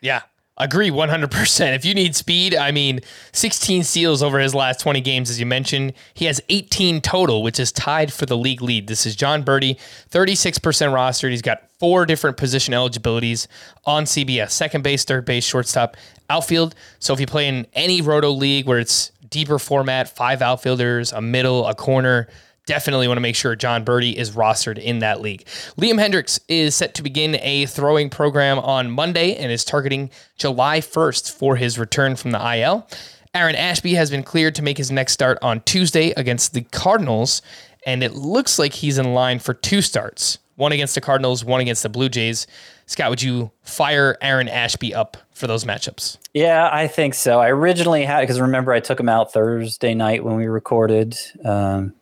Yeah. 0.00 0.22
Agree 0.56 0.90
100%. 0.90 1.74
If 1.74 1.86
you 1.86 1.94
need 1.94 2.14
speed, 2.14 2.54
I 2.54 2.70
mean, 2.70 3.00
16 3.32 3.82
steals 3.82 4.22
over 4.22 4.38
his 4.38 4.54
last 4.54 4.78
20 4.80 5.00
games, 5.00 5.30
as 5.30 5.40
you 5.40 5.46
mentioned. 5.46 5.94
He 6.12 6.26
has 6.26 6.38
18 6.50 7.00
total, 7.00 7.42
which 7.42 7.58
is 7.58 7.72
tied 7.72 8.12
for 8.12 8.26
the 8.26 8.36
league 8.36 8.60
lead. 8.60 8.86
This 8.86 9.06
is 9.06 9.16
Jon 9.16 9.42
Berti, 9.42 9.78
36% 10.10 10.60
rostered. 10.60 11.30
He's 11.30 11.40
got 11.40 11.70
four 11.78 12.04
different 12.04 12.36
position 12.36 12.74
eligibilities 12.74 13.48
on 13.86 14.04
CBS 14.04 14.50
second 14.50 14.84
base, 14.84 15.02
third 15.02 15.24
base, 15.24 15.46
shortstop, 15.46 15.96
outfield. 16.28 16.74
So 16.98 17.14
if 17.14 17.20
you 17.20 17.26
play 17.26 17.48
in 17.48 17.66
any 17.72 18.02
roto 18.02 18.30
league 18.30 18.66
where 18.66 18.78
it's 18.78 19.12
deeper 19.30 19.58
format, 19.58 20.14
five 20.14 20.42
outfielders, 20.42 21.10
a 21.12 21.22
middle, 21.22 21.66
a 21.66 21.74
corner, 21.74 22.28
definitely 22.70 23.08
want 23.08 23.16
to 23.16 23.20
make 23.22 23.34
sure 23.34 23.56
Jon 23.56 23.84
Berti 23.84 24.14
is 24.14 24.30
rostered 24.30 24.78
in 24.78 25.00
that 25.00 25.20
league. 25.20 25.44
Liam 25.76 25.98
Hendriks 25.98 26.38
is 26.46 26.76
set 26.76 26.94
to 26.94 27.02
begin 27.02 27.36
a 27.40 27.66
throwing 27.66 28.08
program 28.08 28.60
on 28.60 28.92
Monday 28.92 29.34
and 29.34 29.50
is 29.50 29.64
targeting 29.64 30.08
July 30.38 30.78
1st 30.78 31.32
for 31.32 31.56
his 31.56 31.80
return 31.80 32.14
from 32.14 32.30
the 32.30 32.56
IL. 32.58 32.86
Aaron 33.34 33.56
Ashby 33.56 33.94
has 33.94 34.08
been 34.08 34.22
cleared 34.22 34.54
to 34.54 34.62
make 34.62 34.78
his 34.78 34.92
next 34.92 35.14
start 35.14 35.36
on 35.42 35.62
Tuesday 35.62 36.12
against 36.16 36.54
the 36.54 36.60
Cardinals, 36.62 37.42
and 37.86 38.04
it 38.04 38.12
looks 38.12 38.56
like 38.56 38.72
he's 38.72 38.98
in 38.98 39.14
line 39.14 39.40
for 39.40 39.52
two 39.52 39.82
starts 39.82 40.38
one 40.54 40.70
against 40.70 40.94
the 40.94 41.00
Cardinals, 41.00 41.44
one 41.44 41.60
against 41.60 41.82
the 41.82 41.88
Blue 41.88 42.08
Jays. 42.08 42.46
Scott, 42.86 43.10
would 43.10 43.22
you 43.22 43.50
fire 43.62 44.16
Aaron 44.20 44.48
Ashby 44.48 44.94
up 44.94 45.16
for 45.32 45.46
those 45.48 45.64
matchups? 45.64 46.18
Yeah, 46.34 46.68
I 46.70 46.86
think 46.86 47.14
so. 47.14 47.40
I 47.40 47.48
originally 47.48 48.04
had 48.04 48.20
because 48.20 48.40
remember 48.40 48.72
I 48.72 48.78
took 48.78 49.00
him 49.00 49.08
out 49.08 49.32
Thursday 49.32 49.94
night 49.94 50.22
when 50.22 50.36
we 50.36 50.46
recorded. 50.46 51.16
Um, 51.44 51.94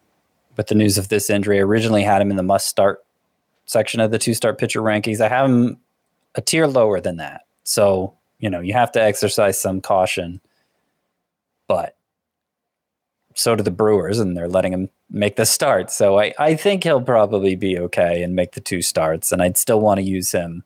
with 0.58 0.66
the 0.66 0.74
news 0.74 0.98
of 0.98 1.08
this 1.08 1.30
injury. 1.30 1.58
I 1.58 1.62
originally 1.62 2.02
had 2.02 2.20
him 2.20 2.30
in 2.30 2.36
the 2.36 2.42
must 2.42 2.68
start 2.68 3.02
section 3.64 4.00
of 4.00 4.10
the 4.10 4.18
two 4.18 4.34
start 4.34 4.58
pitcher 4.58 4.82
rankings. 4.82 5.22
I 5.22 5.28
have 5.28 5.48
him 5.48 5.78
a 6.34 6.42
tier 6.42 6.66
lower 6.66 7.00
than 7.00 7.16
that. 7.16 7.42
So, 7.64 8.14
you 8.40 8.50
know, 8.50 8.60
you 8.60 8.74
have 8.74 8.92
to 8.92 9.02
exercise 9.02 9.58
some 9.58 9.80
caution. 9.80 10.40
But 11.68 11.96
so 13.34 13.54
do 13.54 13.62
the 13.62 13.70
Brewers, 13.70 14.18
and 14.18 14.36
they're 14.36 14.48
letting 14.48 14.72
him 14.72 14.90
make 15.10 15.36
the 15.36 15.46
start. 15.46 15.90
So 15.92 16.18
I, 16.18 16.34
I 16.38 16.56
think 16.56 16.82
he'll 16.82 17.00
probably 17.00 17.54
be 17.54 17.78
okay 17.78 18.22
and 18.22 18.34
make 18.34 18.52
the 18.52 18.60
two 18.60 18.82
starts. 18.82 19.30
And 19.30 19.40
I'd 19.40 19.56
still 19.56 19.80
want 19.80 19.98
to 19.98 20.02
use 20.02 20.32
him 20.32 20.64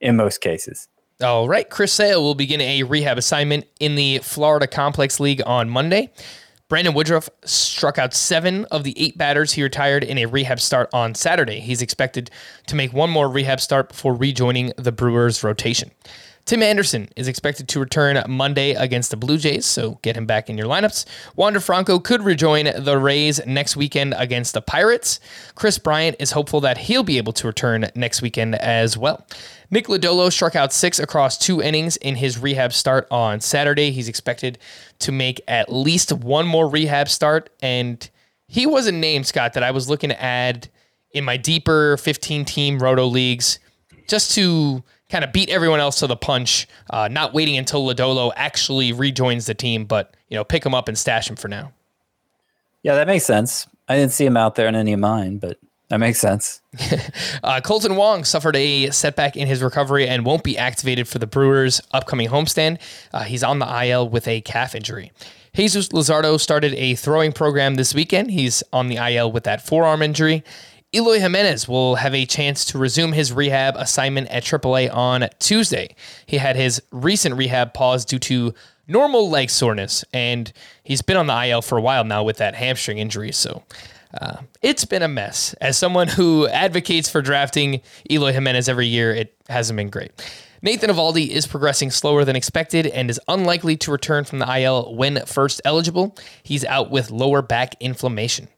in 0.00 0.16
most 0.16 0.40
cases. 0.40 0.86
All 1.20 1.48
right. 1.48 1.68
Chris 1.68 1.92
Sale 1.92 2.22
will 2.22 2.36
begin 2.36 2.60
a 2.60 2.84
rehab 2.84 3.18
assignment 3.18 3.66
in 3.80 3.96
the 3.96 4.18
Florida 4.18 4.68
Complex 4.68 5.18
League 5.18 5.42
on 5.44 5.68
Monday. 5.68 6.12
Brandon 6.68 6.92
Woodruff 6.92 7.30
struck 7.44 7.96
out 7.96 8.12
seven 8.12 8.66
of 8.66 8.84
the 8.84 8.94
eight 9.00 9.16
batters 9.16 9.52
he 9.52 9.62
retired 9.62 10.04
in 10.04 10.18
a 10.18 10.26
rehab 10.26 10.60
start 10.60 10.90
on 10.92 11.14
Saturday. 11.14 11.60
He's 11.60 11.80
expected 11.80 12.30
to 12.66 12.76
make 12.76 12.92
one 12.92 13.08
more 13.08 13.26
rehab 13.26 13.58
start 13.58 13.88
before 13.88 14.14
rejoining 14.14 14.74
the 14.76 14.92
Brewers' 14.92 15.42
rotation. 15.42 15.90
Tim 16.44 16.62
Anderson 16.62 17.08
is 17.14 17.28
expected 17.28 17.68
to 17.68 17.80
return 17.80 18.22
Monday 18.26 18.72
against 18.72 19.10
the 19.10 19.18
Blue 19.18 19.36
Jays, 19.36 19.66
so 19.66 19.98
get 20.00 20.16
him 20.16 20.24
back 20.24 20.48
in 20.48 20.56
your 20.56 20.66
lineups. 20.66 21.04
Wander 21.36 21.60
Franco 21.60 21.98
could 21.98 22.22
rejoin 22.22 22.70
the 22.74 22.98
Rays 22.98 23.38
next 23.46 23.76
weekend 23.76 24.14
against 24.16 24.54
the 24.54 24.62
Pirates. 24.62 25.20
Kris 25.54 25.78
Bryant 25.78 26.16
is 26.18 26.32
hopeful 26.32 26.60
that 26.62 26.78
he'll 26.78 27.02
be 27.02 27.18
able 27.18 27.34
to 27.34 27.46
return 27.46 27.90
next 27.94 28.22
weekend 28.22 28.54
as 28.54 28.96
well. 28.96 29.26
Nick 29.70 29.86
Lodolo 29.86 30.32
struck 30.32 30.56
out 30.56 30.72
six 30.72 30.98
across 30.98 31.36
two 31.36 31.60
innings 31.60 31.96
in 31.98 32.16
his 32.16 32.38
rehab 32.38 32.72
start 32.72 33.06
on 33.10 33.40
Saturday. 33.40 33.90
He's 33.90 34.08
expected 34.08 34.58
to 35.00 35.12
make 35.12 35.40
at 35.46 35.70
least 35.72 36.12
one 36.12 36.46
more 36.46 36.68
rehab 36.68 37.08
start. 37.08 37.50
And 37.60 38.08
he 38.46 38.66
was 38.66 38.86
a 38.86 38.92
name, 38.92 39.24
Scott, 39.24 39.52
that 39.52 39.62
I 39.62 39.70
was 39.70 39.88
looking 39.88 40.08
to 40.08 40.22
add 40.22 40.68
in 41.12 41.24
my 41.24 41.36
deeper 41.36 41.96
15 41.98 42.44
team 42.46 42.78
roto 42.78 43.06
leagues 43.06 43.58
just 44.08 44.34
to 44.36 44.82
kind 45.10 45.22
of 45.24 45.32
beat 45.32 45.50
everyone 45.50 45.80
else 45.80 45.98
to 46.00 46.06
the 46.06 46.16
punch, 46.16 46.66
uh, 46.90 47.08
not 47.08 47.34
waiting 47.34 47.56
until 47.56 47.84
Lodolo 47.86 48.32
actually 48.36 48.92
rejoins 48.92 49.46
the 49.46 49.54
team, 49.54 49.84
but 49.84 50.14
you 50.28 50.36
know, 50.36 50.44
pick 50.44 50.64
him 50.64 50.74
up 50.74 50.88
and 50.88 50.98
stash 50.98 51.28
him 51.28 51.36
for 51.36 51.48
now. 51.48 51.72
Yeah, 52.82 52.94
that 52.94 53.06
makes 53.06 53.24
sense. 53.24 53.66
I 53.88 53.96
didn't 53.96 54.12
see 54.12 54.24
him 54.24 54.36
out 54.36 54.54
there 54.54 54.68
in 54.68 54.74
any 54.74 54.92
of 54.92 55.00
mine, 55.00 55.38
but 55.38 55.58
that 55.88 55.98
makes 55.98 56.20
sense. 56.20 56.60
uh, 57.42 57.60
Kolten 57.64 57.96
Wong 57.96 58.24
suffered 58.24 58.56
a 58.56 58.90
setback 58.90 59.36
in 59.36 59.48
his 59.48 59.62
recovery 59.62 60.06
and 60.06 60.24
won't 60.24 60.44
be 60.44 60.58
activated 60.58 61.08
for 61.08 61.18
the 61.18 61.26
Brewers' 61.26 61.80
upcoming 61.92 62.28
homestand. 62.28 62.78
Uh, 63.12 63.22
he's 63.22 63.42
on 63.42 63.58
the 63.58 63.84
IL 63.86 64.08
with 64.08 64.28
a 64.28 64.42
calf 64.42 64.74
injury. 64.74 65.12
Jesus 65.54 65.88
Luzardo 65.88 66.38
started 66.38 66.74
a 66.74 66.94
throwing 66.94 67.32
program 67.32 67.74
this 67.74 67.94
weekend. 67.94 68.30
He's 68.30 68.62
on 68.72 68.88
the 68.88 68.96
IL 68.96 69.32
with 69.32 69.44
that 69.44 69.66
forearm 69.66 70.02
injury. 70.02 70.44
Eloy 70.94 71.20
Jimenez 71.20 71.66
will 71.66 71.96
have 71.96 72.14
a 72.14 72.24
chance 72.24 72.64
to 72.66 72.78
resume 72.78 73.12
his 73.12 73.32
rehab 73.32 73.74
assignment 73.76 74.28
at 74.28 74.44
AAA 74.44 74.94
on 74.94 75.28
Tuesday. 75.38 75.94
He 76.26 76.38
had 76.38 76.56
his 76.56 76.80
recent 76.92 77.34
rehab 77.34 77.74
pause 77.74 78.04
due 78.04 78.18
to 78.20 78.54
normal 78.86 79.28
leg 79.28 79.50
soreness, 79.50 80.04
and 80.14 80.50
he's 80.84 81.02
been 81.02 81.16
on 81.16 81.26
the 81.26 81.48
IL 81.48 81.60
for 81.60 81.76
a 81.76 81.82
while 81.82 82.04
now 82.04 82.22
with 82.22 82.38
that 82.38 82.54
hamstring 82.54 82.98
injury. 82.98 83.32
So 83.32 83.64
uh, 84.20 84.38
it's 84.62 84.84
been 84.84 85.02
a 85.02 85.08
mess. 85.08 85.54
As 85.60 85.76
someone 85.76 86.08
who 86.08 86.46
advocates 86.48 87.08
for 87.08 87.22
drafting 87.22 87.80
Eloy 88.10 88.32
Jimenez 88.32 88.68
every 88.68 88.86
year, 88.86 89.12
it 89.12 89.34
hasn't 89.48 89.76
been 89.76 89.90
great. 89.90 90.12
Nathan 90.60 90.90
Eovaldi 90.90 91.28
is 91.28 91.46
progressing 91.46 91.90
slower 91.90 92.24
than 92.24 92.34
expected 92.34 92.86
and 92.88 93.10
is 93.10 93.20
unlikely 93.28 93.76
to 93.76 93.92
return 93.92 94.24
from 94.24 94.40
the 94.40 94.60
IL 94.60 94.94
when 94.94 95.24
first 95.26 95.60
eligible. 95.64 96.16
He's 96.42 96.64
out 96.64 96.90
with 96.90 97.10
lower 97.10 97.42
back 97.42 97.74
inflammation. 97.80 98.48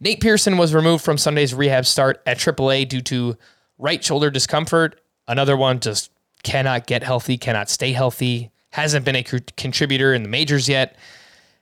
Nate 0.00 0.20
Pearson 0.20 0.56
was 0.56 0.74
removed 0.74 1.04
from 1.04 1.18
Sunday's 1.18 1.54
rehab 1.54 1.84
start 1.84 2.22
at 2.26 2.38
AAA 2.38 2.88
due 2.88 3.02
to 3.02 3.36
right 3.78 4.02
shoulder 4.02 4.30
discomfort. 4.30 5.00
Another 5.28 5.56
one 5.56 5.78
just 5.78 6.10
cannot 6.42 6.86
get 6.86 7.02
healthy, 7.02 7.36
cannot 7.36 7.68
stay 7.68 7.92
healthy, 7.92 8.50
hasn't 8.70 9.04
been 9.04 9.16
a 9.16 9.22
contributor 9.22 10.14
in 10.14 10.22
the 10.22 10.28
majors 10.28 10.68
yet. 10.68 10.96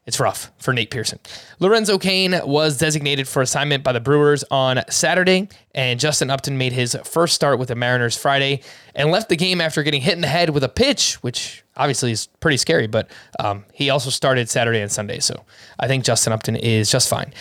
It's 0.06 0.18
rough 0.18 0.50
for 0.58 0.72
Nate 0.72 0.90
Pearson. 0.90 1.20
Lorenzo 1.58 1.98
Cain 1.98 2.40
was 2.44 2.78
designated 2.78 3.28
for 3.28 3.42
assignment 3.42 3.84
by 3.84 3.92
the 3.92 4.00
Brewers 4.00 4.42
on 4.50 4.82
Saturday, 4.88 5.48
and 5.74 6.00
Justin 6.00 6.30
Upton 6.30 6.56
made 6.56 6.72
his 6.72 6.96
first 7.04 7.34
start 7.34 7.58
with 7.58 7.68
the 7.68 7.74
Mariners 7.74 8.16
Friday 8.16 8.62
and 8.94 9.10
left 9.10 9.28
the 9.28 9.36
game 9.36 9.60
after 9.60 9.82
getting 9.82 10.00
hit 10.00 10.14
in 10.14 10.22
the 10.22 10.26
head 10.26 10.50
with 10.50 10.64
a 10.64 10.70
pitch, 10.70 11.16
which 11.16 11.64
obviously 11.76 12.12
is 12.12 12.28
pretty 12.40 12.56
scary, 12.56 12.86
but 12.86 13.10
um, 13.38 13.64
he 13.74 13.90
also 13.90 14.08
started 14.08 14.48
Saturday 14.48 14.80
and 14.80 14.90
Sunday, 14.90 15.20
so 15.20 15.44
I 15.78 15.86
think 15.86 16.04
Justin 16.04 16.32
Upton 16.32 16.56
is 16.56 16.90
just 16.90 17.08
fine. 17.08 17.34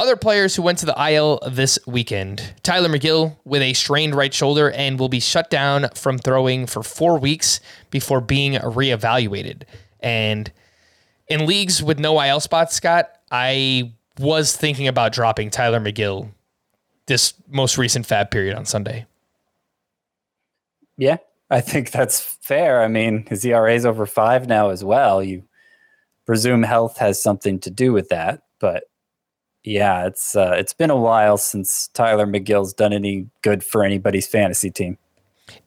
Other 0.00 0.16
players 0.16 0.56
who 0.56 0.62
went 0.62 0.78
to 0.78 0.86
the 0.86 1.12
IL 1.12 1.40
this 1.46 1.78
weekend 1.86 2.54
Tylor 2.62 2.88
Megill 2.88 3.36
with 3.44 3.60
a 3.60 3.74
strained 3.74 4.14
right 4.14 4.32
shoulder 4.32 4.70
and 4.70 4.98
will 4.98 5.10
be 5.10 5.20
shut 5.20 5.50
down 5.50 5.90
from 5.94 6.16
throwing 6.16 6.66
for 6.66 6.82
four 6.82 7.18
weeks 7.18 7.60
before 7.90 8.22
being 8.22 8.54
reevaluated. 8.54 9.62
And 10.00 10.50
in 11.28 11.46
leagues 11.46 11.82
with 11.82 11.98
no 11.98 12.20
IL 12.20 12.40
spots, 12.40 12.74
Scott, 12.74 13.10
I 13.30 13.92
was 14.18 14.56
thinking 14.56 14.88
about 14.88 15.12
dropping 15.12 15.50
Tylor 15.50 15.80
Megill 15.80 16.30
this 17.06 17.34
most 17.48 17.78
recent 17.78 18.06
FAAB 18.06 18.30
period 18.30 18.56
on 18.56 18.66
Sunday. 18.66 19.06
Yeah, 20.96 21.18
I 21.50 21.60
think 21.60 21.90
that's 21.90 22.20
fair. 22.20 22.82
I 22.82 22.88
mean, 22.88 23.26
his 23.28 23.44
ERA 23.44 23.74
is 23.74 23.86
over 23.86 24.06
five 24.06 24.48
now 24.48 24.70
as 24.70 24.82
well. 24.82 25.22
You 25.22 25.44
presume 26.24 26.62
health 26.62 26.98
has 26.98 27.22
something 27.22 27.60
to 27.60 27.70
do 27.70 27.92
with 27.92 28.08
that, 28.08 28.42
but 28.58 28.84
yeah, 29.62 30.06
it's 30.06 30.34
uh, 30.34 30.54
it's 30.56 30.72
been 30.72 30.90
a 30.90 30.96
while 30.96 31.36
since 31.36 31.88
Tylor 31.88 32.26
Megill's 32.26 32.72
done 32.72 32.92
any 32.92 33.28
good 33.42 33.64
for 33.64 33.84
anybody's 33.84 34.26
fantasy 34.26 34.70
team. 34.70 34.96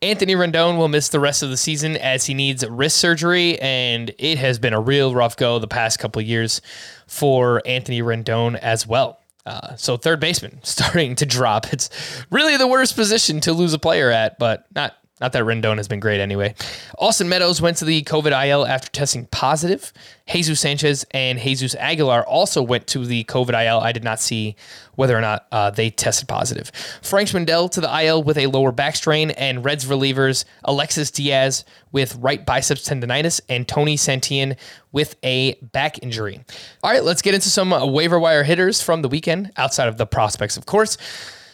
Anthony 0.02 0.34
Rendon 0.34 0.78
will 0.78 0.88
miss 0.88 1.10
the 1.10 1.20
rest 1.20 1.43
of 1.43 1.50
the 1.50 1.58
season 1.58 1.97
as 1.97 2.26
he 2.26 2.34
needs 2.34 2.66
wrist 2.66 2.97
surgery, 2.97 3.60
and 3.60 4.14
it 4.18 4.38
has 4.38 4.58
been 4.58 4.74
a 4.74 4.80
real 4.80 5.14
rough 5.14 5.36
go 5.36 5.60
the 5.60 5.68
past 5.68 6.00
couple 6.00 6.22
years 6.22 6.62
for 7.06 7.62
Anthony 7.66 8.02
Rendon 8.02 8.58
as 8.58 8.88
well. 8.88 9.20
Uh, 9.45 9.76
so 9.76 9.97
third 9.97 10.20
baseman 10.20 10.60
starting 10.64 11.16
to 11.16 11.26
drop. 11.26 11.74
It's 11.74 11.89
really 12.30 12.56
the 12.56 12.68
worst 12.68 12.95
position 12.95 13.41
to 13.41 13.52
lose 13.52 13.74
a 13.74 13.80
player 13.80 14.10
at, 14.10 14.39
but 14.39 14.66
not 14.74 14.95
not 15.22 15.34
that 15.34 15.43
Rendon 15.43 15.78
has 15.78 15.88
been 15.88 15.99
great 15.99 16.22
anyway. 16.22 16.55
Austin 16.97 17.28
Meadows 17.30 17.61
went 17.61 17.78
to 17.78 17.86
the 17.86 18.03
COVID 18.03 18.47
IL 18.47 18.65
after 18.65 18.89
testing 18.89 19.26
positive. 19.28 19.91
Jesus 20.28 20.59
Sanchez 20.59 21.05
and 21.11 21.39
Jesus 21.39 21.76
Aguilar 21.76 22.26
also 22.26 22.61
went 22.61 22.88
to 22.88 23.05
the 23.05 23.24
COVID 23.26 23.65
IL. 23.65 23.80
I 23.80 23.91
did 23.91 24.03
not 24.03 24.20
see 24.20 24.55
whether 24.95 25.17
or 25.17 25.22
not 25.22 25.47
uh, 25.51 25.72
they 25.72 25.89
tested 25.89 26.28
positive. 26.28 26.72
Frank 27.01 27.30
Schwindel 27.30 27.72
to 27.72 27.82
the 27.82 28.03
IL 28.03 28.24
with 28.24 28.38
a 28.38 28.47
lower 28.47 28.72
back 28.72 28.95
strain, 28.95 29.32
and 29.32 29.63
Reds 29.63 29.86
relievers 29.86 30.45
Alexis 30.65 31.11
Diaz 31.11 31.65
with 31.91 32.15
right 32.17 32.45
biceps 32.45 32.88
tendonitis 32.88 33.41
and 33.49 33.67
Tony 33.67 33.95
Santillan 33.95 34.57
with 34.91 35.15
a 35.24 35.53
back 35.55 36.01
injury. 36.03 36.43
All 36.84 36.91
right, 36.91 37.03
let's 37.03 37.22
get 37.22 37.34
into 37.34 37.49
some 37.49 37.72
waiver 37.91 38.20
wire 38.20 38.43
hitters 38.43 38.82
from 38.82 39.01
the 39.01 39.09
weekend 39.09 39.51
outside 39.57 39.88
of 39.88 39.97
the 39.97 40.05
prospects, 40.05 40.57
of 40.57 40.65
course. 40.65 40.97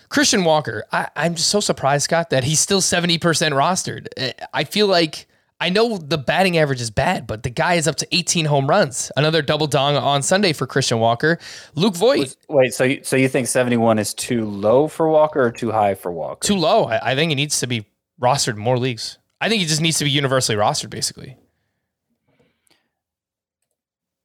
Christian 0.09 0.43
Walker, 0.43 0.85
I, 0.91 1.09
am 1.15 1.35
just 1.35 1.49
so 1.49 1.59
surprised, 1.59 2.05
Scott, 2.05 2.29
that 2.29 2.43
he's 2.43 2.59
still 2.59 2.81
70% 2.81 3.19
rostered. 3.19 4.07
Eh, 4.17 4.33
I 4.53 4.63
feel 4.63 4.87
like 4.87 5.27
I 5.59 5.69
know 5.69 5.97
the 5.97 6.17
batting 6.17 6.57
average 6.57 6.81
is 6.81 6.91
bad, 6.91 7.27
but 7.27 7.43
the 7.43 7.49
guy 7.49 7.75
is 7.75 7.87
up 7.87 7.95
to 7.97 8.07
18 8.15 8.45
home 8.45 8.67
runs. 8.67 9.11
Another 9.15 9.41
double 9.41 9.67
dong 9.67 9.95
on 9.95 10.21
Sunday 10.21 10.53
for 10.53 10.67
Christian 10.67 10.99
Walker. 10.99 11.39
Luke 11.75 11.95
Voit. 11.95 12.35
Wait, 12.49 12.73
so 12.73 12.83
you, 12.83 12.99
so 13.03 13.15
you 13.15 13.29
think 13.29 13.47
71 13.47 13.97
is 13.97 14.13
too 14.13 14.45
low 14.45 14.87
for 14.87 15.07
Walker 15.07 15.41
or 15.41 15.51
too 15.51 15.71
high 15.71 15.95
for 15.95 16.11
Walker? 16.11 16.45
Too 16.45 16.57
low. 16.57 16.85
I, 16.85 17.11
I 17.11 17.15
think 17.15 17.29
he 17.29 17.35
needs 17.35 17.59
to 17.61 17.67
be 17.67 17.85
rostered 18.21 18.57
more 18.57 18.77
leagues. 18.77 19.17
I 19.39 19.47
think 19.47 19.61
he 19.61 19.67
just 19.67 19.81
needs 19.81 19.97
to 19.99 20.03
be 20.03 20.09
universally 20.09 20.57
rostered, 20.57 20.89
basically. 20.89 21.37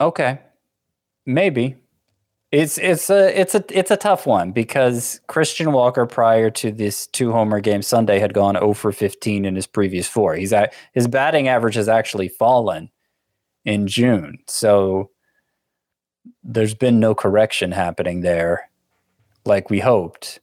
Okay, 0.01 0.41
maybe. 1.27 1.77
It's 2.53 2.79
it's 2.79 3.11
a 3.11 3.41
it's 3.41 3.55
a 3.55 3.65
it's 3.71 3.93
a 3.93 3.97
tough 3.97 4.27
one 4.27 4.51
because 4.53 5.21
Christian 5.29 5.73
Walker 5.73 6.05
prior 6.07 6.51
to 6.51 6.73
this 6.73 7.07
two 7.09 7.31
homer 7.33 7.61
game 7.61 7.83
Sunday 7.83 8.19
had 8.19 8.35
gone 8.35 8.55
0 8.55 8.75
for 8.75 8.91
15 8.93 9.45
in 9.45 9.55
his 9.55 9.69
previous 9.69 10.09
four. 10.09 10.35
He's 10.35 10.53
at 10.53 10.75
his 10.93 11.07
batting 11.07 11.47
average 11.49 11.77
has 11.77 11.89
actually 11.89 12.29
fallen 12.29 12.91
in 13.65 13.87
June. 13.87 14.39
So 14.49 15.11
there's 16.43 16.75
been 16.75 16.99
no 17.01 17.15
correction 17.15 17.73
happening 17.73 18.23
there. 18.23 18.69
like 19.45 19.71
we 19.71 19.81
hoped. 19.81 20.41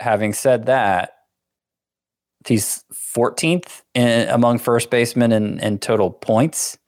Having 0.00 0.34
said 0.34 0.66
that, 0.66 1.12
he's 2.46 2.84
14th 2.92 3.82
in, 3.94 4.28
among 4.28 4.58
first 4.58 4.90
basemen 4.90 5.32
in, 5.32 5.58
in 5.60 5.78
total 5.78 6.10
points. 6.10 6.78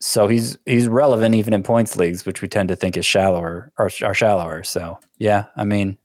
So 0.00 0.28
he's 0.28 0.58
he's 0.64 0.86
relevant 0.86 1.34
even 1.34 1.52
in 1.52 1.62
points 1.62 1.96
leagues, 1.96 2.24
which 2.24 2.40
we 2.40 2.48
tend 2.48 2.68
to 2.68 2.76
think 2.76 2.96
is 2.96 3.04
shallower 3.04 3.72
or 3.78 3.90
are 4.02 4.14
shallower. 4.14 4.62
So 4.62 4.98
yeah, 5.18 5.46
I 5.56 5.64
mean, 5.64 5.98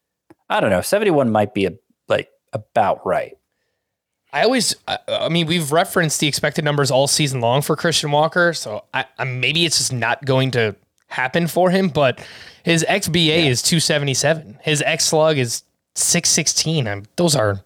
I 0.49 0.59
don't 0.59 0.71
know. 0.71 0.81
71 0.81 1.31
might 1.31 1.53
be 1.53 1.65
a, 1.65 1.73
like 2.07 2.29
about 2.53 3.05
right. 3.05 3.37
I 4.33 4.43
always, 4.43 4.75
I, 4.87 4.97
I 5.07 5.29
mean, 5.29 5.45
we've 5.45 5.71
referenced 5.71 6.19
the 6.19 6.27
expected 6.27 6.65
numbers 6.65 6.89
all 6.89 7.07
season 7.07 7.39
long 7.39 7.61
for 7.61 7.75
Christian 7.75 8.11
Walker, 8.11 8.51
so 8.53 8.83
I, 8.91 9.05
I 9.19 9.25
maybe 9.25 9.63
it's 9.63 9.77
just 9.77 9.93
not 9.93 10.25
going 10.25 10.49
to 10.51 10.75
happen 11.07 11.47
for 11.47 11.69
him. 11.69 11.89
But 11.89 12.25
his 12.63 12.83
xBA 12.89 13.27
yeah. 13.27 13.49
is 13.49 13.61
277. 13.61 14.57
His 14.63 14.81
X 14.81 15.05
slug 15.05 15.37
is 15.37 15.61
616. 15.93 16.87
I'm 16.87 17.05
those 17.15 17.35
are, 17.35 17.63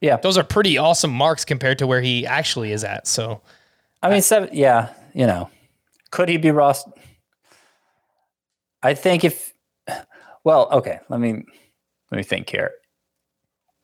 yeah, 0.00 0.16
those 0.16 0.36
are 0.36 0.42
pretty 0.42 0.78
awesome 0.78 1.12
marks 1.12 1.44
compared 1.44 1.78
to 1.78 1.86
where 1.86 2.00
he 2.00 2.26
actually 2.26 2.72
is 2.72 2.82
at. 2.82 3.06
So, 3.06 3.40
I 4.02 4.10
mean, 4.10 4.22
seven, 4.22 4.48
yeah, 4.52 4.92
you 5.14 5.26
know, 5.26 5.48
could 6.10 6.28
he 6.28 6.36
be 6.36 6.50
Ross? 6.50 6.84
I 8.82 8.92
think 8.94 9.24
if, 9.24 9.54
well, 10.44 10.68
okay, 10.70 11.00
let 11.08 11.20
me 11.20 11.44
let 12.10 12.18
me 12.18 12.22
think 12.22 12.50
here. 12.50 12.72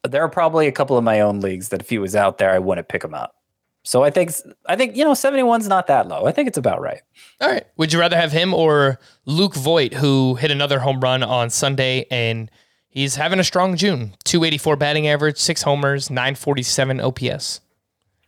There 0.09 0.23
are 0.23 0.29
probably 0.29 0.67
a 0.67 0.73
couple 0.73 0.99
of 0.99 1.05
my 1.05 1.21
own 1.21 1.41
leagues 1.41 1.71
that 1.71 1.81
if 1.81 1.89
he 1.89 1.99
was 1.99 2.15
out 2.15 2.39
there, 2.39 2.51
I 2.51 2.59
wouldn't 2.59 2.89
pick 2.89 3.05
him 3.05 3.15
up. 3.15 3.35
So 3.83 4.05
I 4.05 4.11
think 4.11 4.33
I 4.67 4.77
think 4.77 4.97
you 4.97 5.05
know 5.05 5.13
71's 5.13 5.69
not 5.69 5.87
that 5.87 6.07
low. 6.07 6.27
I 6.27 6.33
think 6.33 6.49
it's 6.49 6.59
about 6.59 6.83
right. 6.83 7.01
All 7.41 7.51
right. 7.51 7.65
Would 7.77 7.93
you 7.93 7.99
rather 7.99 8.17
have 8.17 8.33
him 8.33 8.53
or 8.53 8.99
Luke 9.25 9.55
Voit, 9.55 9.95
who 9.95 10.35
hit 10.35 10.51
another 10.51 10.81
home 10.81 11.01
run 11.01 11.23
on 11.23 11.49
Sunday 11.49 12.07
and 12.11 12.51
he's 12.89 13.17
having 13.17 13.41
a 13.41 13.45
strong 13.45 13.77
June? 13.77 14.15
284 14.25 14.77
batting 14.77 15.09
average, 15.09 15.39
six 15.39 15.63
homers, 15.63 16.11
947 16.11 17.01
OPS. 17.01 17.61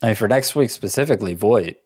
I 0.00 0.06
mean, 0.06 0.14
for 0.14 0.26
next 0.26 0.56
week 0.56 0.70
specifically, 0.70 1.34
Voit 1.34 1.76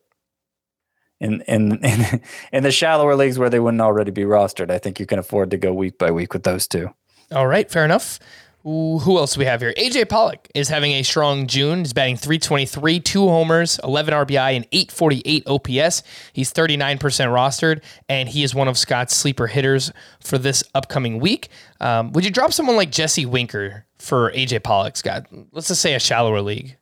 in 1.20 1.42
in 1.42 1.72
in 1.84 2.20
in 2.52 2.62
the 2.62 2.72
shallower 2.72 3.14
leagues 3.16 3.38
where 3.38 3.50
they 3.50 3.60
wouldn't 3.60 3.80
already 3.80 4.10
be 4.10 4.22
rostered, 4.22 4.70
I 4.70 4.78
think 4.78 5.00
you 5.00 5.06
can 5.06 5.18
afford 5.18 5.50
to 5.50 5.56
go 5.56 5.72
week 5.72 5.98
by 5.98 6.10
week 6.10 6.32
with 6.32 6.42
those 6.42 6.66
two. 6.66 6.90
All 7.32 7.46
right, 7.46 7.68
fair 7.70 7.84
enough. 7.84 8.20
who 8.62 9.18
else 9.18 9.34
do 9.34 9.40
we 9.40 9.46
have 9.46 9.60
here? 9.60 9.74
AJ 9.76 10.08
Pollock 10.08 10.48
is 10.54 10.68
having 10.68 10.92
a 10.92 11.02
strong 11.02 11.48
June. 11.48 11.80
He's 11.80 11.92
batting 11.92 12.16
323, 12.16 13.00
two 13.00 13.26
homers, 13.26 13.80
11 13.82 14.14
RBI, 14.14 14.56
and 14.56 14.66
848 14.70 15.44
OPS. 15.48 16.02
He's 16.32 16.52
39% 16.52 16.98
rostered, 17.00 17.82
and 18.08 18.28
he 18.28 18.44
is 18.44 18.54
one 18.54 18.68
of 18.68 18.78
Scott's 18.78 19.16
sleeper 19.16 19.48
hitters 19.48 19.92
for 20.20 20.38
this 20.38 20.62
upcoming 20.74 21.18
week. 21.18 21.48
Um, 21.80 22.12
would 22.12 22.24
you 22.24 22.30
drop 22.30 22.52
someone 22.52 22.76
like 22.76 22.92
Jesse 22.92 23.26
Winker 23.26 23.86
for 23.98 24.30
AJ 24.32 24.62
Pollock, 24.62 24.96
Scott? 24.96 25.26
Let's 25.50 25.68
just 25.68 25.82
say 25.82 25.94
a 25.94 26.00
shallower 26.00 26.42
league. 26.42 26.76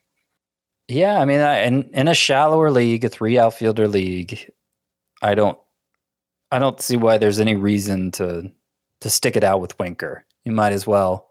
Yeah, 0.89 1.19
I 1.19 1.25
mean, 1.25 1.41
in 1.41 1.91
in 1.95 2.09
a 2.09 2.15
shallower 2.15 2.71
league, 2.71 3.05
a 3.05 3.09
three 3.09 3.39
outfielder 3.39 3.89
league, 3.89 4.51
I 5.23 5.35
don't, 5.35 5.59
I 6.51 6.59
don't 6.59 6.81
see 6.81 6.97
why 6.97 7.17
there's 7.19 7.41
any 7.41 7.57
reason 7.57 8.11
to 8.13 8.51
to 9.01 9.11
stick 9.11 9.37
it 9.37 9.45
out 9.45 9.61
with 9.61 9.79
Winker. 9.79 10.25
You 10.45 10.53
might 10.53 10.73
as 10.73 10.87
well. 10.87 11.29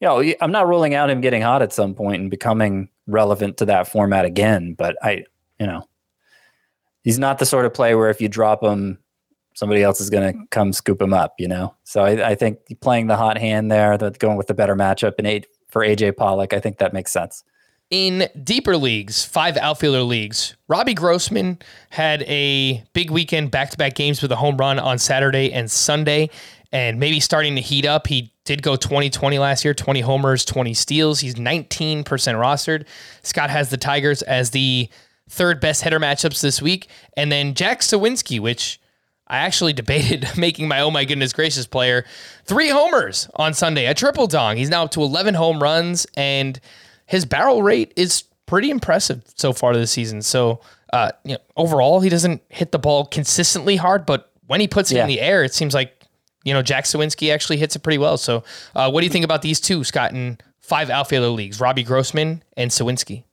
You 0.00 0.08
know, 0.08 0.34
I'm 0.40 0.52
not 0.52 0.68
ruling 0.68 0.94
out 0.94 1.10
him 1.10 1.20
getting 1.20 1.42
hot 1.42 1.62
at 1.62 1.72
some 1.72 1.94
point 1.94 2.20
and 2.20 2.30
becoming 2.30 2.90
relevant 3.06 3.56
to 3.58 3.64
that 3.66 3.88
format 3.88 4.24
again, 4.26 4.74
but 4.74 4.96
I, 5.02 5.24
you 5.58 5.66
know, 5.66 5.88
he's 7.02 7.18
not 7.18 7.38
the 7.38 7.46
sort 7.46 7.64
of 7.64 7.72
player 7.72 7.96
where 7.96 8.10
if 8.10 8.20
you 8.20 8.28
drop 8.28 8.62
him, 8.62 8.98
somebody 9.54 9.82
else 9.82 10.00
is 10.00 10.10
going 10.10 10.34
to 10.34 10.46
come 10.50 10.72
scoop 10.74 11.00
him 11.00 11.14
up. 11.14 11.34
You 11.38 11.48
know, 11.48 11.74
so 11.84 12.04
I, 12.04 12.30
I 12.30 12.34
think 12.34 12.58
playing 12.80 13.06
the 13.06 13.16
hot 13.16 13.38
hand 13.38 13.70
there, 13.70 13.96
that 13.96 14.18
going 14.18 14.36
with 14.36 14.48
the 14.48 14.54
better 14.54 14.76
matchup 14.76 15.14
and 15.18 15.26
eight 15.26 15.46
for 15.68 15.82
AJ 15.82 16.16
Pollock, 16.16 16.52
I 16.52 16.60
think 16.60 16.78
that 16.78 16.92
makes 16.92 17.10
sense. 17.10 17.42
In 17.90 18.28
deeper 18.42 18.76
leagues, 18.76 19.24
five 19.24 19.56
outfielder 19.56 20.02
leagues, 20.02 20.56
Robbie 20.66 20.94
Grossman 20.94 21.60
had 21.90 22.22
a 22.22 22.82
big 22.94 23.12
weekend 23.12 23.52
back 23.52 23.70
to 23.70 23.76
back 23.76 23.94
games 23.94 24.20
with 24.20 24.32
a 24.32 24.36
home 24.36 24.56
run 24.56 24.80
on 24.80 24.98
Saturday 24.98 25.52
and 25.52 25.70
Sunday, 25.70 26.30
and 26.72 26.98
maybe 26.98 27.20
starting 27.20 27.54
to 27.54 27.60
heat 27.60 27.86
up. 27.86 28.08
He 28.08 28.32
did 28.44 28.60
go 28.60 28.74
20 28.74 29.08
20 29.10 29.38
last 29.38 29.64
year, 29.64 29.72
20 29.72 30.00
homers, 30.00 30.44
20 30.44 30.74
steals. 30.74 31.20
He's 31.20 31.36
19% 31.36 32.02
rostered. 32.04 32.86
Scott 33.22 33.50
has 33.50 33.70
the 33.70 33.76
Tigers 33.76 34.22
as 34.22 34.50
the 34.50 34.88
third 35.28 35.60
best 35.60 35.82
hitter 35.82 36.00
matchups 36.00 36.40
this 36.40 36.60
week. 36.60 36.88
And 37.16 37.30
then 37.30 37.54
Jack 37.54 37.82
Suwinski, 37.82 38.40
which 38.40 38.80
I 39.28 39.38
actually 39.38 39.72
debated 39.74 40.26
making 40.36 40.66
my 40.66 40.80
oh 40.80 40.90
my 40.90 41.04
goodness 41.04 41.32
gracious 41.32 41.68
player 41.68 42.04
three 42.46 42.68
homers 42.68 43.28
on 43.36 43.54
Sunday, 43.54 43.86
a 43.86 43.94
triple 43.94 44.26
dong. 44.26 44.56
He's 44.56 44.70
now 44.70 44.82
up 44.82 44.90
to 44.92 45.02
11 45.02 45.34
home 45.34 45.62
runs 45.62 46.04
and 46.16 46.58
his 47.06 47.24
barrel 47.24 47.62
rate 47.62 47.92
is 47.96 48.24
pretty 48.46 48.70
impressive 48.70 49.22
so 49.34 49.52
far 49.52 49.74
this 49.74 49.90
season. 49.90 50.22
So, 50.22 50.60
uh, 50.92 51.12
you 51.24 51.34
know, 51.34 51.40
overall, 51.56 52.00
he 52.00 52.08
doesn't 52.08 52.42
hit 52.48 52.72
the 52.72 52.78
ball 52.78 53.06
consistently 53.06 53.76
hard, 53.76 54.06
but 54.06 54.32
when 54.46 54.60
he 54.60 54.68
puts 54.68 54.90
it 54.90 54.96
yeah. 54.96 55.02
in 55.02 55.08
the 55.08 55.20
air, 55.20 55.44
it 55.44 55.54
seems 55.54 55.74
like 55.74 56.04
you 56.44 56.54
know 56.54 56.62
Jack 56.62 56.84
Suwinski 56.84 57.32
actually 57.32 57.56
hits 57.56 57.74
it 57.74 57.80
pretty 57.80 57.98
well. 57.98 58.16
So, 58.16 58.44
uh, 58.74 58.90
what 58.90 59.00
do 59.00 59.06
you 59.06 59.12
think 59.12 59.24
about 59.24 59.42
these 59.42 59.60
two, 59.60 59.84
Scott, 59.84 60.12
in 60.12 60.38
five 60.60 60.90
outfielder 60.90 61.28
leagues, 61.28 61.60
Robbie 61.60 61.82
Grossman 61.82 62.42
and 62.56 62.70
Suwinski? 62.70 63.24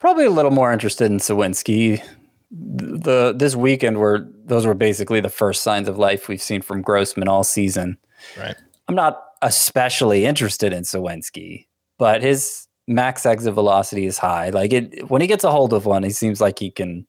Probably 0.00 0.24
a 0.24 0.30
little 0.30 0.50
more 0.50 0.72
interested 0.72 1.10
in 1.10 1.18
Suwinski. 1.18 2.02
The 2.50 3.32
this 3.32 3.54
weekend 3.54 3.98
were 3.98 4.28
those 4.44 4.66
were 4.66 4.74
basically 4.74 5.20
the 5.20 5.30
first 5.30 5.62
signs 5.62 5.88
of 5.88 5.96
life 5.96 6.28
we've 6.28 6.42
seen 6.42 6.60
from 6.60 6.82
Grossman 6.82 7.28
all 7.28 7.44
season. 7.44 7.96
Right. 8.36 8.56
I'm 8.88 8.94
not 8.94 9.22
especially 9.40 10.26
interested 10.26 10.72
in 10.72 10.82
Suwinski 10.82 11.66
but 12.02 12.20
his 12.20 12.66
max 12.88 13.24
exit 13.24 13.54
velocity 13.54 14.06
is 14.06 14.18
high. 14.18 14.50
Like 14.50 14.72
it 14.72 15.08
when 15.08 15.20
he 15.20 15.28
gets 15.28 15.44
a 15.44 15.52
hold 15.52 15.72
of 15.72 15.86
one, 15.86 16.02
he 16.02 16.10
seems 16.10 16.40
like 16.40 16.58
he 16.58 16.68
can 16.68 17.06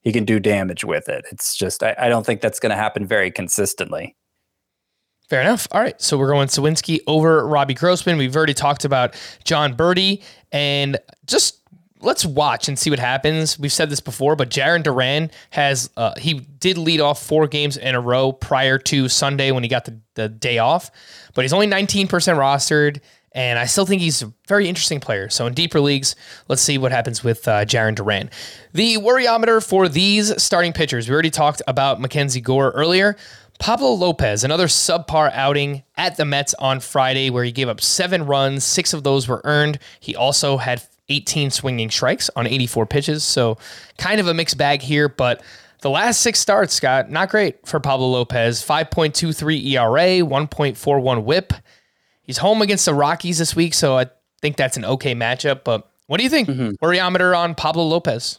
he 0.00 0.10
can 0.10 0.24
do 0.24 0.40
damage 0.40 0.82
with 0.82 1.08
it. 1.08 1.24
It's 1.30 1.56
just 1.56 1.80
I, 1.84 1.94
I 1.96 2.08
don't 2.08 2.26
think 2.26 2.40
that's 2.40 2.58
going 2.58 2.70
to 2.70 2.76
happen 2.76 3.06
very 3.06 3.30
consistently. 3.30 4.16
Fair 5.28 5.42
enough. 5.42 5.68
All 5.70 5.80
right. 5.80 5.94
So 6.02 6.18
we're 6.18 6.32
going 6.32 6.48
Suwinski 6.48 6.98
over 7.06 7.46
Robbie 7.46 7.74
Grossman. 7.74 8.18
We've 8.18 8.34
already 8.34 8.52
talked 8.52 8.84
about 8.84 9.14
Jon 9.44 9.76
Berti 9.76 10.24
and 10.50 10.98
just 11.26 11.60
let's 12.00 12.26
watch 12.26 12.66
and 12.66 12.76
see 12.76 12.90
what 12.90 12.98
happens. 12.98 13.60
We've 13.60 13.72
said 13.72 13.90
this 13.90 14.00
before, 14.00 14.34
but 14.34 14.50
Jarren 14.50 14.82
Duran 14.82 15.30
has 15.50 15.88
uh, 15.96 16.14
he 16.18 16.34
did 16.34 16.78
lead 16.78 17.00
off 17.00 17.22
four 17.22 17.46
games 17.46 17.76
in 17.76 17.94
a 17.94 18.00
row 18.00 18.32
prior 18.32 18.76
to 18.78 19.08
Sunday 19.08 19.52
when 19.52 19.62
he 19.62 19.68
got 19.68 19.84
the, 19.84 20.00
the 20.14 20.28
day 20.28 20.58
off, 20.58 20.90
but 21.34 21.42
he's 21.42 21.52
only 21.52 21.68
19% 21.68 22.08
rostered. 22.08 23.00
And 23.32 23.58
I 23.58 23.66
still 23.66 23.86
think 23.86 24.02
he's 24.02 24.22
a 24.22 24.32
very 24.48 24.68
interesting 24.68 24.98
player. 24.98 25.28
So 25.28 25.46
in 25.46 25.54
deeper 25.54 25.80
leagues, 25.80 26.16
let's 26.48 26.62
see 26.62 26.78
what 26.78 26.90
happens 26.90 27.22
with 27.22 27.46
uh, 27.46 27.64
Jarren 27.64 27.94
Duran. 27.94 28.30
The 28.72 28.96
worryometer 28.96 29.64
for 29.64 29.88
these 29.88 30.40
starting 30.42 30.72
pitchers. 30.72 31.08
We 31.08 31.12
already 31.12 31.30
talked 31.30 31.62
about 31.68 32.00
Mackenzie 32.00 32.40
Gore 32.40 32.70
earlier. 32.70 33.16
Pablo 33.60 33.92
Lopez, 33.92 34.42
another 34.42 34.66
subpar 34.66 35.30
outing 35.34 35.82
at 35.96 36.16
the 36.16 36.24
Mets 36.24 36.54
on 36.54 36.80
Friday, 36.80 37.28
where 37.28 37.44
he 37.44 37.52
gave 37.52 37.68
up 37.68 37.80
seven 37.80 38.24
runs. 38.24 38.64
Six 38.64 38.94
of 38.94 39.04
those 39.04 39.28
were 39.28 39.42
earned. 39.44 39.78
He 40.00 40.16
also 40.16 40.56
had 40.56 40.82
18 41.10 41.50
swinging 41.50 41.90
strikes 41.90 42.30
on 42.34 42.46
84 42.46 42.86
pitches. 42.86 43.22
So 43.22 43.58
kind 43.98 44.18
of 44.18 44.28
a 44.28 44.34
mixed 44.34 44.56
bag 44.56 44.80
here, 44.80 45.08
but 45.08 45.42
the 45.82 45.90
last 45.90 46.20
six 46.20 46.38
starts, 46.38 46.74
Scott, 46.74 47.10
not 47.10 47.30
great 47.30 47.66
for 47.66 47.80
Pablo 47.80 48.08
Lopez. 48.08 48.64
5.23 48.64 49.64
ERA, 49.72 50.26
1.41 50.26 51.24
whip. 51.24 51.52
He's 52.30 52.38
home 52.38 52.62
against 52.62 52.84
the 52.84 52.94
Rockies 52.94 53.38
this 53.38 53.56
week, 53.56 53.74
so 53.74 53.98
I 53.98 54.06
think 54.40 54.56
that's 54.56 54.76
an 54.76 54.84
okay 54.84 55.16
matchup. 55.16 55.64
But 55.64 55.90
what 56.06 56.18
do 56.18 56.22
you 56.22 56.30
think? 56.30 56.48
Mm-hmm. 56.48 56.74
Worryometer 56.80 57.36
on 57.36 57.56
Pablo 57.56 57.82
Lopez? 57.82 58.38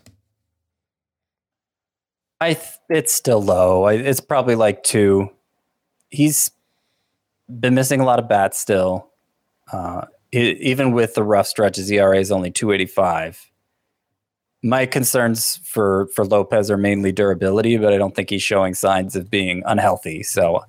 I 2.40 2.54
th- 2.54 2.80
it's 2.90 3.12
still 3.12 3.44
low. 3.44 3.84
I, 3.84 3.96
it's 3.96 4.22
probably 4.22 4.56
like 4.56 4.84
two. 4.84 5.30
He's 6.10 6.52
been 7.50 7.76
missing 7.76 8.00
a 8.00 8.06
lot 8.06 8.18
of 8.18 8.30
bats 8.30 8.58
still. 8.58 9.10
Uh, 9.74 10.06
it, 10.32 10.58
even 10.60 10.94
with 10.94 11.16
the 11.16 11.24
rough 11.24 11.48
stretches, 11.48 11.92
ERA 11.92 12.18
is 12.18 12.32
only 12.32 12.50
285. 12.50 13.52
My 14.64 14.86
concerns 14.86 15.60
for 15.66 16.08
for 16.16 16.24
Lopez 16.24 16.72
are 16.72 16.78
mainly 16.78 17.12
durability, 17.12 17.76
but 17.76 17.92
I 17.92 17.98
don't 17.98 18.16
think 18.16 18.30
he's 18.30 18.42
showing 18.42 18.74
signs 18.74 19.18
of 19.18 19.30
being 19.30 19.64
unhealthy. 19.66 20.24
So 20.24 20.64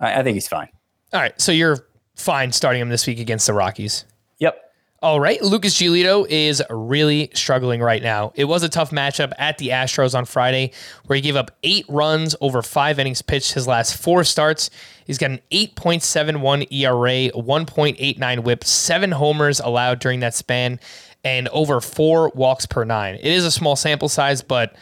I, 0.00 0.18
I 0.18 0.22
think 0.24 0.34
he's 0.34 0.48
fine. 0.48 0.70
All 1.12 1.20
right. 1.20 1.40
So 1.40 1.52
you're 1.52 1.86
fine 2.14 2.52
starting 2.52 2.80
him 2.80 2.88
this 2.88 3.06
week 3.06 3.18
against 3.18 3.46
the 3.46 3.52
Rockies. 3.52 4.04
Yep. 4.38 4.60
All 5.02 5.20
right. 5.20 5.42
Lucas 5.42 5.74
Giolito 5.74 6.26
is 6.28 6.62
really 6.70 7.30
struggling 7.34 7.82
right 7.82 8.02
now. 8.02 8.32
It 8.36 8.44
was 8.44 8.62
a 8.62 8.68
tough 8.68 8.90
matchup 8.90 9.32
at 9.38 9.58
the 9.58 9.68
Astros 9.68 10.16
on 10.16 10.24
Friday 10.24 10.72
where 11.06 11.16
he 11.16 11.20
gave 11.20 11.36
up 11.36 11.50
eight 11.62 11.84
runs 11.88 12.34
over 12.40 12.62
five 12.62 12.98
innings 12.98 13.20
pitched 13.20 13.52
his 13.52 13.66
last 13.66 13.96
four 13.96 14.24
starts. 14.24 14.70
He's 15.06 15.18
got 15.18 15.30
an 15.30 15.40
8.71 15.50 16.72
ERA, 16.72 17.30
1.89 17.32 18.44
whip, 18.44 18.64
seven 18.64 19.12
homers 19.12 19.60
allowed 19.60 19.98
during 19.98 20.20
that 20.20 20.34
span, 20.34 20.80
and 21.22 21.48
over 21.48 21.82
four 21.82 22.30
walks 22.34 22.64
per 22.64 22.84
nine. 22.84 23.16
It 23.16 23.26
is 23.26 23.44
a 23.44 23.50
small 23.50 23.76
sample 23.76 24.08
size, 24.08 24.40
but 24.40 24.74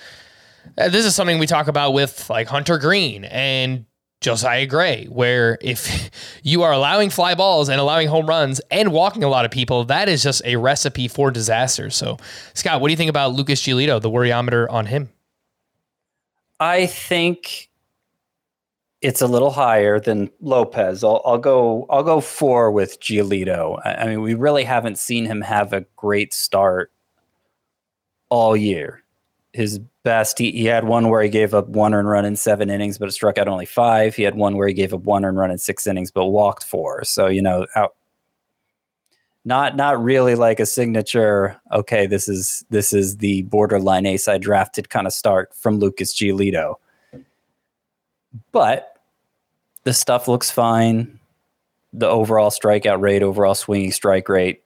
uh, 0.78 0.89
this 0.89 1.05
is 1.05 1.16
something 1.16 1.39
we 1.39 1.47
talk 1.47 1.66
about 1.66 1.93
with 1.93 2.30
like 2.30 2.47
Hunter 2.47 2.78
Greene 2.78 3.24
and 3.24 3.87
Josiah 4.23 4.66
Gray, 4.66 5.07
where 5.07 5.59
if 5.61 6.11
you 6.43 6.62
are 6.62 6.73
allowing 6.73 7.11
fly 7.11 7.35
balls 7.35 7.68
and 7.68 7.81
allowing 7.81 8.09
home 8.09 8.27
runs 8.27 8.61
and 8.70 8.93
walking 8.93 9.25
a 9.25 9.29
lot 9.29 9.45
of 9.45 9.51
people, 9.51 9.85
that 9.85 10.09
is 10.09 10.23
just 10.23 10.43
a 10.45 10.57
recipe 10.57 11.09
for 11.09 11.31
disaster. 11.31 11.91
So, 11.91 12.16
Scott, 12.55 12.81
what 12.81 12.89
do 12.89 12.93
you 12.93 12.97
think 12.97 13.11
about 13.11 13.33
Lucas 13.33 13.62
Giolito, 13.62 14.01
the 14.01 14.11
worryometer 14.11 14.70
on 14.70 14.87
him? 14.87 15.11
I 16.59 16.87
think 16.87 17.68
it's 19.01 19.20
a 19.20 19.27
little 19.27 19.51
higher 19.51 19.99
than 19.99 20.31
Lopez. 20.41 21.03
I'll, 21.03 21.20
I'll 21.25 21.39
go. 21.39 21.87
I'll 21.91 22.05
go 22.05 22.20
four 22.20 22.70
with 22.70 23.01
Giolito. 23.01 23.81
I, 23.85 23.95
I 23.95 24.07
mean, 24.07 24.23
we 24.23 24.35
really 24.35 24.64
haven't 24.64 24.99
seen 24.99 25.27
him 25.27 25.41
have 25.41 25.73
a 25.73 25.85
great 25.97 26.33
start 26.33 26.93
all 28.31 28.57
year. 28.57 29.03
His 29.53 29.81
best, 30.03 30.39
he, 30.39 30.53
he 30.53 30.65
had 30.65 30.85
one 30.85 31.09
where 31.09 31.23
he 31.23 31.29
gave 31.29 31.55
up 31.55 31.69
one 31.69 31.95
earned 31.95 32.09
run 32.09 32.25
in 32.25 32.37
seven 32.37 32.71
innings, 32.71 32.99
but 32.99 33.09
it 33.09 33.13
struck 33.13 33.39
out 33.39 33.49
only 33.49 33.67
five. 33.67 34.15
He 34.15 34.23
had 34.23 34.35
one 34.35 34.57
where 34.57 34.69
he 34.69 34.75
gave 34.75 34.93
up 34.93 35.03
one 35.03 35.25
earned 35.25 35.39
run 35.39 35.51
in 35.51 35.59
six 35.59 35.87
innings, 35.87 36.11
but 36.11 36.27
walked 36.27 36.65
four. 36.65 37.05
So 37.05 37.27
you 37.27 37.43
know, 37.43 37.67
out, 37.77 37.95
not 39.45 39.77
not 39.77 40.03
really 40.03 40.35
like 40.35 40.61
a 40.61 40.67
signature. 40.67 41.61
Okay, 41.73 42.07
this 42.07 42.29
is 42.29 42.65
this 42.71 42.93
is 42.93 43.19
the 43.19 43.43
borderline 43.43 44.07
ace 44.07 44.29
I 44.29 44.39
drafted 44.39 44.89
kind 44.89 45.07
of 45.07 45.13
start 45.13 45.55
from 45.55 45.79
Lucas 45.79 46.15
Giolito. 46.15 46.77
But 48.53 48.97
the 49.85 49.93
stuff 49.93 50.29
looks 50.29 50.51
fine. 50.51 51.19
The 51.93 52.09
overall 52.09 52.51
strikeout 52.51 53.01
rate, 53.01 53.23
overall 53.23 53.55
swinging 53.55 53.93
strike 53.93 54.29
rate, 54.29 54.63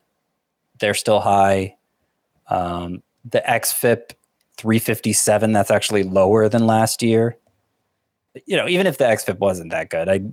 they're 0.79 0.95
still 0.95 1.21
high. 1.21 1.77
Um, 2.49 3.03
the 3.29 3.43
xFIP 3.49 4.13
357, 4.59 5.53
that's 5.53 5.71
actually 5.71 6.03
lower 6.03 6.49
than 6.49 6.67
last 6.67 7.03
year. 7.03 7.37
You 8.47 8.57
know, 8.57 8.69
even 8.69 8.87
if 8.87 8.99
the 8.99 9.05
xFIP 9.05 9.39
wasn't 9.39 9.71
that 9.71 9.89
good, 9.89 10.09
I'd 10.09 10.33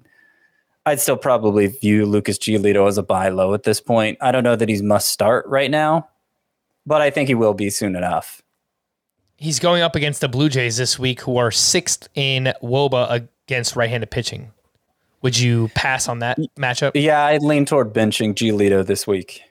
I'd 0.85 0.99
still 0.99 1.17
probably 1.17 1.67
view 1.67 2.05
Lucas 2.05 2.37
Giolito 2.37 2.87
as 2.87 2.97
a 2.97 3.03
buy 3.03 3.29
low 3.29 3.53
at 3.53 3.63
this 3.63 3.79
point. 3.79 4.17
I 4.19 4.31
don't 4.31 4.43
know 4.43 4.55
that 4.55 4.67
he's 4.67 4.81
must 4.81 5.09
start 5.09 5.45
right 5.47 5.71
now, 5.71 6.09
but 6.85 7.01
I 7.01 7.09
think 7.09 7.29
he 7.29 7.35
will 7.35 7.53
be 7.53 7.69
soon 7.69 7.95
enough. 7.95 8.41
He's 9.37 9.59
going 9.59 9.81
up 9.81 9.95
against 9.95 10.21
the 10.21 10.27
Blue 10.27 10.49
Jays 10.49 10.77
this 10.77 10.99
week, 10.99 11.21
who 11.21 11.37
are 11.37 11.51
sixth 11.51 12.07
in 12.15 12.53
WOBA 12.61 13.27
against 13.47 13.75
right-handed 13.75 14.11
pitching. 14.11 14.51
Would 15.21 15.39
you 15.39 15.69
pass 15.69 16.09
on 16.09 16.19
that 16.19 16.37
matchup? 16.57 16.91
Yeah, 16.95 17.25
I'd 17.25 17.41
lean 17.41 17.65
toward 17.65 17.93
benching 17.93 18.33
Giolito 18.33 18.85
this 18.85 19.07
week. 19.07 19.41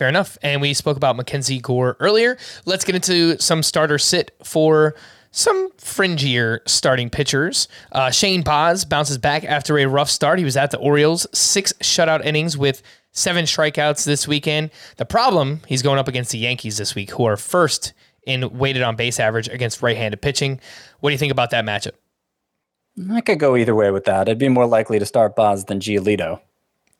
Fair 0.00 0.08
enough. 0.08 0.38
And 0.40 0.62
we 0.62 0.72
spoke 0.72 0.96
about 0.96 1.14
Mackenzie 1.16 1.60
Gore 1.60 1.98
earlier. 2.00 2.38
Let's 2.64 2.86
get 2.86 2.94
into 2.94 3.38
some 3.38 3.62
starter 3.62 3.98
sit 3.98 4.34
for 4.42 4.94
some 5.30 5.70
fringier 5.72 6.60
starting 6.66 7.10
pitchers. 7.10 7.68
Uh, 7.92 8.10
Shane 8.10 8.40
Baz 8.40 8.86
bounces 8.86 9.18
back 9.18 9.44
after 9.44 9.78
a 9.78 9.84
rough 9.84 10.08
start. 10.08 10.38
He 10.38 10.44
was 10.46 10.56
at 10.56 10.70
the 10.70 10.78
Orioles, 10.78 11.26
six 11.34 11.74
shutout 11.82 12.24
innings 12.24 12.56
with 12.56 12.80
seven 13.12 13.44
strikeouts 13.44 14.06
this 14.06 14.26
weekend. 14.26 14.70
The 14.96 15.04
problem, 15.04 15.60
he's 15.66 15.82
going 15.82 15.98
up 15.98 16.08
against 16.08 16.32
the 16.32 16.38
Yankees 16.38 16.78
this 16.78 16.94
week, 16.94 17.10
who 17.10 17.26
are 17.26 17.36
first 17.36 17.92
in 18.26 18.56
weighted 18.56 18.80
on 18.80 18.96
base 18.96 19.20
average 19.20 19.48
against 19.48 19.82
right 19.82 19.98
handed 19.98 20.22
pitching. 20.22 20.60
What 21.00 21.10
do 21.10 21.12
you 21.12 21.18
think 21.18 21.30
about 21.30 21.50
that 21.50 21.66
matchup? 21.66 21.92
I 23.12 23.20
could 23.20 23.38
go 23.38 23.54
either 23.54 23.74
way 23.74 23.90
with 23.90 24.06
that. 24.06 24.30
I'd 24.30 24.38
be 24.38 24.48
more 24.48 24.66
likely 24.66 24.98
to 24.98 25.04
start 25.04 25.36
Baz 25.36 25.66
than 25.66 25.78
Giolito. 25.78 26.40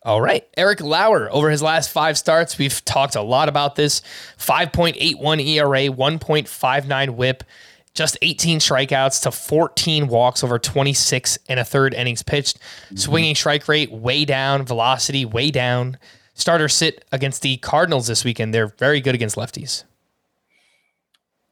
All 0.02 0.20
right. 0.20 0.48
Eric 0.56 0.80
Lauer, 0.80 1.30
over 1.30 1.50
his 1.50 1.62
last 1.62 1.90
five 1.90 2.16
starts, 2.16 2.56
we've 2.56 2.82
talked 2.84 3.16
a 3.16 3.22
lot 3.22 3.48
about 3.48 3.76
this 3.76 4.00
5.81 4.38 5.46
ERA, 5.46 5.94
1.59 5.94 7.10
whip, 7.10 7.44
just 7.92 8.16
18 8.22 8.60
strikeouts 8.60 9.22
to 9.22 9.30
14 9.30 10.08
walks 10.08 10.42
over 10.42 10.58
26 10.58 11.38
and 11.48 11.60
a 11.60 11.64
third 11.64 11.92
innings 11.92 12.22
pitched. 12.22 12.58
Mm-hmm. 12.58 12.96
Swinging 12.96 13.34
strike 13.34 13.68
rate 13.68 13.92
way 13.92 14.24
down, 14.24 14.64
velocity 14.64 15.26
way 15.26 15.50
down. 15.50 15.98
Starter 16.32 16.68
sit 16.68 17.04
against 17.12 17.42
the 17.42 17.58
Cardinals 17.58 18.06
this 18.06 18.24
weekend. 18.24 18.54
They're 18.54 18.68
very 18.68 19.02
good 19.02 19.14
against 19.14 19.36
lefties. 19.36 19.84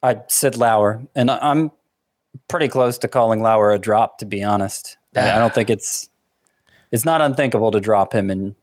I 0.02 0.22
said 0.28 0.56
Lauer, 0.56 1.02
and 1.14 1.30
I'm 1.30 1.72
pretty 2.46 2.68
close 2.68 2.96
to 2.98 3.08
calling 3.08 3.42
Lauer 3.42 3.72
a 3.72 3.78
drop, 3.78 4.18
to 4.18 4.24
be 4.24 4.42
honest. 4.42 4.96
I 5.14 5.38
don't 5.38 5.52
think 5.52 5.68
it's 5.68 6.08
it's 6.90 7.04
not 7.04 7.20
unthinkable 7.20 7.70
to 7.70 7.80
drop 7.80 8.14
him 8.14 8.30
in 8.30 8.56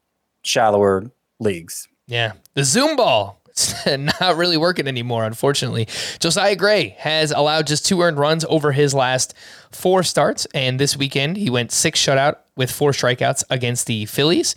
shallower 0.43 1.11
leagues. 1.39 1.87
Yeah. 2.07 2.33
The 2.53 2.63
Zoom 2.63 2.95
ball. 2.95 3.41
It's 3.49 3.85
not 4.21 4.35
really 4.35 4.57
working 4.57 4.87
anymore, 4.87 5.23
unfortunately. 5.25 5.87
Josiah 6.19 6.55
Gray 6.55 6.89
has 6.99 7.31
allowed 7.31 7.67
just 7.67 7.85
two 7.85 8.01
earned 8.01 8.17
runs 8.17 8.45
over 8.45 8.71
his 8.71 8.93
last 8.93 9.33
four 9.71 10.03
starts. 10.03 10.45
And 10.53 10.79
this 10.79 10.97
weekend, 10.97 11.37
he 11.37 11.49
went 11.49 11.71
six 11.71 12.03
shutout 12.03 12.37
with 12.57 12.71
four 12.71 12.91
strikeouts 12.91 13.43
against 13.49 13.87
the 13.87 14.05
Phillies. 14.05 14.55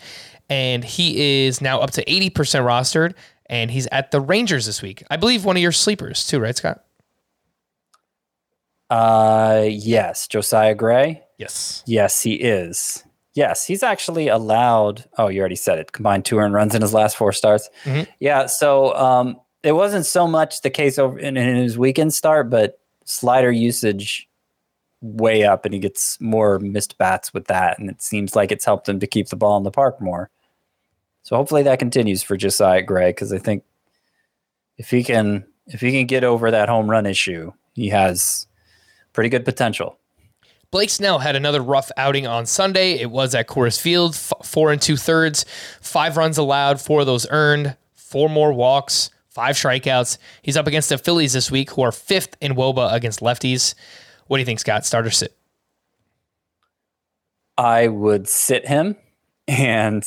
And 0.51 0.83
he 0.85 1.47
is 1.47 1.61
now 1.61 1.81
up 1.81 1.93
to 1.93 2.05
80% 2.05 2.31
rostered. 2.33 3.15
And 3.47 3.71
he's 3.71 3.87
at 3.93 4.11
the 4.11 4.21
Rangers 4.21 4.67
this 4.67 4.83
week. 4.83 5.03
I 5.11 5.17
believe 5.17 5.45
one 5.45 5.57
of 5.57 5.63
your 5.63 5.73
sleepers, 5.73 6.27
too, 6.27 6.39
right, 6.41 6.57
Scott? 6.57 6.85
Uh, 8.91 9.65
yes. 9.69 10.27
Josiah 10.27 10.75
Gray? 10.75 11.23
Yes. 11.39 11.83
Yes, 11.87 12.23
he 12.23 12.35
is. 12.35 13.05
Yes, 13.39 13.65
he's 13.65 13.85
actually 13.85 14.27
allowed. 14.27 15.05
Oh, 15.17 15.29
you 15.29 15.39
already 15.39 15.55
said 15.55 15.79
it. 15.79 15.93
Combined 15.93 16.25
two 16.25 16.39
earned 16.39 16.55
runs 16.55 16.75
in 16.75 16.83
his 16.83 16.93
last 16.93 17.17
four 17.17 17.33
starts. 17.33 17.71
Mhm. 17.85 18.09
Yeah, 18.19 18.47
so 18.47 18.93
um, 18.97 19.41
it 19.63 19.73
wasn't 19.73 20.07
so 20.07 20.27
much 20.27 20.63
the 20.63 20.71
case 20.71 20.99
over 20.99 21.17
in, 21.17 21.37
in 21.37 21.55
his 21.55 21.79
weekend 21.79 22.13
start, 22.13 22.51
but 22.51 22.81
slider 23.05 23.53
usage 23.53 24.29
way 25.03 25.45
up, 25.45 25.65
and 25.65 25.73
he 25.73 25.79
gets 25.79 26.21
more 26.21 26.59
missed 26.59 26.99
bats 26.99 27.33
with 27.33 27.47
that, 27.47 27.79
and 27.79 27.89
it 27.89 28.03
seems 28.03 28.35
like 28.35 28.51
it's 28.51 28.65
helped 28.65 28.89
him 28.89 28.99
to 28.99 29.07
keep 29.07 29.29
the 29.29 29.37
ball 29.37 29.57
in 29.57 29.63
the 29.63 29.71
park 29.71 30.01
more. 30.01 30.31
So 31.23 31.37
hopefully 31.37 31.63
that 31.63 31.79
continues 31.79 32.25
for 32.25 32.37
Josiah 32.37 32.83
Gray 32.83 33.11
because 33.11 33.33
I 33.33 33.39
think 33.39 33.63
if 34.79 34.91
he 34.91 35.05
can 35.05 35.47
if 35.69 35.81
he 35.81 35.93
can 35.93 36.07
get 36.07 36.25
over 36.25 36.51
that 36.51 36.69
home 36.69 36.91
run 36.91 37.07
issue, 37.07 37.53
he 37.75 37.89
has 37.91 38.49
pretty 39.13 39.29
good 39.29 39.45
potential. 39.45 39.97
Blake 40.71 40.91
Snell 40.91 41.19
had 41.19 41.35
another 41.35 41.63
rough 41.63 41.91
outing 41.97 42.27
on 42.27 42.45
Sunday. 42.45 42.93
It 42.99 43.11
was 43.11 43.35
at 43.35 43.49
Coors 43.49 43.81
Field, 43.81 44.15
f- 44.15 44.33
four 44.45 44.71
and 44.71 44.81
two 44.81 44.97
thirds, 44.97 45.47
five 45.81 46.17
runs 46.17 46.37
allowed, 46.37 46.81
four 46.81 47.01
of 47.01 47.07
those 47.07 47.27
earned, 47.31 47.75
four 47.95 48.29
more 48.29 48.53
walks, 48.53 49.11
five 49.31 49.57
strikeouts. 49.57 50.19
He's 50.43 50.59
up 50.59 50.67
against 50.67 50.91
the 50.91 50.99
Phillies 50.99 51.33
this 51.33 51.51
week, 51.51 51.71
who 51.71 51.83
are 51.83 51.93
fifth 51.93 52.37
in 52.43 52.53
WOBA 52.55 52.93
against 52.93 53.21
lefties. 53.21 53.75
What 54.27 54.37
do 54.37 54.41
you 54.41 54.47
think, 54.47 54.61
Scott? 54.61 54.85
Starter 54.85 55.11
sit. 55.11 55.35
I 57.57 57.89
would 57.89 58.29
sit 58.29 58.69
him, 58.69 58.95
and 59.49 60.07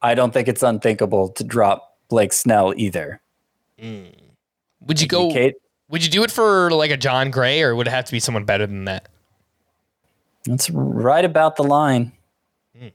I 0.00 0.14
don't 0.14 0.32
think 0.32 0.48
it's 0.48 0.62
unthinkable 0.62 1.28
to 1.28 1.44
drop 1.44 1.98
Blake 2.08 2.32
Snell 2.32 2.72
either. 2.76 3.20
Hmm. 3.78 4.04
Would 4.80 5.00
you 5.00 5.06
go? 5.08 5.30
Would 5.90 6.02
you 6.04 6.10
do 6.10 6.24
it 6.24 6.30
for 6.30 6.70
like 6.70 6.90
a 6.90 6.96
Jon 6.96 7.30
Gray, 7.30 7.62
or 7.62 7.76
would 7.76 7.86
it 7.86 7.90
have 7.90 8.06
to 8.06 8.12
be 8.12 8.18
someone 8.18 8.44
better 8.44 8.66
than 8.66 8.86
that? 8.86 9.08
That's 10.46 10.70
right 10.70 11.24
about 11.24 11.56
the 11.56 11.64
line. 11.64 12.12
Hmm. 12.78 12.88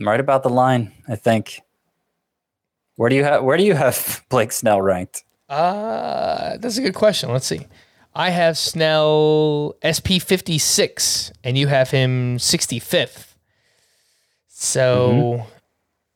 Right 0.00 0.20
about 0.20 0.42
the 0.42 0.50
line, 0.50 0.92
I 1.08 1.16
think. 1.16 1.60
Where 2.96 3.10
do 3.10 3.16
you 3.16 3.24
have 3.24 3.42
Where 3.42 3.56
do 3.56 3.64
you 3.64 3.74
have 3.74 4.24
Blake 4.28 4.52
Snell 4.52 4.80
ranked? 4.80 5.24
Uh, 5.48 6.56
that's 6.58 6.78
a 6.78 6.82
good 6.82 6.94
question. 6.94 7.30
Let's 7.30 7.46
see. 7.46 7.66
I 8.14 8.30
have 8.30 8.56
Snell 8.56 9.74
SP 9.82 10.22
fifty 10.22 10.58
six, 10.58 11.32
and 11.42 11.58
you 11.58 11.66
have 11.66 11.90
him 11.90 12.38
sixty 12.38 12.78
fifth. 12.78 13.36
So, 14.48 15.44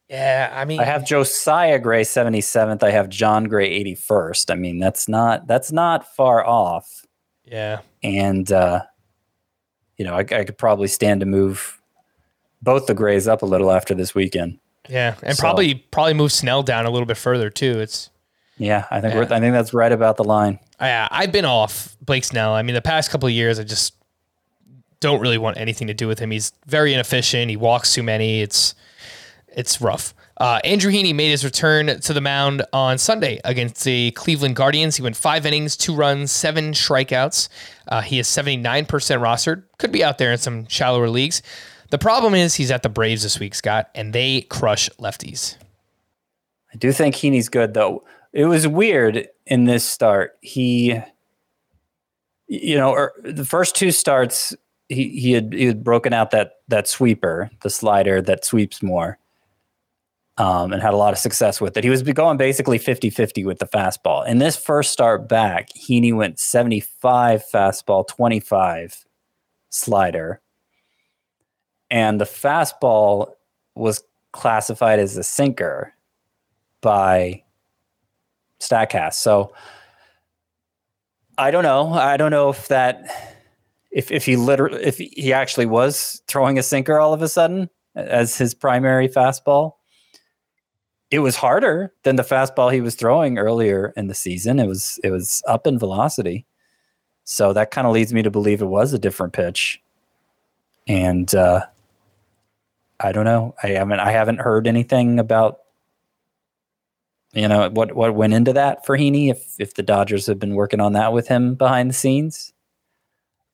yeah, 0.08 0.52
I 0.54 0.64
mean, 0.64 0.78
I 0.80 0.84
have 0.84 1.04
Josiah 1.04 1.78
Gray 1.80 2.04
seventy 2.04 2.40
seventh. 2.40 2.84
I 2.84 2.90
have 2.92 3.08
Jon 3.08 3.44
Gray 3.44 3.68
eighty 3.68 3.96
first. 3.96 4.50
I 4.50 4.54
mean, 4.54 4.78
that's 4.78 5.08
not 5.08 5.48
that's 5.48 5.72
not 5.72 6.14
far 6.14 6.46
off. 6.46 7.04
yeah, 7.44 7.80
and 8.04 8.50
uh, 8.52 8.82
you 9.98 10.04
know 10.04 10.14
I, 10.14 10.20
I 10.20 10.44
could 10.44 10.56
probably 10.58 10.88
stand 10.88 11.20
to 11.20 11.26
move 11.26 11.80
both 12.62 12.86
the 12.86 12.94
Grays 12.94 13.28
up 13.28 13.42
a 13.42 13.46
little 13.46 13.70
after 13.70 13.94
this 13.94 14.14
weekend. 14.14 14.58
yeah, 14.88 15.14
and 15.22 15.36
So- 15.36 15.40
probably 15.42 15.74
probably 15.74 16.14
move 16.14 16.32
Snell 16.32 16.62
down 16.62 16.86
a 16.86 16.90
little 16.90 17.06
bit 17.06 17.16
further 17.18 17.50
too. 17.50 17.78
It's 17.80 18.10
Yeah, 18.56 18.86
I 18.90 19.00
think 19.00 19.14
Yeah. 19.14 19.20
We're, 19.20 19.34
I 19.36 19.40
think 19.40 19.52
that's 19.52 19.72
right 19.74 19.92
about 19.92 20.16
the 20.16 20.24
line. 20.24 20.58
yeah, 20.80 21.06
I've 21.10 21.30
been 21.32 21.44
off 21.44 21.96
Blake 22.00 22.24
Snell. 22.24 22.52
I 22.54 22.62
mean, 22.62 22.74
the 22.74 22.82
past 22.82 23.10
couple 23.10 23.26
of 23.28 23.32
years, 23.34 23.58
I 23.60 23.64
just 23.64 23.94
don't 25.00 25.20
really 25.20 25.38
want 25.38 25.56
anything 25.58 25.86
to 25.86 25.94
do 25.94 26.08
with 26.08 26.18
him. 26.18 26.32
He's 26.32 26.50
very 26.66 26.92
inefficient. 26.92 27.50
He 27.50 27.56
walks 27.56 27.94
too 27.94 28.02
many. 28.02 28.40
It's 28.42 28.74
it's 29.48 29.80
rough. 29.80 30.14
Uh, 30.38 30.60
Andrew 30.62 30.92
Heaney 30.92 31.14
made 31.14 31.30
his 31.30 31.44
return 31.44 32.00
to 32.00 32.12
the 32.12 32.20
mound 32.20 32.62
on 32.72 32.96
Sunday 32.98 33.40
against 33.44 33.84
the 33.84 34.12
Cleveland 34.12 34.54
Guardians. 34.54 34.96
He 34.96 35.02
went 35.02 35.16
five 35.16 35.44
innings, 35.44 35.76
two 35.76 35.94
runs, 35.94 36.30
seven 36.30 36.72
strikeouts. 36.72 37.48
Uh, 37.88 38.02
he 38.02 38.20
is 38.20 38.28
79% 38.28 38.86
rostered. 38.86 39.64
Could 39.78 39.90
be 39.90 40.04
out 40.04 40.18
there 40.18 40.30
in 40.30 40.38
some 40.38 40.66
shallower 40.68 41.08
leagues. 41.08 41.42
The 41.90 41.98
problem 41.98 42.34
is 42.34 42.54
he's 42.54 42.70
at 42.70 42.82
the 42.82 42.88
Braves 42.88 43.22
this 43.22 43.40
week, 43.40 43.54
Scott, 43.54 43.90
and 43.94 44.12
they 44.12 44.42
crush 44.42 44.88
lefties. 45.00 45.56
I 46.72 46.76
do 46.76 46.92
think 46.92 47.14
Heaney's 47.14 47.48
good 47.48 47.74
though. 47.74 48.04
It 48.32 48.44
was 48.44 48.68
weird 48.68 49.26
in 49.46 49.64
this 49.64 49.84
start. 49.84 50.36
He, 50.42 51.00
you 52.46 52.76
know, 52.76 52.92
er, 52.92 53.14
the 53.24 53.44
first 53.44 53.74
two 53.74 53.90
starts 53.90 54.54
he 54.88 55.08
he 55.20 55.32
had 55.32 55.52
he 55.52 55.64
had 55.64 55.82
broken 55.82 56.12
out 56.12 56.30
that 56.30 56.56
that 56.68 56.88
sweeper, 56.88 57.50
the 57.62 57.70
slider 57.70 58.20
that 58.22 58.44
sweeps 58.44 58.82
more. 58.82 59.18
Um, 60.38 60.72
and 60.72 60.80
had 60.80 60.94
a 60.94 60.96
lot 60.96 61.12
of 61.12 61.18
success 61.18 61.60
with 61.60 61.76
it. 61.76 61.82
He 61.82 61.90
was 61.90 62.02
going 62.02 62.36
basically 62.36 62.78
50 62.78 63.10
50 63.10 63.44
with 63.44 63.58
the 63.58 63.66
fastball. 63.66 64.24
In 64.24 64.38
this 64.38 64.56
first 64.56 64.92
start 64.92 65.28
back, 65.28 65.70
Heaney 65.70 66.14
went 66.14 66.38
75 66.38 67.42
fastball, 67.52 68.06
25 68.06 69.04
slider. 69.70 70.40
And 71.90 72.20
the 72.20 72.24
fastball 72.24 73.32
was 73.74 74.04
classified 74.32 75.00
as 75.00 75.16
a 75.16 75.24
sinker 75.24 75.92
by 76.80 77.42
Statcast. 78.60 79.14
So 79.14 79.52
I 81.36 81.50
don't 81.50 81.62
know. 81.62 81.92
I 81.92 82.16
don't 82.16 82.30
know 82.30 82.50
if 82.50 82.68
that 82.68 83.38
if 83.90 84.10
if 84.10 84.26
he 84.26 84.36
literally 84.36 84.82
if 84.82 84.98
he 84.98 85.32
actually 85.32 85.66
was 85.66 86.22
throwing 86.26 86.58
a 86.58 86.62
sinker 86.62 86.98
all 86.98 87.14
of 87.14 87.22
a 87.22 87.28
sudden 87.28 87.70
as 87.94 88.36
his 88.36 88.54
primary 88.54 89.08
fastball. 89.08 89.74
It 91.10 91.20
was 91.20 91.36
harder 91.36 91.92
than 92.02 92.16
the 92.16 92.22
fastball 92.22 92.72
he 92.72 92.80
was 92.80 92.94
throwing 92.94 93.38
earlier 93.38 93.92
in 93.96 94.08
the 94.08 94.14
season. 94.14 94.58
It 94.58 94.66
was 94.66 95.00
it 95.02 95.10
was 95.10 95.42
up 95.46 95.66
in 95.66 95.78
velocity. 95.78 96.44
So 97.24 97.52
that 97.52 97.70
kind 97.70 97.86
of 97.86 97.92
leads 97.92 98.12
me 98.12 98.22
to 98.22 98.30
believe 98.30 98.62
it 98.62 98.66
was 98.66 98.92
a 98.92 98.98
different 98.98 99.32
pitch. 99.32 99.82
And 100.86 101.34
uh, 101.34 101.66
I 103.00 103.12
don't 103.12 103.24
know. 103.24 103.54
I 103.62 103.68
haven't 103.68 104.00
I 104.00 104.10
haven't 104.10 104.40
heard 104.40 104.66
anything 104.66 105.18
about 105.18 105.60
you 107.32 107.46
know 107.46 107.68
what 107.70 107.94
what 107.94 108.14
went 108.14 108.34
into 108.34 108.52
that 108.54 108.84
for 108.84 108.96
Heaney 108.96 109.30
if 109.30 109.54
if 109.58 109.74
the 109.74 109.82
Dodgers 109.82 110.26
have 110.26 110.38
been 110.38 110.54
working 110.54 110.80
on 110.80 110.94
that 110.94 111.12
with 111.12 111.28
him 111.28 111.54
behind 111.54 111.90
the 111.90 111.94
scenes. 111.94 112.52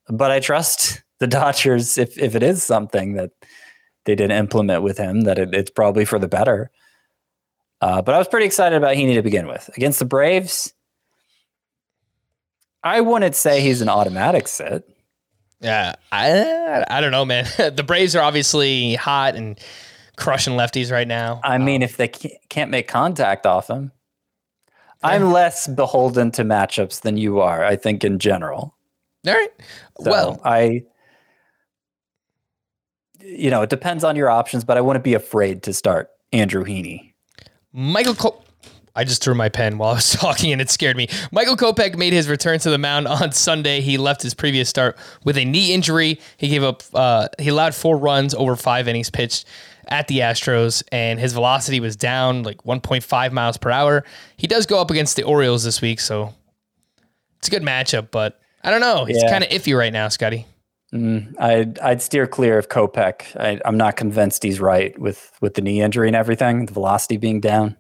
But 0.09 0.31
I 0.31 0.41
trust 0.41 1.03
the 1.19 1.27
Dodgers 1.27 1.99
if 1.99 2.19
if 2.19 2.35
it 2.35 2.43
is 2.43 2.63
something 2.63 3.15
that 3.15 3.31
they 4.05 4.15
did 4.15 4.31
implement 4.31 4.83
with 4.83 4.99
him 4.99 5.23
that 5.23 5.39
it, 5.39 5.55
it's 5.55 5.71
probably 5.71 6.05
for 6.05 6.19
the 6.19 6.29
better. 6.29 6.71
Uh, 7.85 8.01
but 8.01 8.15
I 8.15 8.19
was 8.19 8.29
pretty 8.29 8.47
excited 8.47 8.75
about 8.77 8.97
Heaney 8.97 9.13
to 9.13 9.23
begin 9.23 9.47
with 9.47 9.69
against 9.77 9.99
the 9.99 10.07
Braves. 10.07 10.73
I 12.83 13.03
wouldn't 13.03 13.35
say 13.35 13.61
he's 13.61 13.83
an 13.83 13.91
automatic 13.91 14.49
sit. 14.49 14.89
Yeah, 15.61 15.95
I 16.11 16.87
I 16.89 17.03
don't 17.03 17.13
know, 17.13 17.27
man. 17.27 17.45
the 17.77 17.85
Braves 17.87 18.17
are 18.17 18.23
obviously 18.23 18.95
hot 18.95 19.35
and 19.35 19.61
crushing 20.17 20.55
lefties 20.55 20.91
right 20.91 21.07
now. 21.07 21.43
I 21.45 21.59
mean, 21.59 21.83
if 21.83 21.99
they 21.99 22.09
can't 22.09 22.71
make 22.71 22.89
contact 22.89 23.45
off 23.45 23.69
him, 23.69 23.93
I'm 25.03 25.31
less 25.31 25.67
beholden 25.67 26.31
to 26.33 26.43
matchups 26.43 27.03
than 27.03 27.19
you 27.19 27.41
are. 27.41 27.67
I 27.67 27.77
think 27.77 28.03
in 28.03 28.19
general. 28.19 28.75
All 29.27 29.35
right. 29.35 29.51
So 30.01 30.11
well, 30.11 30.41
I, 30.43 30.85
you 33.21 33.51
know, 33.51 33.61
it 33.61 33.69
depends 33.69 34.05
on 34.05 34.17
your 34.17 34.31
options, 34.31 34.65
but 34.65 34.79
I 34.79 34.81
wouldn't 34.81 35.05
be 35.05 35.13
afraid 35.13 35.63
to 35.65 35.75
start 35.75 36.09
Andrew 36.33 36.65
Heaney. 36.65 37.14
Michael 37.75 38.15
Cole. 38.15 38.41
I 38.97 39.03
just 39.03 39.25
threw 39.25 39.35
my 39.35 39.49
pen 39.49 39.77
while 39.77 39.91
I 39.91 39.95
was 39.95 40.13
talking 40.13 40.53
and 40.53 40.61
it 40.63 40.71
scared 40.71 40.97
me. 40.97 41.09
Michael 41.33 41.57
Kopech 41.57 41.97
made 41.97 42.13
his 42.13 42.29
return 42.29 42.61
to 42.61 42.71
the 42.71 42.79
mound 42.79 43.09
on 43.09 43.33
Sunday. 43.33 43.81
He 43.81 43.99
left 43.99 44.23
his 44.23 44.35
previous 44.35 44.69
start 44.69 44.97
with 45.25 45.37
a 45.37 45.45
knee 45.45 45.73
injury. 45.75 46.21
He 46.37 46.49
gave 46.49 46.63
up, 46.63 46.85
uh, 46.95 47.27
he 47.41 47.49
allowed 47.49 47.75
four 47.75 47.99
runs 47.99 48.35
over 48.35 48.55
five 48.55 48.87
innings 48.87 49.11
pitched 49.11 49.47
at 49.89 50.07
the 50.09 50.21
Astros, 50.21 50.83
and 50.93 51.19
his 51.21 51.33
velocity 51.35 51.79
was 51.81 51.95
down 51.97 52.43
like 52.45 52.63
1.5 52.63 53.33
miles 53.33 53.57
per 53.59 53.71
hour. 53.71 54.05
He 54.37 54.47
does 54.47 54.65
go 54.65 54.81
up 54.81 54.91
against 54.91 55.17
the 55.17 55.25
Orioles 55.25 55.65
this 55.65 55.83
week, 55.83 55.99
so 56.01 56.33
it's 57.39 57.49
a 57.49 57.51
good 57.51 57.63
matchup, 57.63 58.11
but 58.11 58.41
I 58.63 58.71
don't 58.71 58.81
know. 58.81 59.05
He's 59.05 59.21
Yeah. 59.23 59.29
kind 59.31 59.45
of 59.45 59.51
iffy 59.51 59.77
right 59.77 59.93
now, 59.93 60.09
Scotty. 60.09 60.47
Mm, 60.95 61.35
I'd 61.41 61.79
I'd 61.81 62.03
steer 62.03 62.27
clear 62.27 62.57
of 62.57 62.69
Kopech. 62.69 63.37
I, 63.37 63.61
I'm 63.65 63.77
not 63.77 63.97
convinced 63.97 64.45
he's 64.45 64.61
right 64.61 64.97
with 64.99 65.33
with 65.41 65.55
the 65.55 65.61
knee 65.61 65.81
injury 65.81 66.07
and 66.09 66.17
everything. 66.17 66.67
The 66.67 66.73
velocity 66.73 67.17
being 67.17 67.41
down. 67.41 67.77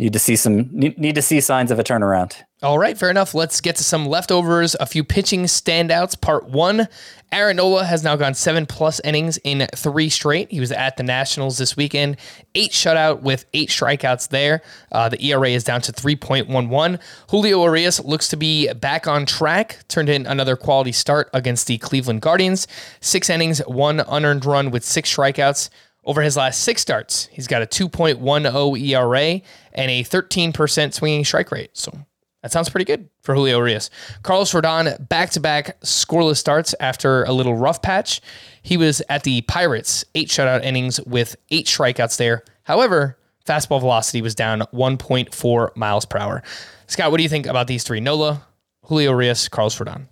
Need 0.00 0.14
to 0.14 0.18
see 0.18 0.34
some 0.34 0.70
need, 0.72 1.14
to 1.14 1.20
see 1.20 1.42
signs 1.42 1.70
of 1.70 1.78
a 1.78 1.84
turnaround. 1.84 2.34
All 2.62 2.78
right, 2.78 2.96
fair 2.96 3.10
enough. 3.10 3.34
Let's 3.34 3.60
get 3.60 3.76
to 3.76 3.84
some 3.84 4.06
leftovers. 4.06 4.74
A 4.80 4.86
few 4.86 5.04
pitching 5.04 5.42
standouts. 5.42 6.18
Part 6.18 6.48
one 6.48 6.88
Aaron 7.30 7.58
Nola 7.58 7.84
has 7.84 8.02
now 8.02 8.16
gone 8.16 8.32
seven 8.32 8.64
plus 8.64 8.98
innings 9.00 9.36
in 9.44 9.66
three 9.76 10.08
straight. 10.08 10.50
He 10.50 10.58
was 10.58 10.72
at 10.72 10.96
the 10.96 11.02
Nationals 11.02 11.58
this 11.58 11.76
weekend, 11.76 12.16
eight 12.54 12.70
shutout 12.70 13.20
with 13.20 13.44
eight 13.52 13.68
strikeouts 13.68 14.30
there. 14.30 14.62
Uh, 14.90 15.10
the 15.10 15.22
ERA 15.22 15.50
is 15.50 15.64
down 15.64 15.82
to 15.82 15.92
3.11. 15.92 16.98
Julio 17.28 17.62
Urias 17.62 18.02
looks 18.02 18.28
to 18.28 18.38
be 18.38 18.72
back 18.72 19.06
on 19.06 19.26
track, 19.26 19.80
turned 19.88 20.08
in 20.08 20.24
another 20.26 20.56
quality 20.56 20.92
start 20.92 21.28
against 21.34 21.66
the 21.66 21.76
Cleveland 21.76 22.22
Guardians. 22.22 22.66
Six 23.02 23.28
innings, 23.28 23.58
one 23.66 24.00
unearned 24.00 24.46
run 24.46 24.70
with 24.70 24.82
six 24.82 25.14
strikeouts. 25.14 25.68
Over 26.10 26.22
his 26.22 26.36
last 26.36 26.64
six 26.64 26.82
starts, 26.82 27.28
he's 27.30 27.46
got 27.46 27.62
a 27.62 27.66
2.10 27.66 28.80
ERA 28.80 29.40
and 29.72 29.90
a 29.92 30.02
13% 30.02 30.92
swinging 30.92 31.24
strike 31.24 31.52
rate. 31.52 31.70
So 31.74 31.96
that 32.42 32.50
sounds 32.50 32.68
pretty 32.68 32.84
good 32.84 33.08
for 33.22 33.32
Julio 33.32 33.58
Urias. 33.58 33.90
Carlos 34.24 34.50
Rodon 34.50 35.08
back 35.08 35.30
to 35.30 35.40
back 35.40 35.80
scoreless 35.82 36.38
starts 36.38 36.74
after 36.80 37.22
a 37.22 37.32
little 37.32 37.54
rough 37.54 37.80
patch. 37.80 38.20
He 38.60 38.76
was 38.76 39.00
at 39.08 39.22
the 39.22 39.42
Pirates, 39.42 40.04
eight 40.16 40.26
shutout 40.26 40.64
innings 40.64 41.00
with 41.02 41.36
eight 41.52 41.66
strikeouts 41.66 42.16
there. 42.16 42.42
However, 42.64 43.16
fastball 43.46 43.78
velocity 43.78 44.20
was 44.20 44.34
down 44.34 44.62
1.4 44.74 45.76
miles 45.76 46.06
per 46.06 46.18
hour. 46.18 46.42
Scott, 46.88 47.12
what 47.12 47.18
do 47.18 47.22
you 47.22 47.28
think 47.28 47.46
about 47.46 47.68
these 47.68 47.84
three? 47.84 48.00
Nola, 48.00 48.44
Julio 48.82 49.12
Urias, 49.12 49.48
Carlos 49.48 49.78
Rodon. 49.78 50.08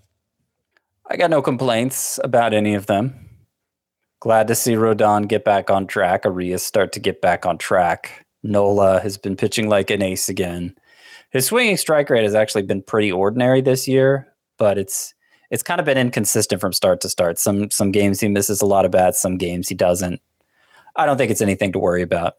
I 1.07 1.17
got 1.17 1.31
no 1.31 1.43
complaints 1.43 2.21
about 2.23 2.55
any 2.55 2.75
of 2.75 2.87
them. 2.87 3.28
Glad 4.21 4.49
to 4.49 4.55
see 4.55 4.73
Rodon 4.73 5.29
get 5.29 5.45
back 5.45 5.71
on 5.71 5.87
track. 5.87 6.25
Urias 6.25 6.65
start 6.65 6.93
to 6.93 7.01
get 7.01 7.21
back 7.21 7.47
on 7.47 7.57
track. 7.57 8.27
Nola 8.43 9.01
has 9.01 9.17
been 9.17 9.37
pitching 9.37 9.69
like 9.69 9.91
an 9.91 10.03
ace 10.03 10.29
again. 10.29 10.75
His 11.31 11.47
swinging 11.47 11.77
strike 11.77 12.11
rate 12.11 12.25
has 12.25 12.35
actually 12.35 12.63
been 12.63 12.83
pretty 12.83 13.13
ordinary 13.13 13.61
this 13.61 13.87
year, 13.87 14.33
but 14.59 14.79
it's 14.79 15.15
it's 15.51 15.63
kind 15.63 15.79
of 15.79 15.87
been 15.87 15.99
inconsistent 15.99 16.61
from 16.61 16.73
start 16.73 17.01
to 17.03 17.09
start. 17.09 17.39
Some 17.39 17.71
some 17.71 17.93
games 17.93 18.21
he 18.21 18.29
misses 18.29 18.61
a 18.61 18.67
lot 18.67 18.85
of 18.85 18.91
bats, 18.91 19.21
some 19.21 19.37
games 19.37 19.69
he 19.69 19.75
doesn't. 19.75 20.21
I 20.97 21.07
don't 21.07 21.17
think 21.17 21.31
it's 21.31 21.41
anything 21.41 21.73
to 21.73 21.79
worry 21.79 22.03
about. 22.03 22.35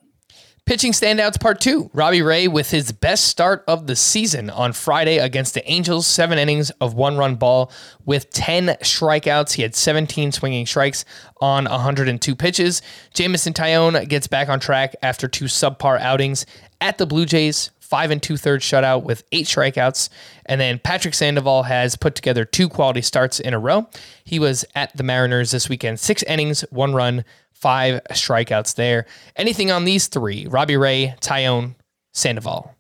Pitching 0.70 0.92
standouts 0.92 1.40
part 1.40 1.60
two. 1.60 1.90
Robbie 1.96 2.22
Ray 2.22 2.48
with 2.48 2.70
his 2.70 2.92
best 2.92 3.26
start 3.26 3.64
of 3.68 3.88
the 3.88 3.96
season 3.96 4.52
on 4.52 4.72
Friday 4.72 5.18
against 5.18 5.56
the 5.56 5.68
Angels. 5.68 6.06
Seven 6.06 6.38
innings 6.38 6.70
of 6.80 6.94
one 6.94 7.18
run 7.18 7.38
ball 7.38 7.72
with 8.06 8.30
10 8.30 8.68
strikeouts. 8.84 9.54
He 9.54 9.64
had 9.64 9.74
17 9.74 10.32
swinging 10.32 10.68
strikes 10.68 11.06
on 11.42 11.66
102 11.66 12.36
pitches. 12.36 12.84
Jameson 13.16 13.54
Taillon 13.54 14.08
gets 14.08 14.28
back 14.28 14.48
on 14.48 14.60
track 14.60 14.96
after 15.02 15.28
two 15.28 15.46
subpar 15.46 16.00
outings 16.00 16.46
at 16.80 17.00
the 17.00 17.08
Blue 17.08 17.26
Jays. 17.26 17.72
Five 17.80 18.12
and 18.12 18.22
two 18.22 18.38
thirds 18.38 18.64
shutout 18.64 19.02
with 19.02 19.24
eight 19.32 19.48
strikeouts. 19.48 20.10
And 20.46 20.62
then 20.62 20.78
Patrick 20.78 21.16
Sandoval 21.16 21.64
has 21.64 21.96
put 21.96 22.14
together 22.14 22.46
two 22.46 22.70
quality 22.70 23.02
starts 23.02 23.40
in 23.40 23.56
a 23.56 23.60
row. 23.60 23.90
He 24.24 24.38
was 24.38 24.66
at 24.76 24.96
the 24.96 25.02
Mariners 25.02 25.50
this 25.50 25.68
weekend, 25.68 26.00
six 26.00 26.22
innings, 26.22 26.62
one 26.70 26.94
run, 26.94 27.26
five 27.60 28.02
strikeouts 28.12 28.76
there. 28.76 29.06
Anything 29.36 29.72
on 29.72 29.86
these 29.86 30.08
three? 30.08 30.48
Robbie 30.48 30.78
Ray, 30.78 31.16
Taillon, 31.22 31.76
Sandoval. 32.14 32.76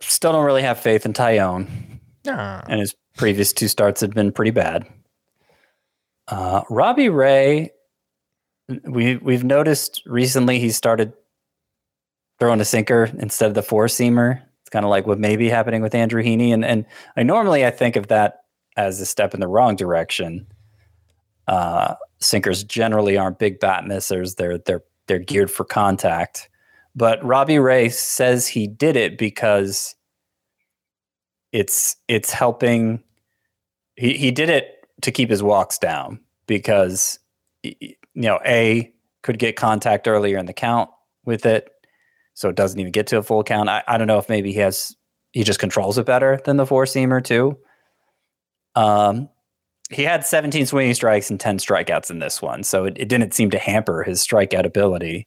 Still 0.00 0.32
don't 0.32 0.44
really 0.44 0.62
have 0.62 0.78
faith 0.80 1.04
in 1.04 1.12
Taillon. 1.12 1.90
Ah. 2.28 2.62
and 2.68 2.80
his 2.80 2.94
previous 3.16 3.52
two 3.52 3.68
starts 3.68 4.00
had 4.00 4.14
been 4.14 4.32
pretty 4.32 4.50
bad. 4.50 4.86
Uh, 6.28 6.62
Robbie 6.68 7.08
Ray, 7.08 7.70
we 8.84 9.16
we've 9.16 9.42
noticed 9.42 10.02
recently 10.06 10.58
he 10.58 10.70
started 10.70 11.12
throwing 12.38 12.60
a 12.60 12.64
sinker 12.64 13.10
instead 13.18 13.48
of 13.48 13.54
the 13.54 13.62
four 13.62 13.86
seamer. 13.86 14.42
It's 14.60 14.70
kind 14.70 14.84
of 14.84 14.90
like 14.90 15.06
what 15.06 15.18
may 15.18 15.36
be 15.36 15.48
happening 15.48 15.82
with 15.82 15.94
Andrew 15.94 16.22
Heaney, 16.22 16.52
and 16.52 16.64
and 16.64 16.84
I 17.16 17.22
normally 17.22 17.64
I 17.66 17.70
think 17.70 17.96
of 17.96 18.08
that 18.08 18.42
as 18.76 19.00
a 19.00 19.06
step 19.06 19.34
in 19.34 19.40
the 19.40 19.48
wrong 19.48 19.76
direction. 19.76 20.46
Uh, 21.48 21.94
sinkers 22.20 22.64
generally 22.64 23.16
aren't 23.16 23.38
big 23.38 23.60
bat 23.60 23.84
missers; 23.84 24.34
they're 24.36 24.58
they're 24.58 24.82
they're 25.06 25.18
geared 25.18 25.50
for 25.50 25.64
contact. 25.64 26.48
But 26.94 27.24
Robbie 27.24 27.58
Ray 27.58 27.88
says 27.88 28.46
he 28.46 28.66
did 28.66 28.96
it 28.96 29.18
because 29.18 29.94
it's 31.52 31.96
it's 32.08 32.32
helping. 32.32 33.02
He 33.96 34.16
he 34.16 34.30
did 34.30 34.48
it 34.48 34.86
to 35.02 35.10
keep 35.10 35.30
his 35.30 35.42
walks 35.42 35.78
down 35.78 36.20
because 36.46 37.18
you 37.62 37.96
know 38.14 38.40
a 38.44 38.92
could 39.22 39.38
get 39.38 39.56
contact 39.56 40.08
earlier 40.08 40.38
in 40.38 40.46
the 40.46 40.52
count 40.52 40.90
with 41.24 41.44
it 41.46 41.70
so 42.34 42.48
it 42.48 42.56
doesn't 42.56 42.80
even 42.80 42.92
get 42.92 43.06
to 43.08 43.18
a 43.18 43.22
full 43.22 43.44
count. 43.44 43.68
I, 43.68 43.82
I 43.86 43.98
don't 43.98 44.06
know 44.06 44.18
if 44.18 44.28
maybe 44.28 44.52
he 44.52 44.58
has 44.60 44.96
he 45.32 45.44
just 45.44 45.60
controls 45.60 45.98
it 45.98 46.06
better 46.06 46.40
than 46.44 46.56
the 46.56 46.66
four 46.66 46.84
seamer 46.84 47.22
too. 47.22 47.58
Um 48.74 49.28
he 49.90 50.02
had 50.04 50.24
17 50.24 50.66
swinging 50.66 50.94
strikes 50.94 51.30
and 51.30 51.40
10 51.40 51.58
strikeouts 51.58 52.10
in 52.10 52.20
this 52.20 52.40
one 52.40 52.62
so 52.62 52.84
it, 52.84 52.96
it 52.96 53.08
didn't 53.08 53.34
seem 53.34 53.50
to 53.50 53.58
hamper 53.58 54.02
his 54.02 54.24
strikeout 54.24 54.64
ability 54.64 55.26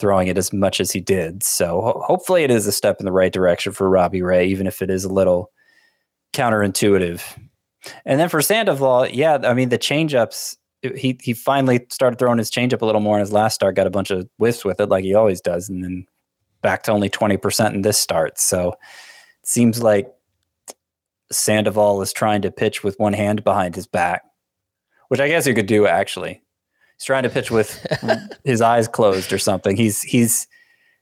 throwing 0.00 0.28
it 0.28 0.38
as 0.38 0.52
much 0.52 0.80
as 0.80 0.90
he 0.90 1.00
did. 1.00 1.42
So 1.42 1.82
ho- 1.82 2.02
hopefully 2.04 2.42
it 2.42 2.50
is 2.50 2.66
a 2.66 2.72
step 2.72 2.96
in 2.98 3.04
the 3.04 3.12
right 3.12 3.32
direction 3.32 3.72
for 3.72 3.88
Robbie 3.88 4.22
Ray, 4.22 4.46
even 4.46 4.66
if 4.66 4.82
it 4.82 4.90
is 4.90 5.04
a 5.04 5.12
little 5.12 5.52
counterintuitive 6.32 7.22
And 8.04 8.18
then 8.18 8.28
for 8.28 8.42
Sandoval, 8.42 9.08
yeah, 9.08 9.38
I 9.44 9.54
mean 9.54 9.68
the 9.68 9.78
changeups. 9.78 10.56
He 10.96 11.18
he 11.20 11.34
finally 11.34 11.86
started 11.90 12.18
throwing 12.18 12.38
his 12.38 12.50
changeup 12.50 12.82
a 12.82 12.86
little 12.86 13.00
more 13.00 13.16
in 13.16 13.20
his 13.20 13.32
last 13.32 13.54
start. 13.54 13.76
Got 13.76 13.86
a 13.86 13.90
bunch 13.90 14.10
of 14.10 14.28
whiffs 14.38 14.64
with 14.64 14.80
it, 14.80 14.88
like 14.88 15.04
he 15.04 15.14
always 15.14 15.40
does, 15.40 15.68
and 15.68 15.82
then 15.84 16.06
back 16.62 16.82
to 16.84 16.92
only 16.92 17.08
twenty 17.08 17.36
percent 17.36 17.74
in 17.74 17.82
this 17.82 17.98
start. 17.98 18.38
So 18.38 18.70
it 19.42 19.48
seems 19.48 19.82
like 19.82 20.08
Sandoval 21.32 22.02
is 22.02 22.12
trying 22.12 22.42
to 22.42 22.50
pitch 22.50 22.82
with 22.82 22.98
one 22.98 23.12
hand 23.12 23.44
behind 23.44 23.74
his 23.74 23.86
back, 23.86 24.22
which 25.08 25.20
I 25.20 25.28
guess 25.28 25.46
you 25.46 25.54
could 25.54 25.66
do 25.66 25.86
actually. 25.86 26.42
He's 26.96 27.04
trying 27.04 27.22
to 27.22 27.30
pitch 27.30 27.50
with 27.50 27.86
his 28.44 28.60
eyes 28.60 28.88
closed 28.88 29.32
or 29.32 29.38
something. 29.38 29.76
He's 29.76 30.02
he's 30.02 30.46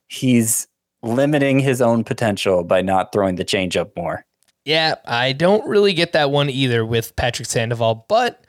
he's 0.08 0.68
limiting 1.02 1.60
his 1.60 1.80
own 1.80 2.04
potential 2.04 2.64
by 2.64 2.82
not 2.82 3.12
throwing 3.12 3.36
the 3.36 3.44
changeup 3.44 3.90
more. 3.96 4.24
Yeah, 4.64 4.96
I 5.06 5.32
don't 5.32 5.66
really 5.66 5.94
get 5.94 6.12
that 6.12 6.30
one 6.30 6.50
either 6.50 6.84
with 6.84 7.16
Patrick 7.16 7.48
Sandoval, 7.48 8.04
but 8.08 8.44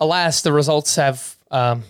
alas, 0.00 0.42
the 0.42 0.52
results 0.52 0.96
have 0.96 1.36
um, 1.50 1.84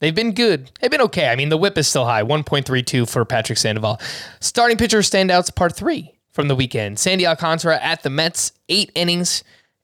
they've 0.00 0.14
been 0.14 0.32
good. 0.32 0.70
They've 0.80 0.90
been 0.90 1.00
okay. 1.02 1.28
I 1.28 1.36
mean, 1.36 1.48
the 1.48 1.56
whip 1.56 1.76
is 1.78 1.88
still 1.88 2.04
high, 2.04 2.22
1.32 2.22 3.08
for 3.08 3.24
Patrick 3.24 3.58
Sandoval. 3.58 4.00
Starting 4.40 4.76
pitcher 4.76 5.00
standouts 5.00 5.54
part 5.54 5.74
three 5.74 6.17
from 6.38 6.46
the 6.46 6.54
weekend. 6.54 7.00
Sandy 7.00 7.26
Alcantara 7.26 7.80
at 7.82 8.04
the 8.04 8.10
Mets, 8.10 8.52
eight 8.68 8.92
innings. 8.94 9.42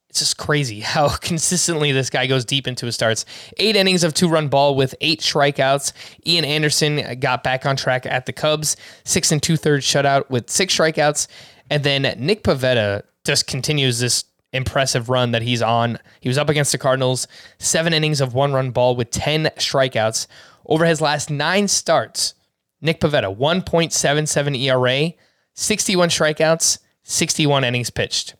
It's 0.09 0.21
just 0.21 0.37
crazy 0.37 0.79
how 0.79 1.09
consistently 1.17 1.91
this 1.91 2.11
guy 2.11 2.29
goes 2.29 2.45
deep 2.45 2.69
into 2.69 2.87
his 2.87 2.95
starts. 2.95 3.25
Eight 3.57 3.75
innings 3.75 4.05
of 4.05 4.15
two 4.15 4.29
run 4.29 4.47
ball 4.47 4.77
with 4.77 4.95
eight 5.01 5.21
strikeouts. 5.21 5.93
Ian 6.25 6.45
Anderson 6.45 7.19
got 7.19 7.43
back 7.43 7.67
on 7.67 7.75
track 7.75 8.07
at 8.07 8.27
the 8.27 8.33
Cubs, 8.33 8.77
six 9.03 9.33
and 9.33 9.43
two 9.43 9.57
thirds 9.57 9.85
shutout 9.85 10.31
with 10.31 10.49
six 10.49 10.79
strikeouts. 10.79 11.27
And 11.71 11.83
then 11.83 12.03
Nick 12.25 12.45
Pivetta 12.45 13.03
just 13.25 13.49
continues 13.49 13.99
this 13.99 14.25
impressive 14.53 15.09
run 15.09 15.33
that 15.33 15.43
he's 15.43 15.61
on. 15.61 15.99
He 16.21 16.29
was 16.29 16.39
up 16.39 16.51
against 16.51 16.71
the 16.71 16.79
Cardinals, 16.79 17.27
seven 17.59 17.93
innings 17.93 18.21
of 18.21 18.33
one 18.33 18.53
run 18.53 18.71
ball 18.71 18.95
with 18.95 19.11
10 19.11 19.47
strikeouts. 19.57 20.29
Over 20.67 20.85
his 20.85 21.01
last 21.01 21.31
nine 21.31 21.67
starts, 21.67 22.35
Nick 22.81 23.01
Pivetta, 23.01 23.37
1.77 23.37 24.57
ERA, 24.61 25.15
61 25.55 26.09
strikeouts, 26.11 26.79
61 27.05 27.65
innings 27.65 27.91
pitched. 27.91 28.35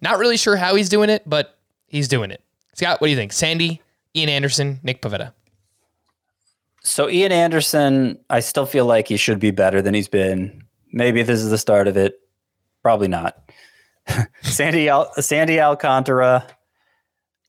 Not 0.00 0.18
really 0.18 0.36
sure 0.36 0.56
how 0.56 0.74
he's 0.74 0.88
doing 0.88 1.10
it, 1.10 1.22
but 1.26 1.58
he's 1.86 2.08
doing 2.08 2.30
it. 2.30 2.42
Scott, 2.74 3.00
what 3.00 3.06
do 3.06 3.10
you 3.10 3.16
think? 3.16 3.32
Sandy, 3.32 3.80
Ian 4.14 4.28
Anderson, 4.28 4.80
Nick 4.82 5.00
Pivetta. 5.00 5.32
So 6.82 7.08
Ian 7.08 7.32
Anderson, 7.32 8.18
I 8.30 8.40
still 8.40 8.66
feel 8.66 8.86
like 8.86 9.08
he 9.08 9.16
should 9.16 9.40
be 9.40 9.50
better 9.50 9.82
than 9.82 9.94
he's 9.94 10.08
been. 10.08 10.62
Maybe 10.92 11.22
this 11.22 11.40
is 11.40 11.50
the 11.50 11.58
start 11.58 11.88
of 11.88 11.96
it. 11.96 12.20
Probably 12.82 13.08
not. 13.08 13.50
Sandy 14.42 14.88
Al- 14.88 15.12
Sandy 15.14 15.60
Alcantara. 15.60 16.46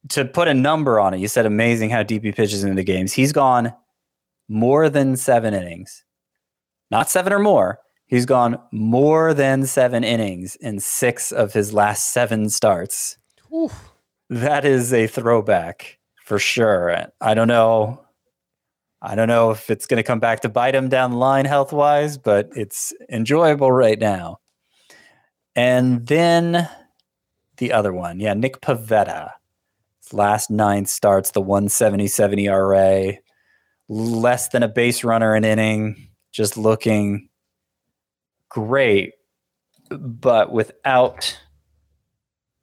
To 0.10 0.24
put 0.24 0.48
a 0.48 0.54
number 0.54 1.02
on 1.02 1.14
it, 1.14 1.20
you 1.20 1.28
said 1.28 1.46
amazing 1.46 1.90
how 1.90 2.02
deep 2.02 2.24
he 2.24 2.32
pitches 2.32 2.64
into 2.64 2.82
games. 2.82 3.12
He's 3.12 3.34
gone 3.34 3.74
more 4.48 4.90
than 4.90 5.18
seven 5.18 5.54
innings, 5.54 6.06
not 6.90 7.10
seven 7.10 7.34
or 7.34 7.40
more. 7.40 7.80
He's 8.08 8.26
gone 8.26 8.58
more 8.72 9.34
than 9.34 9.66
seven 9.66 10.04
innings 10.04 10.56
in 10.56 10.80
six 10.80 11.32
of 11.34 11.52
his 11.54 11.74
last 11.74 12.14
seven 12.14 12.50
starts. 12.50 13.18
Whew. 13.50 13.70
That 14.30 14.66
is 14.66 14.94
a 14.94 15.08
throwback 15.08 16.00
for 16.24 16.40
sure. 16.40 17.08
I 17.22 17.34
don't 17.34 17.50
know. 17.50 18.02
I 19.02 19.16
don't 19.16 19.28
know 19.28 19.52
if 19.52 19.70
it's 19.70 19.86
going 19.86 19.98
to 19.98 20.04
come 20.04 20.20
back 20.20 20.40
to 20.42 20.50
bite 20.50 20.74
him 20.74 20.90
down 20.90 21.12
the 21.12 21.18
line 21.18 21.46
health 21.46 21.72
wise, 21.72 22.18
but 22.18 22.50
it's 22.56 22.94
enjoyable 23.10 23.72
right 23.72 24.00
now. 24.00 24.40
And 25.56 26.08
then 26.08 26.70
the 27.58 27.74
other 27.74 27.94
one, 27.94 28.20
yeah, 28.20 28.34
Nick 28.34 28.62
Pivetta. 28.62 29.32
His 30.02 30.14
last 30.14 30.50
nine 30.50 30.86
starts, 30.86 31.32
the 31.32 31.42
177 31.42 32.40
ERA, 32.40 33.14
less 33.90 34.48
than 34.50 34.64
a 34.64 34.68
base 34.68 35.04
runner 35.04 35.36
an 35.36 35.44
inning, 35.44 36.10
just 36.32 36.58
looking 36.58 37.27
great, 38.50 39.14
but 39.90 40.52
without 40.52 41.40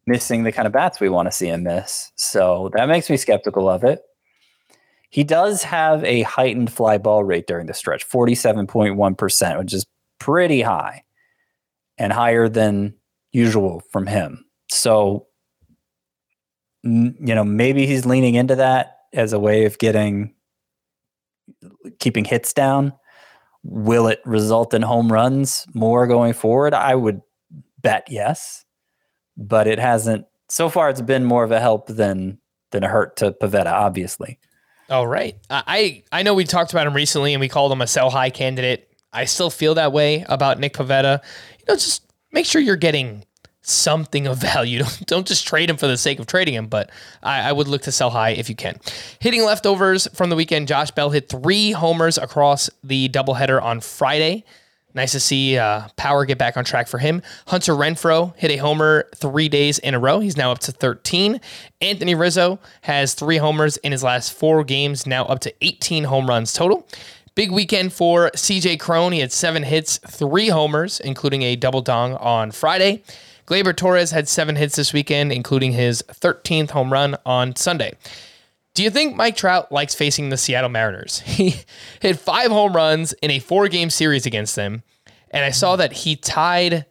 missing 0.07 0.43
the 0.43 0.53
kind 0.53 0.66
of 0.66 0.72
bats 0.72 1.01
we 1.01 1.09
want 1.09 1.26
to 1.26 1.32
see 1.32 1.49
him 1.49 1.62
miss. 1.62 2.12
So 2.16 2.70
that 2.74 2.89
makes 2.89 3.09
me 3.09 3.16
skeptical 3.16 3.68
of 3.68 3.85
it. 3.85 4.01
He 5.11 5.24
does 5.24 5.62
have 5.62 6.03
a 6.05 6.22
heightened 6.22 6.72
fly 6.72 6.99
ball 6.99 7.22
rate 7.24 7.47
during 7.47 7.66
the 7.66 7.74
stretch, 7.74 8.09
47.1%, 8.09 9.59
which 9.59 9.72
is 9.72 9.87
pretty 10.18 10.61
high 10.61 11.05
and 11.99 12.12
higher 12.12 12.49
than 12.49 12.95
usual 13.32 13.82
from 13.93 14.07
him. 14.07 14.45
So, 14.70 15.26
you 16.82 17.14
know, 17.20 17.45
maybe 17.45 17.87
he's 17.87 18.05
leaning 18.05 18.35
into 18.35 18.57
that 18.57 18.99
as 19.12 19.32
a 19.32 19.39
way 19.39 19.64
of 19.64 19.78
getting 19.78 20.35
keeping 21.99 22.24
hits 22.24 22.53
down. 22.53 22.93
Will 23.65 24.07
it 24.07 24.21
result 24.25 24.75
in 24.75 24.83
home 24.83 25.11
runs 25.11 25.67
more 25.75 26.07
going 26.07 26.35
forward? 26.35 26.75
I 26.75 26.95
would 26.95 27.23
bet 27.81 28.07
yes, 28.11 28.65
but 29.37 29.67
it 29.67 29.79
hasn't. 29.79 30.27
So 30.49 30.69
far, 30.69 30.91
it's 30.91 31.01
been 31.01 31.25
more 31.25 31.45
of 31.45 31.51
a 31.51 31.61
help 31.61 31.89
than 31.89 32.39
than 32.71 32.85
a 32.85 32.89
hurt 32.89 33.17
to 33.17 33.33
Pivetta, 33.33 33.73
obviously. 33.73 34.39
All 34.91 35.07
right. 35.07 35.37
I 35.49 36.03
I 36.12 36.23
know 36.23 36.35
we 36.35 36.45
talked 36.45 36.73
about 36.73 36.87
him 36.87 36.95
recently 36.95 37.33
and 37.33 37.41
we 37.41 37.49
called 37.49 37.73
him 37.73 37.81
a 37.81 37.87
sell 37.87 38.11
high 38.11 38.31
candidate. 38.31 38.91
I 39.12 39.25
still 39.25 39.51
feel 39.51 39.75
that 39.77 39.93
way 39.93 40.27
about 40.29 40.59
Nick 40.59 40.75
Pivetta. 40.75 41.23
You 41.59 41.65
know, 41.69 41.75
just 41.75 42.12
make 42.33 42.45
sure 42.45 42.61
you're 42.61 42.77
getting 42.77 43.25
something 43.65 44.27
of 44.27 44.39
value. 44.41 44.81
Don't, 44.81 45.07
don't 45.07 45.27
just 45.27 45.47
trade 45.47 45.71
him 45.71 45.77
for 45.77 45.87
the 45.87 45.97
sake 45.97 46.19
of 46.19 46.27
trading 46.27 46.55
him, 46.55 46.67
but 46.67 46.91
I, 47.23 47.49
I, 47.49 47.53
would 47.53 47.69
look 47.69 47.83
to 47.83 47.93
sell 47.93 48.11
high 48.11 48.31
if 48.31 48.49
you 48.49 48.55
can. 48.55 48.79
Hitting 49.19 49.45
leftovers 49.45 50.07
from 50.15 50.31
the 50.31 50.37
weekend, 50.37 50.69
Josh 50.69 50.91
Bell 50.91 51.11
hit 51.11 51.29
three 51.29 51.73
homers 51.73 52.19
across 52.19 52.71
the 52.83 53.09
doubleheader 53.09 53.61
on 53.62 53.81
Friday. 53.81 54.45
Nice 54.97 55.11
to 55.11 55.21
see 55.21 55.59
uh, 55.59 55.89
power 55.97 56.25
get 56.25 56.39
back 56.39 56.57
on 56.57 56.65
track 56.65 56.87
for 56.87 56.99
him. 56.99 57.21
Hunter 57.49 57.73
Renfroe 57.73 58.37
hit 58.37 58.53
a 58.53 58.59
homer 58.59 59.09
three 59.17 59.49
days 59.49 59.81
in 59.81 59.93
a 59.93 59.99
row. 59.99 60.21
He's 60.21 60.37
now 60.37 60.53
up 60.53 60.61
to 60.61 60.73
13. 60.73 61.41
Anthony 61.81 62.15
Rizzo 62.15 62.61
has 62.83 63.15
three 63.15 63.39
homers 63.39 63.77
in 63.79 63.91
his 63.91 64.05
last 64.05 64.33
four 64.33 64.62
games, 64.62 65.05
now 65.05 65.25
up 65.25 65.41
to 65.41 65.55
18 65.62 66.05
home 66.05 66.29
runs 66.29 66.53
total. 66.53 66.87
Big 67.35 67.51
weekend 67.51 67.93
for 67.93 68.31
CJ 68.37 68.79
Cron. 68.79 69.11
He 69.11 69.19
had 69.19 69.33
seven 69.33 69.65
hits, 69.65 69.99
three 69.99 70.49
homers, 70.49 71.01
including 71.01 71.43
a 71.43 71.57
double 71.57 71.83
dong 71.83 72.15
on 72.15 72.53
Friday. 72.53 73.03
Gleyber 73.47 73.76
Torres 73.76 74.11
had 74.11 74.28
seven 74.28 74.57
hits 74.57 74.76
this 74.76 74.92
weekend, 74.92 75.32
including 75.32 75.72
his 75.72 76.03
13th 76.09 76.70
home 76.70 76.92
run 76.92 77.16
on 77.26 77.57
Sunday. 77.57 77.95
Do 78.74 78.82
you 78.82 78.90
think 78.90 79.14
Mike 79.14 79.36
Trout 79.36 79.70
likes 79.70 79.95
facing 79.95 80.30
the 80.30 80.36
Seattle 80.36 80.70
Mariners? 80.70 81.20
He 81.24 81.57
hit 82.01 82.18
five 82.18 82.51
home 82.51 82.74
runs 82.74 83.12
in 83.14 83.30
a 83.30 83.38
four 83.38 83.68
game 83.68 83.90
series 83.90 84.26
against 84.26 84.57
them. 84.57 84.82
And 85.30 85.45
I 85.45 85.51
saw 85.51 85.76
that 85.76 85.92
he 85.92 86.16
tied, 86.16 86.86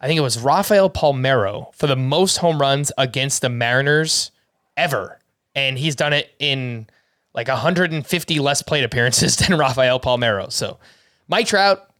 I 0.00 0.06
think 0.06 0.18
it 0.18 0.22
was 0.22 0.38
Rafael 0.38 0.90
Palmeiro 0.90 1.74
for 1.74 1.86
the 1.86 1.96
most 1.96 2.38
home 2.38 2.60
runs 2.60 2.92
against 2.98 3.40
the 3.42 3.48
Mariners 3.48 4.30
ever. 4.76 5.18
And 5.54 5.78
he's 5.78 5.94
done 5.94 6.12
it 6.12 6.34
in 6.38 6.88
like 7.34 7.48
150 7.48 8.38
less 8.38 8.62
plate 8.62 8.84
appearances 8.84 9.36
than 9.38 9.58
Rafael 9.58 10.00
Palmeiro. 10.00 10.50
So 10.50 10.78
Mike 11.28 11.46
Trout 11.46 11.90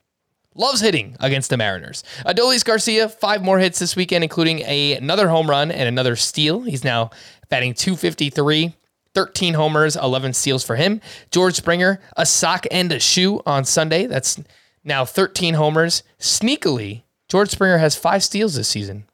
loves 0.55 0.81
hitting 0.81 1.17
against 1.21 1.51
the 1.51 1.57
Mariners. 1.57 2.05
Adolis 2.27 2.65
Garcia, 2.65 3.09
five 3.09 3.43
more 3.43 3.59
hits 3.59 3.79
this 3.79 3.97
weekend, 3.97 4.25
including 4.25 4.61
a, 4.61 4.97
another 4.97 5.29
home 5.29 5.49
run 5.49 5.71
and 5.71 5.89
another 5.89 6.17
steal. 6.17 6.63
He's 6.63 6.85
now 6.85 7.11
batting 7.49 7.75
253. 7.75 8.75
13 9.15 9.55
homers, 9.55 9.95
11 9.95 10.33
steals 10.33 10.65
for 10.65 10.75
him. 10.75 11.01
George 11.31 11.55
Springer, 11.55 12.01
a 12.17 12.27
sock 12.27 12.67
and 12.73 12.91
a 12.91 12.99
shoe 12.99 13.41
on 13.47 13.65
Sunday. 13.65 14.07
That's 14.07 14.41
now 14.83 15.05
13 15.05 15.55
homers. 15.55 16.03
Sneakily, 16.19 17.05
George 17.29 17.51
Springer 17.51 17.79
has 17.79 17.97
five 17.97 18.25
steals 18.25 18.57
this 18.57 18.69
season. 18.69 19.05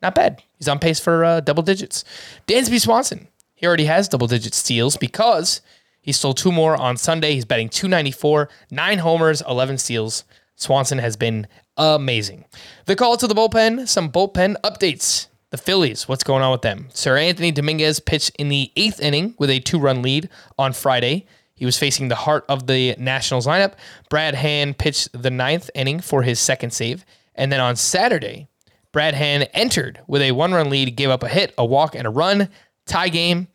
Not 0.00 0.14
bad. 0.14 0.42
He's 0.58 0.68
on 0.68 0.78
pace 0.78 0.98
for 0.98 1.24
uh, 1.24 1.40
double 1.40 1.62
digits. 1.62 2.02
Dansby 2.46 2.80
Swanson, 2.80 3.28
he 3.54 3.66
already 3.66 3.84
has 3.84 4.08
double 4.08 4.26
digit 4.26 4.54
steals 4.54 4.96
because 4.96 5.60
he 6.00 6.12
stole 6.12 6.34
two 6.34 6.50
more 6.50 6.76
on 6.76 6.96
Sunday. 6.96 7.34
He's 7.34 7.44
betting 7.44 7.68
294, 7.68 8.48
nine 8.70 8.98
homers, 8.98 9.42
11 9.42 9.78
steals. 9.78 10.24
Swanson 10.62 10.98
has 10.98 11.16
been 11.16 11.46
amazing. 11.76 12.44
The 12.86 12.96
call 12.96 13.16
to 13.16 13.26
the 13.26 13.34
bullpen, 13.34 13.88
some 13.88 14.10
bullpen 14.10 14.56
updates. 14.62 15.26
The 15.50 15.58
Phillies, 15.58 16.08
what's 16.08 16.24
going 16.24 16.42
on 16.42 16.52
with 16.52 16.62
them? 16.62 16.88
Seranthony 16.94 17.52
Dominguez 17.52 18.00
pitched 18.00 18.34
in 18.36 18.48
the 18.48 18.72
eighth 18.74 19.00
inning 19.00 19.34
with 19.38 19.50
a 19.50 19.60
two 19.60 19.78
run 19.78 20.00
lead 20.00 20.30
on 20.58 20.72
Friday. 20.72 21.26
He 21.54 21.66
was 21.66 21.78
facing 21.78 22.08
the 22.08 22.14
heart 22.14 22.44
of 22.48 22.66
the 22.66 22.96
Nationals 22.98 23.46
lineup. 23.46 23.74
Brad 24.08 24.34
Hand 24.34 24.78
pitched 24.78 25.10
the 25.12 25.30
ninth 25.30 25.68
inning 25.74 26.00
for 26.00 26.22
his 26.22 26.40
second 26.40 26.72
save. 26.72 27.04
And 27.34 27.52
then 27.52 27.60
on 27.60 27.76
Saturday, 27.76 28.48
Brad 28.92 29.14
Hand 29.14 29.48
entered 29.52 30.00
with 30.06 30.22
a 30.22 30.32
one 30.32 30.52
run 30.52 30.70
lead, 30.70 30.96
gave 30.96 31.10
up 31.10 31.22
a 31.22 31.28
hit, 31.28 31.52
a 31.58 31.64
walk, 31.64 31.94
and 31.94 32.06
a 32.06 32.10
run. 32.10 32.48
Tie 32.86 33.10
game. 33.10 33.48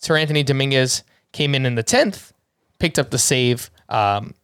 Seranthony 0.00 0.44
Dominguez 0.44 1.02
came 1.32 1.54
in 1.54 1.66
in 1.66 1.74
the 1.74 1.84
10th, 1.84 2.32
picked 2.78 2.98
up 2.98 3.10
the 3.10 3.18
save. 3.18 3.70
Um, 3.88 4.34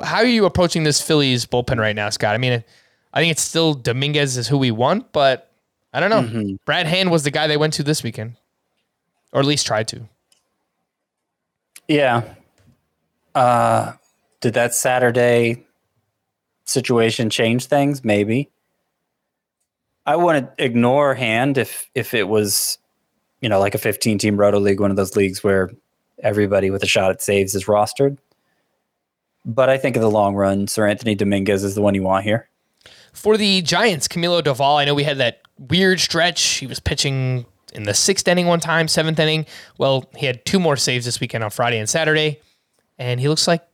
how 0.00 0.16
are 0.16 0.24
you 0.24 0.44
approaching 0.44 0.84
this 0.84 1.00
Phillies 1.00 1.46
bullpen 1.46 1.78
right 1.78 1.96
now, 1.96 2.08
Scott? 2.10 2.34
I 2.34 2.38
mean, 2.38 2.64
I 3.12 3.20
think 3.20 3.30
it's 3.30 3.42
still 3.42 3.74
Dominguez 3.74 4.36
is 4.36 4.48
who 4.48 4.58
we 4.58 4.70
want, 4.70 5.12
but 5.12 5.50
I 5.92 6.00
don't 6.00 6.10
know. 6.10 6.22
Mm-hmm. 6.22 6.54
Brad 6.64 6.86
Hand 6.86 7.10
was 7.10 7.24
the 7.24 7.30
guy 7.30 7.46
they 7.46 7.56
went 7.56 7.74
to 7.74 7.82
this 7.82 8.02
weekend, 8.02 8.36
or 9.32 9.40
at 9.40 9.46
least 9.46 9.66
tried 9.66 9.88
to. 9.88 10.08
Yeah. 11.88 12.34
Uh, 13.34 13.92
did 14.40 14.54
that 14.54 14.74
Saturday 14.74 15.66
situation 16.64 17.28
change 17.28 17.66
things? 17.66 18.04
Maybe. 18.04 18.50
I 20.06 20.16
wouldn't 20.16 20.50
ignore 20.58 21.14
hand 21.14 21.58
if 21.58 21.88
if 21.94 22.14
it 22.14 22.28
was, 22.28 22.78
you 23.40 23.48
know, 23.48 23.60
like 23.60 23.74
a 23.74 23.78
15 23.78 24.18
team 24.18 24.36
roto 24.36 24.58
league, 24.58 24.80
one 24.80 24.90
of 24.90 24.96
those 24.96 25.16
leagues 25.16 25.44
where 25.44 25.70
everybody 26.22 26.70
with 26.70 26.82
a 26.82 26.86
shot 26.86 27.10
at 27.10 27.22
saves 27.22 27.54
is 27.54 27.66
rostered. 27.66 28.18
But 29.44 29.68
I 29.68 29.78
think 29.78 29.96
in 29.96 30.02
the 30.02 30.10
long 30.10 30.34
run, 30.34 30.66
Seranthony 30.66 31.16
Dominguez 31.16 31.64
is 31.64 31.74
the 31.74 31.82
one 31.82 31.94
you 31.94 32.02
want 32.02 32.24
here. 32.24 32.48
For 33.12 33.36
the 33.36 33.62
Giants, 33.62 34.08
Camilo 34.08 34.42
Doval, 34.42 34.78
I 34.78 34.84
know 34.84 34.94
we 34.94 35.04
had 35.04 35.18
that 35.18 35.42
weird 35.58 36.00
stretch. 36.00 36.42
He 36.58 36.66
was 36.66 36.80
pitching 36.80 37.44
in 37.74 37.84
the 37.84 37.94
sixth 37.94 38.26
inning 38.28 38.46
one 38.46 38.60
time, 38.60 38.88
seventh 38.88 39.18
inning. 39.18 39.46
Well, 39.78 40.08
he 40.16 40.26
had 40.26 40.44
two 40.44 40.60
more 40.60 40.76
saves 40.76 41.04
this 41.04 41.20
weekend 41.20 41.44
on 41.44 41.50
Friday 41.50 41.78
and 41.78 41.88
Saturday, 41.88 42.40
and 42.98 43.20
he 43.20 43.28
looks 43.28 43.46
like 43.48 43.66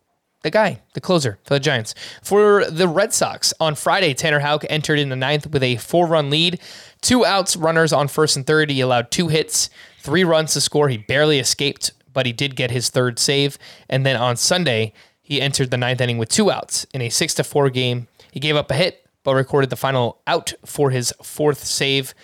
the 0.43 0.51
guy, 0.51 0.81
the 0.95 1.01
closer 1.01 1.39
for 1.45 1.55
the 1.55 1.61
Giants. 1.61 1.95
For 2.23 2.64
the 2.64 2.89
Red 2.89 3.12
Sox, 3.12 3.53
on 3.61 3.75
Friday, 3.75 4.14
Tanner 4.14 4.41
Houck 4.41 4.64
entered 4.69 4.99
in 4.99 5.09
the 5.09 5.16
ninth 5.16 5.47
with 5.49 5.62
a 5.62 5.77
four 5.77 6.07
run 6.07 6.31
lead. 6.31 6.61
Two 7.01 7.25
outs, 7.25 7.57
runners 7.57 7.93
on 7.93 8.09
first 8.09 8.37
and 8.37 8.47
third. 8.47 8.71
He 8.71 8.81
allowed 8.81 9.11
two 9.11 9.29
hits, 9.29 9.71
three 10.01 10.25
runs 10.25 10.53
to 10.55 10.61
score. 10.61 10.89
He 10.89 10.97
barely 10.97 11.39
escaped, 11.39 11.93
but 12.12 12.27
he 12.27 12.33
did 12.33 12.57
get 12.57 12.71
his 12.71 12.89
third 12.89 13.19
save. 13.19 13.59
And 13.89 14.07
then 14.07 14.16
on 14.16 14.37
Sunday, 14.37 14.93
he 15.29 15.43
entered 15.43 15.70
the 15.70 15.76
ninth 15.76 16.01
inning 16.01 16.16
with 16.16 16.31
two 16.31 16.51
outs 16.51 16.87
in 16.95 17.03
a 17.03 17.11
six 17.11 17.35
to 17.35 17.45
four 17.45 17.68
game. 17.68 18.09
He 18.33 18.41
gave 18.41 18.57
up 18.57 18.70
a 18.70 18.74
hit, 18.74 19.07
but 19.24 19.35
recorded 19.35 19.68
the 19.68 19.76
final 19.76 20.22
out 20.26 20.55
for 20.64 20.89
his 20.89 21.12
fourth 21.22 21.62
save. 21.62 22.14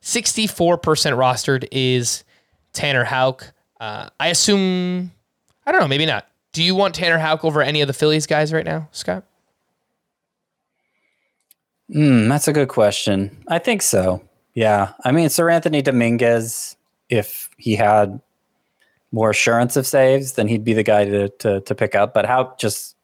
64% 0.00 0.78
rostered 0.80 1.68
is 1.70 2.24
Tanner 2.72 3.04
Houck. 3.04 3.52
Uh, 3.78 4.08
I 4.18 4.28
assume, 4.28 5.12
I 5.66 5.72
don't 5.72 5.82
know, 5.82 5.88
maybe 5.88 6.06
not. 6.06 6.26
Do 6.54 6.64
you 6.64 6.74
want 6.74 6.94
Tanner 6.94 7.18
Houck 7.18 7.44
over 7.44 7.60
any 7.60 7.82
of 7.82 7.86
the 7.86 7.92
Phillies 7.92 8.26
guys 8.26 8.50
right 8.50 8.64
now, 8.64 8.88
Scott? 8.92 9.24
Hmm, 11.92 12.28
that's 12.28 12.48
a 12.48 12.52
good 12.54 12.68
question. 12.68 13.44
I 13.46 13.58
think 13.58 13.82
so. 13.82 14.22
Yeah. 14.54 14.94
I 15.04 15.12
mean, 15.12 15.28
Seranthony 15.28 15.84
Dominguez, 15.84 16.76
if 17.10 17.50
he 17.58 17.76
had 17.76 18.22
more 19.14 19.30
assurance 19.30 19.76
of 19.76 19.86
saves, 19.86 20.32
then 20.32 20.48
he'd 20.48 20.64
be 20.64 20.74
the 20.74 20.82
guy 20.82 21.04
to 21.04 21.28
to, 21.28 21.60
to 21.60 21.74
pick 21.74 21.94
up. 21.94 22.12
But 22.12 22.26
Houck 22.26 22.58
just 22.58 22.96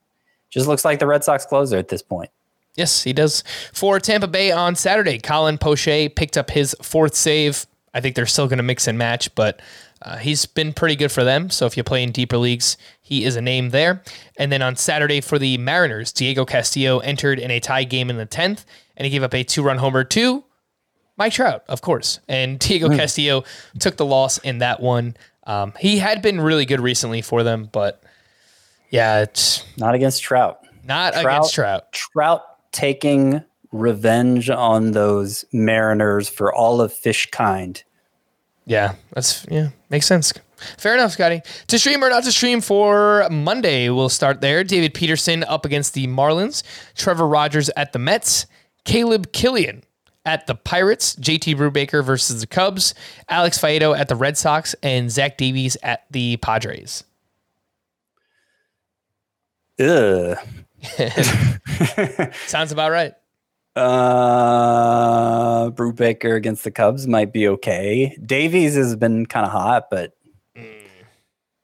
just 0.50 0.66
looks 0.66 0.84
like 0.84 0.98
the 0.98 1.06
Red 1.06 1.24
Sox 1.24 1.46
closer 1.46 1.78
at 1.78 1.88
this 1.88 2.02
point. 2.02 2.30
Yes, 2.76 3.02
he 3.02 3.12
does. 3.12 3.42
For 3.72 3.98
Tampa 4.00 4.26
Bay 4.26 4.50
on 4.52 4.74
Saturday, 4.74 5.18
Colin 5.18 5.58
Poche 5.58 6.08
picked 6.14 6.36
up 6.36 6.50
his 6.50 6.74
fourth 6.82 7.14
save. 7.14 7.66
I 7.94 8.00
think 8.00 8.14
they're 8.14 8.26
still 8.26 8.46
going 8.46 8.58
to 8.58 8.64
mix 8.64 8.86
and 8.86 8.96
match, 8.96 9.34
but 9.34 9.60
uh, 10.02 10.16
he's 10.16 10.46
been 10.46 10.72
pretty 10.72 10.96
good 10.96 11.10
for 11.10 11.24
them. 11.24 11.50
So 11.50 11.66
if 11.66 11.76
you 11.76 11.82
play 11.82 12.02
in 12.02 12.12
deeper 12.12 12.38
leagues, 12.38 12.76
he 13.00 13.24
is 13.24 13.36
a 13.36 13.40
name 13.40 13.70
there. 13.70 14.02
And 14.38 14.50
then 14.52 14.62
on 14.62 14.76
Saturday 14.76 15.20
for 15.20 15.38
the 15.38 15.58
Mariners, 15.58 16.12
Diego 16.12 16.44
Castillo 16.44 17.00
entered 17.00 17.38
in 17.38 17.50
a 17.50 17.60
tie 17.60 17.84
game 17.84 18.08
in 18.08 18.16
the 18.16 18.26
10th, 18.26 18.64
and 18.96 19.04
he 19.04 19.10
gave 19.10 19.24
up 19.24 19.34
a 19.34 19.42
two 19.42 19.62
run 19.62 19.78
homer 19.78 20.04
to 20.04 20.44
Mike 21.20 21.34
Trout, 21.34 21.64
of 21.68 21.82
course. 21.82 22.18
And 22.28 22.58
Diego 22.58 22.88
Castillo 22.88 23.44
took 23.78 23.96
the 23.98 24.06
loss 24.06 24.38
in 24.38 24.58
that 24.58 24.80
one. 24.80 25.16
Um, 25.44 25.72
he 25.78 25.98
had 25.98 26.22
been 26.22 26.40
really 26.40 26.64
good 26.66 26.80
recently 26.80 27.22
for 27.22 27.42
them, 27.42 27.68
but 27.72 28.02
yeah, 28.90 29.20
it's 29.22 29.64
Not 29.76 29.94
against 29.94 30.22
Trout. 30.22 30.60
not 30.84 31.16
against 31.16 31.54
Trout. 31.54 31.92
Trout 31.92 32.42
taking 32.72 33.42
revenge 33.72 34.50
on 34.50 34.92
those 34.92 35.44
Mariners 35.52 36.28
for 36.28 36.52
all 36.52 36.80
of 36.80 36.92
fish 36.92 37.26
kind. 37.30 37.82
Yeah, 38.66 38.94
that's 39.14 39.46
yeah, 39.50 39.68
makes 39.88 40.06
sense. 40.06 40.32
Fair 40.76 40.94
enough, 40.94 41.12
Scotty. 41.12 41.40
To 41.68 41.78
stream 41.78 42.04
or 42.04 42.10
not 42.10 42.22
to 42.24 42.32
stream 42.32 42.60
for 42.60 43.26
Monday, 43.30 43.88
we'll 43.88 44.10
start 44.10 44.40
there. 44.42 44.62
David 44.62 44.92
Peterson 44.92 45.42
up 45.44 45.64
against 45.64 45.94
the 45.94 46.06
Marlins, 46.06 46.62
Trevor 46.94 47.26
Rogers 47.26 47.70
at 47.76 47.92
the 47.92 47.98
Mets, 47.98 48.44
Caleb 48.84 49.32
Killian 49.32 49.82
at 50.24 50.46
the 50.46 50.54
Pirates, 50.54 51.16
JT 51.16 51.56
Brubaker 51.56 52.04
versus 52.04 52.40
the 52.40 52.46
Cubs, 52.46 52.94
Alex 53.28 53.58
Faedo 53.58 53.96
at 53.96 54.08
the 54.08 54.16
Red 54.16 54.36
Sox, 54.36 54.74
and 54.82 55.10
Zach 55.10 55.36
Davies 55.38 55.76
at 55.82 56.04
the 56.10 56.36
Padres. 56.38 57.04
Ugh. 59.78 60.36
Sounds 62.46 62.72
about 62.72 62.90
right. 62.90 63.14
Uh, 63.76 65.70
Brubaker 65.70 66.36
against 66.36 66.64
the 66.64 66.70
Cubs 66.70 67.06
might 67.06 67.32
be 67.32 67.48
okay. 67.48 68.16
Davies 68.24 68.74
has 68.74 68.96
been 68.96 69.26
kind 69.26 69.46
of 69.46 69.52
hot, 69.52 69.84
but 69.90 70.12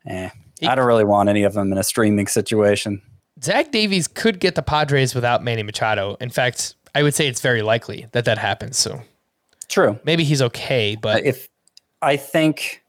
eh, 0.07 0.31
I 0.63 0.75
don't 0.75 0.87
really 0.87 1.05
want 1.05 1.29
any 1.29 1.43
of 1.43 1.55
them 1.55 1.73
in 1.73 1.79
a 1.79 1.83
streaming 1.83 2.27
situation. 2.27 3.03
Zach 3.43 3.71
Davies 3.71 4.09
could 4.09 4.41
get 4.41 4.55
the 4.55 4.63
Padres 4.63 5.15
without 5.15 5.45
Manny 5.45 5.63
Machado. 5.63 6.17
In 6.21 6.31
fact, 6.31 6.75
I 6.97 7.03
would 7.03 7.15
say 7.15 7.29
it's 7.29 7.41
very 7.41 7.63
likely 7.63 8.07
that 8.13 8.25
that 8.25 8.39
happens. 8.39 8.77
So 8.79 9.03
True. 9.69 9.99
maybe 10.05 10.25
he's 10.25 10.41
okay, 10.43 10.97
but 11.01 11.25
If 11.25 11.49
I 12.01 12.17
think 12.17 12.83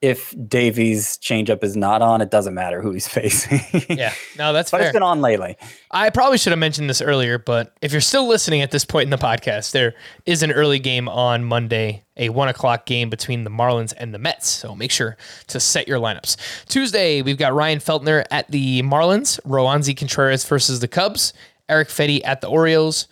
if 0.00 0.32
Davies 0.48 1.18
changeup 1.20 1.64
is 1.64 1.76
not 1.76 2.02
on, 2.02 2.20
it 2.20 2.30
doesn't 2.30 2.54
matter 2.54 2.80
who 2.80 2.92
he's 2.92 3.08
facing. 3.18 3.60
yeah, 3.98 4.12
no, 4.38 4.52
that's 4.52 4.70
but 4.70 4.78
fair. 4.78 4.86
it's 4.86 4.92
been 4.92 5.02
on 5.02 5.20
lately. 5.20 5.56
I 5.90 6.10
probably 6.10 6.38
should 6.38 6.52
have 6.52 6.58
mentioned 6.60 6.88
this 6.88 7.02
earlier, 7.02 7.36
but 7.36 7.74
if 7.82 7.90
you're 7.90 8.00
still 8.00 8.28
listening 8.28 8.60
at 8.62 8.70
this 8.70 8.84
point 8.84 9.04
in 9.04 9.10
the 9.10 9.16
podcast, 9.18 9.72
there 9.72 9.94
is 10.24 10.44
an 10.44 10.52
early 10.52 10.78
game 10.78 11.08
on 11.08 11.44
Monday, 11.44 12.04
a 12.16 12.28
one 12.28 12.46
o'clock 12.48 12.86
game 12.86 13.10
between 13.10 13.42
the 13.42 13.50
Marlins 13.50 13.92
and 13.98 14.14
the 14.14 14.18
Mets. 14.20 14.48
So 14.48 14.76
make 14.76 14.92
sure 14.92 15.16
to 15.48 15.58
set 15.58 15.88
your 15.88 15.98
lineups. 15.98 16.36
Tuesday, 16.68 17.20
we've 17.20 17.36
got 17.38 17.52
Ryan 17.52 17.80
Feltner 17.80 18.24
at 18.30 18.48
the 18.52 18.82
Marlins, 18.82 19.40
Roansy 19.44 19.96
Contreras 19.96 20.44
versus 20.46 20.78
the 20.78 20.86
Cubs, 20.88 21.32
Erick 21.68 21.88
Fedde 21.88 22.20
at 22.24 22.40
the 22.40 22.48
Orioles, 22.48 23.08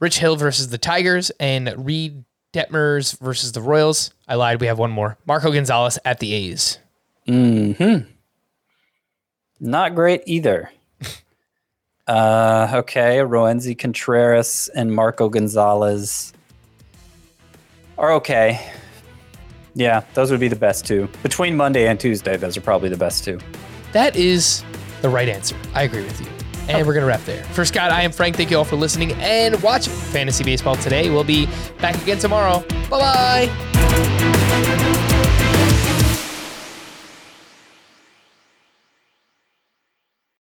Rich 0.00 0.18
Hill 0.18 0.36
versus 0.36 0.68
the 0.68 0.78
Tigers, 0.78 1.30
and 1.40 1.74
Reid 1.84 2.24
Detmers 2.52 3.18
versus 3.20 3.52
the 3.52 3.62
Royals. 3.62 4.12
I 4.26 4.34
lied. 4.34 4.60
We 4.60 4.66
have 4.66 4.78
one 4.78 4.90
more. 4.90 5.18
Marco 5.26 5.52
Gonzalez 5.52 5.98
at 6.04 6.18
the 6.20 6.32
A's. 6.32 6.78
Hmm. 7.26 7.98
Not 9.60 9.94
great 9.94 10.22
either. 10.26 10.70
uh, 12.06 12.68
okay, 12.74 13.18
Roansy 13.18 13.76
Contreras 13.76 14.70
and 14.74 14.94
Marco 14.94 15.28
Gonzalez 15.28 16.32
are 17.98 18.12
okay. 18.12 18.72
Yeah, 19.74 20.02
those 20.14 20.30
would 20.30 20.40
be 20.40 20.48
the 20.48 20.56
best 20.56 20.86
two. 20.86 21.08
Between 21.22 21.56
Monday 21.56 21.86
and 21.86 22.00
Tuesday, 22.00 22.36
those 22.36 22.56
are 22.56 22.60
probably 22.60 22.88
the 22.88 22.96
best 22.96 23.24
two. 23.24 23.38
That 23.92 24.16
is 24.16 24.64
the 25.02 25.08
right 25.08 25.28
answer. 25.28 25.56
I 25.74 25.82
agree 25.82 26.02
with 26.02 26.20
you. 26.20 26.37
And 26.68 26.86
we're 26.86 26.94
going 26.94 27.02
to 27.02 27.08
wrap 27.08 27.24
there. 27.24 27.42
For 27.44 27.64
Scott, 27.64 27.90
I 27.90 28.02
am 28.02 28.12
Frank. 28.12 28.36
Thank 28.36 28.50
you 28.50 28.58
all 28.58 28.64
for 28.64 28.76
listening 28.76 29.12
and 29.14 29.60
watching 29.62 29.92
Fantasy 29.92 30.44
Baseball 30.44 30.76
today. 30.76 31.10
We'll 31.10 31.24
be 31.24 31.46
back 31.80 32.00
again 32.02 32.18
tomorrow. 32.18 32.64
Bye 32.90 33.48
bye. 33.50 34.94